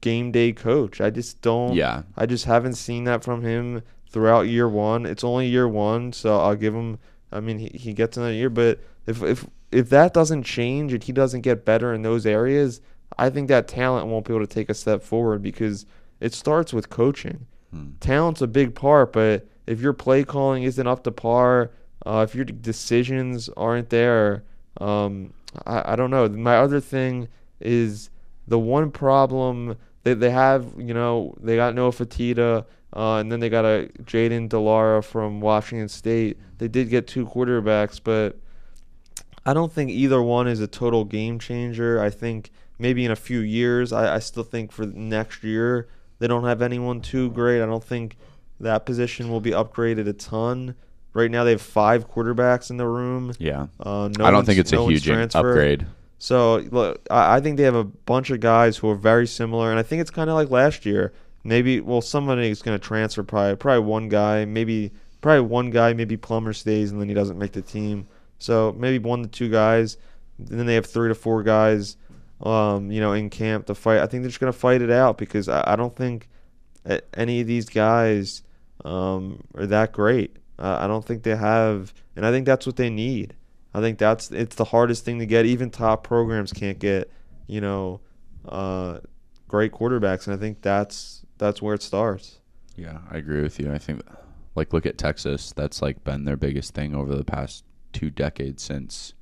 game 0.00 0.32
day 0.32 0.52
coach. 0.52 1.00
I 1.00 1.10
just 1.10 1.40
don't. 1.42 1.74
Yeah. 1.74 2.02
I 2.16 2.26
just 2.26 2.44
haven't 2.44 2.74
seen 2.74 3.04
that 3.04 3.22
from 3.22 3.42
him 3.42 3.82
throughout 4.10 4.42
year 4.42 4.68
one. 4.68 5.06
It's 5.06 5.24
only 5.24 5.46
year 5.46 5.68
one, 5.68 6.12
so 6.12 6.38
I'll 6.38 6.56
give 6.56 6.74
him. 6.74 6.98
I 7.32 7.40
mean, 7.40 7.58
he, 7.58 7.68
he 7.68 7.92
gets 7.92 8.16
another 8.16 8.32
year, 8.32 8.50
but 8.50 8.80
if 9.06 9.22
if 9.22 9.46
if 9.70 9.88
that 9.90 10.12
doesn't 10.12 10.42
change 10.42 10.92
and 10.92 11.02
he 11.02 11.12
doesn't 11.12 11.42
get 11.42 11.64
better 11.64 11.94
in 11.94 12.02
those 12.02 12.26
areas, 12.26 12.80
I 13.18 13.30
think 13.30 13.48
that 13.48 13.68
talent 13.68 14.08
won't 14.08 14.26
be 14.26 14.34
able 14.34 14.46
to 14.46 14.52
take 14.52 14.68
a 14.68 14.74
step 14.74 15.02
forward 15.02 15.42
because 15.42 15.86
it 16.20 16.34
starts 16.34 16.72
with 16.72 16.90
coaching. 16.90 17.46
Hmm. 17.70 17.90
Talent's 18.00 18.42
a 18.42 18.46
big 18.46 18.74
part, 18.74 19.12
but 19.12 19.46
if 19.66 19.80
your 19.80 19.92
play 19.92 20.24
calling 20.24 20.64
isn't 20.64 20.86
up 20.86 21.04
to 21.04 21.12
par, 21.12 21.70
uh, 22.04 22.26
if 22.28 22.34
your 22.34 22.44
decisions 22.44 23.48
aren't 23.56 23.90
there, 23.90 24.42
um, 24.80 25.32
I, 25.66 25.92
I 25.92 25.96
don't 25.96 26.10
know. 26.10 26.28
My 26.28 26.56
other 26.56 26.80
thing 26.80 27.28
is 27.60 28.10
the 28.46 28.58
one 28.58 28.90
problem 28.90 29.76
that 30.02 30.20
they 30.20 30.30
have, 30.30 30.72
you 30.78 30.94
know, 30.94 31.34
they 31.40 31.56
got 31.56 31.74
Noah 31.74 31.90
Fifita, 31.90 32.64
uh, 32.94 33.16
and 33.16 33.30
then 33.30 33.40
they 33.40 33.48
got 33.48 33.64
a 33.64 33.90
Jayden 34.02 34.48
de 34.48 34.58
Laura 34.58 35.02
from 35.02 35.40
Washington 35.40 35.88
State. 35.88 36.38
They 36.58 36.68
did 36.68 36.88
get 36.88 37.06
two 37.06 37.26
quarterbacks, 37.26 38.00
but 38.02 38.38
I 39.46 39.54
don't 39.54 39.72
think 39.72 39.90
either 39.90 40.22
one 40.22 40.48
is 40.48 40.60
a 40.60 40.66
total 40.66 41.04
game 41.04 41.38
changer. 41.38 42.00
I 42.00 42.10
think 42.10 42.50
maybe 42.78 43.04
in 43.04 43.10
a 43.10 43.16
few 43.16 43.40
years, 43.40 43.92
I, 43.92 44.16
I 44.16 44.18
still 44.18 44.42
think 44.42 44.72
for 44.72 44.86
next 44.86 45.44
year 45.44 45.88
they 46.18 46.26
don't 46.26 46.44
have 46.44 46.62
anyone 46.62 47.00
too 47.00 47.30
great. 47.30 47.62
I 47.62 47.66
don't 47.66 47.84
think 47.84 48.16
that 48.58 48.84
position 48.84 49.30
will 49.30 49.40
be 49.40 49.52
upgraded 49.52 50.08
a 50.08 50.12
ton. 50.12 50.74
Right 51.12 51.30
now 51.30 51.44
they 51.44 51.50
have 51.52 51.62
five 51.62 52.08
quarterbacks 52.08 52.70
in 52.70 52.76
the 52.76 52.86
room. 52.86 53.32
Yeah. 53.38 53.66
Uh, 53.80 54.08
no 54.16 54.24
I 54.24 54.30
don't 54.30 54.44
think 54.44 54.58
it's 54.58 54.72
no 54.72 54.86
a 54.86 54.90
huge 54.90 55.08
upgrade. 55.08 55.86
So 56.18 56.56
look, 56.70 57.04
I, 57.10 57.36
I 57.36 57.40
think 57.40 57.56
they 57.56 57.64
have 57.64 57.74
a 57.74 57.84
bunch 57.84 58.30
of 58.30 58.40
guys 58.40 58.76
who 58.76 58.88
are 58.90 58.94
very 58.94 59.26
similar, 59.26 59.70
and 59.70 59.78
I 59.78 59.82
think 59.82 60.00
it's 60.00 60.10
kind 60.10 60.30
of 60.30 60.36
like 60.36 60.50
last 60.50 60.86
year. 60.86 61.12
Maybe 61.42 61.80
well, 61.80 62.02
somebody 62.02 62.50
is 62.50 62.62
going 62.62 62.78
to 62.78 62.84
transfer. 62.84 63.22
Probably, 63.22 63.56
probably 63.56 63.86
one 63.86 64.08
guy. 64.08 64.44
Maybe 64.44 64.92
probably 65.20 65.40
one 65.40 65.70
guy. 65.70 65.94
Maybe 65.94 66.16
Plummer 66.16 66.52
stays, 66.52 66.92
and 66.92 67.00
then 67.00 67.08
he 67.08 67.14
doesn't 67.14 67.38
make 67.38 67.52
the 67.52 67.62
team. 67.62 68.06
So 68.38 68.74
maybe 68.78 68.98
one 69.02 69.22
to 69.22 69.28
two 69.28 69.48
guys. 69.48 69.96
And 70.38 70.48
then 70.48 70.66
they 70.66 70.74
have 70.74 70.86
three 70.86 71.08
to 71.08 71.14
four 71.14 71.42
guys, 71.42 71.96
um, 72.42 72.90
you 72.90 73.00
know, 73.00 73.12
in 73.12 73.30
camp 73.30 73.66
to 73.66 73.74
fight. 73.74 73.98
I 73.98 74.06
think 74.06 74.22
they're 74.22 74.30
just 74.30 74.40
going 74.40 74.52
to 74.52 74.58
fight 74.58 74.82
it 74.82 74.90
out 74.90 75.18
because 75.18 75.48
I, 75.48 75.72
I 75.72 75.76
don't 75.76 75.94
think 75.94 76.28
any 77.14 77.40
of 77.40 77.46
these 77.46 77.68
guys 77.68 78.42
um, 78.84 79.42
are 79.54 79.66
that 79.66 79.92
great. 79.92 80.36
Uh, 80.60 80.78
I 80.80 80.86
don't 80.86 81.04
think 81.04 81.22
they 81.22 81.34
have, 81.34 81.94
and 82.14 82.26
I 82.26 82.30
think 82.30 82.44
that's 82.44 82.66
what 82.66 82.76
they 82.76 82.90
need. 82.90 83.34
I 83.72 83.80
think 83.80 83.98
that's 83.98 84.30
it's 84.30 84.56
the 84.56 84.64
hardest 84.64 85.04
thing 85.04 85.18
to 85.20 85.26
get. 85.26 85.46
Even 85.46 85.70
top 85.70 86.04
programs 86.04 86.52
can't 86.52 86.78
get, 86.78 87.10
you 87.46 87.60
know, 87.60 88.00
uh, 88.46 88.98
great 89.48 89.72
quarterbacks, 89.72 90.26
and 90.26 90.34
I 90.34 90.38
think 90.38 90.60
that's 90.60 91.24
that's 91.38 91.62
where 91.62 91.74
it 91.74 91.82
starts. 91.82 92.40
Yeah, 92.76 92.98
I 93.10 93.16
agree 93.16 93.42
with 93.42 93.58
you. 93.58 93.72
I 93.72 93.78
think, 93.78 94.02
like, 94.54 94.72
look 94.72 94.86
at 94.86 94.98
Texas. 94.98 95.52
That's 95.52 95.80
like 95.80 96.04
been 96.04 96.24
their 96.24 96.36
biggest 96.36 96.74
thing 96.74 96.94
over 96.94 97.14
the 97.14 97.24
past 97.24 97.64
two 97.92 98.10
decades 98.10 98.62
since 98.62 99.14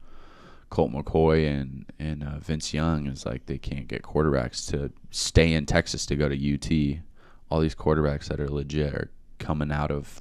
Colt 0.70 0.92
McCoy 0.92 1.48
and 1.48 1.86
and 2.00 2.24
uh, 2.24 2.38
Vince 2.40 2.74
Young. 2.74 3.06
Is 3.06 3.26
like 3.26 3.46
they 3.46 3.58
can't 3.58 3.86
get 3.86 4.02
quarterbacks 4.02 4.68
to 4.70 4.90
stay 5.10 5.52
in 5.52 5.66
Texas 5.66 6.04
to 6.06 6.16
go 6.16 6.28
to 6.28 6.54
UT. 6.54 7.02
All 7.50 7.60
these 7.60 7.76
quarterbacks 7.76 8.26
that 8.28 8.40
are 8.40 8.48
legit 8.48 8.92
are 8.92 9.10
coming 9.38 9.70
out 9.70 9.90
of 9.90 10.20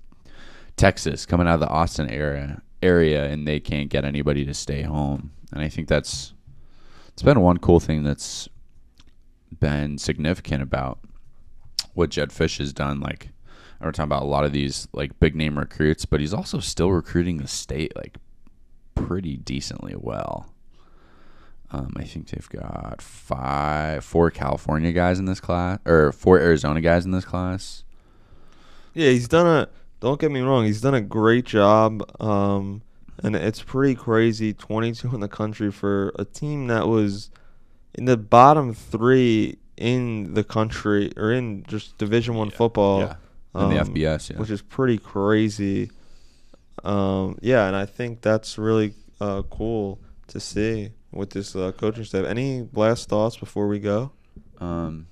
Texas, 0.78 1.26
coming 1.26 1.48
out 1.48 1.56
of 1.56 1.60
the 1.60 1.68
Austin 1.68 2.10
area 2.10 2.62
area, 2.82 3.26
and 3.26 3.48
they 3.48 3.60
can't 3.60 3.90
get 3.90 4.06
anybody 4.06 4.46
to 4.46 4.54
stay 4.54 4.84
home. 4.84 5.32
And 5.52 5.62
I 5.62 5.70
think 5.70 5.88
that's 5.88 6.34
it's 7.10 7.24
been 7.24 7.42
one 7.42 7.58
cool 7.58 7.80
thing 7.80 8.04
that's 8.04 8.48
been 9.60 9.98
significant 9.98 10.62
about 10.62 11.00
what 11.94 12.12
Jedd 12.12 12.30
Fisch 12.30 12.60
has 12.60 12.74
done. 12.74 13.00
Like, 13.00 13.30
we're 13.82 13.92
talking 13.92 14.04
about 14.04 14.24
a 14.24 14.28
lot 14.28 14.46
of 14.46 14.52
these 14.52 14.88
like 14.94 15.20
big 15.20 15.36
name 15.36 15.58
recruits, 15.58 16.06
but 16.06 16.20
he's 16.20 16.34
also 16.34 16.60
still 16.60 16.92
recruiting 16.92 17.38
the 17.38 17.48
state 17.48 17.96
like 17.96 18.18
pretty 18.96 19.38
decently 19.38 19.96
well. 19.98 20.54
Um, 21.70 21.94
I 21.98 22.04
think 22.04 22.30
they've 22.30 22.50
got 22.50 23.02
five, 23.02 24.06
four 24.06 24.32
California 24.32 24.94
guys 24.94 25.20
in 25.20 25.26
this 25.26 25.42
class, 25.42 25.80
or 25.86 26.12
four 26.14 26.40
Arizona 26.40 26.80
guys 26.80 27.04
in 27.04 27.12
this 27.12 27.26
class. 27.26 27.84
Yeah, 28.94 29.10
he's 29.10 29.28
done 29.28 29.48
a. 29.48 29.70
Don't 30.00 30.20
get 30.20 30.32
me 30.32 30.42
wrong, 30.42 30.66
he's 30.66 30.82
done 30.82 30.94
a 30.94 31.02
great 31.02 31.46
job. 31.46 32.04
Um, 32.22 32.82
and 33.24 33.36
it's 33.36 33.64
pretty 33.64 33.96
crazy. 33.96 34.54
Twenty-two 34.54 35.14
in 35.14 35.22
the 35.22 35.28
country 35.28 35.72
for 35.72 36.12
a 36.20 36.26
team 36.26 36.68
that 36.68 36.88
was 36.88 37.32
in 37.96 38.06
the 38.06 38.18
bottom 38.18 38.74
three 38.74 39.58
in 39.76 40.34
the 40.34 40.44
country 40.44 41.12
or 41.18 41.32
in 41.32 41.64
just 41.68 41.98
Division 41.98 42.36
One 42.36 42.50
football. 42.52 43.00
yeah, 43.00 43.16
in 43.56 43.70
the 43.70 43.82
um, 43.82 43.88
FBS. 43.94 44.30
Yeah, 44.30 44.38
which 44.38 44.52
is 44.52 44.62
pretty 44.62 45.00
crazy. 45.00 45.90
Um, 46.84 47.38
yeah, 47.42 47.68
and 47.68 47.76
I 47.76 47.86
think 47.88 48.22
that's 48.22 48.58
really 48.60 48.94
uh, 49.20 49.42
cool 49.50 50.00
to 50.28 50.40
see 50.40 50.92
with 51.12 51.32
this 51.32 51.56
uh, 51.56 51.72
coaching 51.72 52.04
staff. 52.04 52.26
Any 52.26 52.70
last 52.74 53.10
thoughts 53.10 53.36
before 53.36 53.68
we 53.68 53.80
go? 53.80 54.12
Um, 54.60 55.08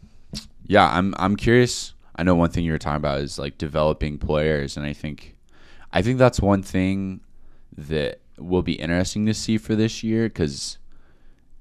yeah, 0.68 0.88
I'm 0.96 1.16
I'm 1.18 1.36
curious. 1.36 1.95
I 2.16 2.24
know 2.24 2.36
one 2.36 2.50
thing 2.50 2.64
you 2.64 2.72
were 2.72 2.78
talking 2.78 2.98
about 2.98 3.20
is 3.22 3.38
like 3.38 3.58
developing 3.58 4.18
players, 4.18 4.78
and 4.78 4.86
I 4.86 4.94
think, 4.94 5.36
I 5.92 6.02
think 6.02 6.18
that's 6.18 6.40
one 6.40 6.64
thing 6.64 7.22
that 7.78 8.20
will 8.38 8.62
be 8.62 8.74
interesting 8.74 9.26
to 9.26 9.34
see 9.34 9.58
for 9.58 9.76
this 9.76 10.04
year 10.04 10.24
because 10.30 10.78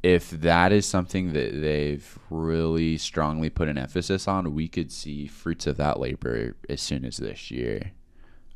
if 0.02 0.30
that 0.30 0.70
is 0.70 0.86
something 0.86 1.32
that 1.32 1.60
they've 1.60 2.18
really 2.30 2.98
strongly 2.98 3.48
put 3.48 3.68
an 3.68 3.78
emphasis 3.78 4.28
on, 4.28 4.54
we 4.54 4.68
could 4.68 4.92
see 4.92 5.26
fruits 5.26 5.66
of 5.66 5.76
that 5.78 5.98
labor 5.98 6.54
as 6.68 6.80
soon 6.82 7.04
as 7.04 7.16
this 7.16 7.50
year 7.50 7.92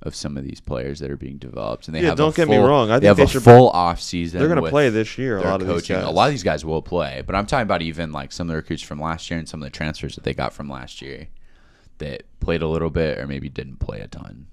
of 0.02 0.14
some 0.14 0.36
of 0.36 0.44
these 0.44 0.60
players 0.60 1.00
that 1.00 1.10
are 1.10 1.16
being 1.16 1.38
developed. 1.38 1.88
And 1.88 1.94
they 1.96 2.02
Yeah, 2.02 2.08
have 2.10 2.18
don't 2.18 2.34
a 2.34 2.36
get 2.36 2.48
me 2.48 2.58
wrong. 2.58 2.90
I 2.90 2.98
they 2.98 3.06
think 3.08 3.18
have 3.18 3.32
they 3.32 3.38
a 3.38 3.40
full 3.40 3.70
off 3.70 4.00
season. 4.00 4.38
They're 4.38 4.48
going 4.48 4.62
to 4.62 4.70
play 4.70 4.90
this 4.90 5.18
year. 5.18 5.38
A 5.38 5.42
lot 5.42 5.60
of 5.60 5.66
these 5.66 5.76
coaching. 5.76 5.96
guys. 5.96 6.04
A 6.04 6.10
lot 6.10 6.26
of 6.26 6.32
these 6.32 6.44
guys 6.44 6.64
will 6.64 6.82
play, 6.82 7.22
but 7.26 7.34
I'm 7.34 7.46
talking 7.46 7.62
about 7.62 7.82
even 7.82 8.12
like 8.12 8.30
some 8.30 8.46
of 8.46 8.52
the 8.52 8.56
recruits 8.56 8.82
from 8.82 9.00
last 9.00 9.28
year 9.30 9.38
and 9.38 9.48
some 9.48 9.60
of 9.60 9.64
the 9.66 9.70
transfers 9.76 10.14
that 10.14 10.24
they 10.24 10.34
got 10.34 10.52
from 10.52 10.68
last 10.68 11.02
year 11.02 11.28
that 11.98 12.22
played 12.40 12.62
a 12.62 12.68
little 12.68 12.90
bit 12.90 13.18
or 13.18 13.26
maybe 13.26 13.48
didn't 13.48 13.76
play 13.76 14.00
a 14.00 14.08
ton. 14.08 14.46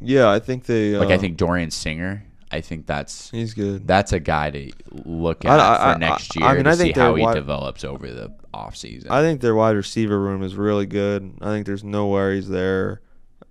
yeah, 0.00 0.30
I 0.30 0.38
think 0.38 0.64
they. 0.66 0.94
Uh, 0.94 1.00
Like 1.00 1.10
I 1.10 1.18
think 1.18 1.36
Dorian 1.36 1.70
Singer, 1.70 2.24
I 2.52 2.60
think 2.60 2.86
that's 2.86 3.30
he's 3.30 3.54
good. 3.54 3.86
that's 3.86 4.12
a 4.12 4.20
guy 4.20 4.50
to 4.50 4.70
look 5.04 5.44
at 5.44 5.58
I- 5.58 5.90
I- 5.90 5.92
for 5.94 5.98
next 5.98 6.36
year 6.36 6.46
I 6.46 6.54
mean, 6.54 6.64
to 6.64 6.70
I 6.70 6.74
see 6.74 6.92
how 6.92 7.14
they're 7.14 7.28
he 7.28 7.34
develops 7.34 7.84
over 7.84 8.06
the 8.08 8.34
off 8.54 8.76
season. 8.76 9.10
I 9.10 9.20
think 9.22 9.40
their 9.40 9.54
wide 9.54 9.76
receiver 9.76 10.18
room 10.18 10.42
is 10.42 10.54
really 10.54 10.86
good. 10.86 11.34
I 11.40 11.46
think 11.46 11.66
there's 11.66 11.84
no 11.84 12.08
worries 12.08 12.48
there. 12.48 13.00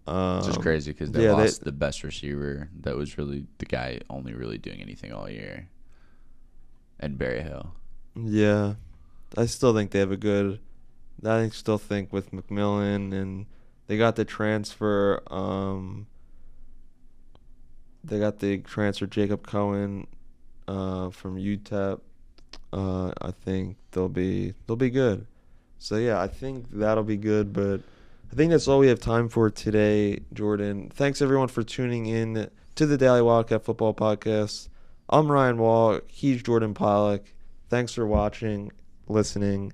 Um, 0.08 0.38
it's 0.38 0.48
just 0.48 0.62
crazy 0.62 0.92
because 0.94 1.12
they 1.12 1.24
yeah, 1.24 1.36
they- 1.36 1.44
lost 1.44 1.64
the 1.66 1.72
best 1.74 2.02
receiver 2.04 2.70
that 2.82 2.96
was 2.96 3.18
really 3.18 3.46
the 3.58 3.66
guy 3.66 4.00
only 4.10 4.34
really 4.34 4.58
doing 4.58 4.82
anything 4.82 5.12
all 5.12 5.30
year. 5.30 5.68
And 7.00 7.18
Berryhill. 7.18 7.74
Yeah, 8.16 8.76
I 9.38 9.46
still 9.48 9.74
think 9.76 9.92
they 9.92 10.00
have 10.00 10.12
a 10.14 10.18
good. 10.18 10.60
I 11.26 11.50
still 11.50 11.78
think 11.78 12.14
with 12.14 12.32
McMillan 12.32 13.14
and 13.14 13.46
they 13.88 13.98
got 13.98 14.16
the 14.16 14.26
transfer. 14.26 15.22
Um, 15.32 16.08
they 18.04 18.20
got 18.20 18.40
the 18.40 18.60
transfer 18.60 19.08
Jacob 19.08 19.48
Cowing 19.48 20.08
uh, 20.68 21.10
from 21.10 21.38
UTEP. 21.38 22.02
Uh, 22.72 23.12
I 23.22 23.32
think 23.32 23.78
they'll 23.92 24.10
be 24.10 24.54
they'll 24.66 24.76
be 24.76 24.90
good. 24.90 25.26
So 25.80 25.96
yeah, 25.96 26.22
I 26.22 26.28
think 26.28 26.68
that'll 26.72 27.04
be 27.04 27.18
good. 27.18 27.54
But 27.54 27.82
I 28.32 28.36
think 28.36 28.52
that's 28.52 28.68
all 28.68 28.80
we 28.80 28.88
have 28.88 29.00
time 29.00 29.30
for 29.30 29.50
today, 29.50 30.20
Jordan. 30.34 30.90
Thanks 30.94 31.22
everyone 31.22 31.48
for 31.48 31.64
tuning 31.64 32.06
in 32.06 32.50
to 32.76 32.86
the 32.86 32.98
Daily 32.98 33.22
Wildcat 33.22 33.64
Football 33.64 33.94
Podcast. 33.94 34.70
I'm 35.10 35.32
Ryan 35.32 35.58
Wohl. 35.58 36.02
He's 36.08 36.44
Jordan 36.44 36.74
Pollock. 36.74 37.24
Thanks 37.70 37.94
for 37.94 38.06
watching, 38.06 38.72
listening, 39.08 39.74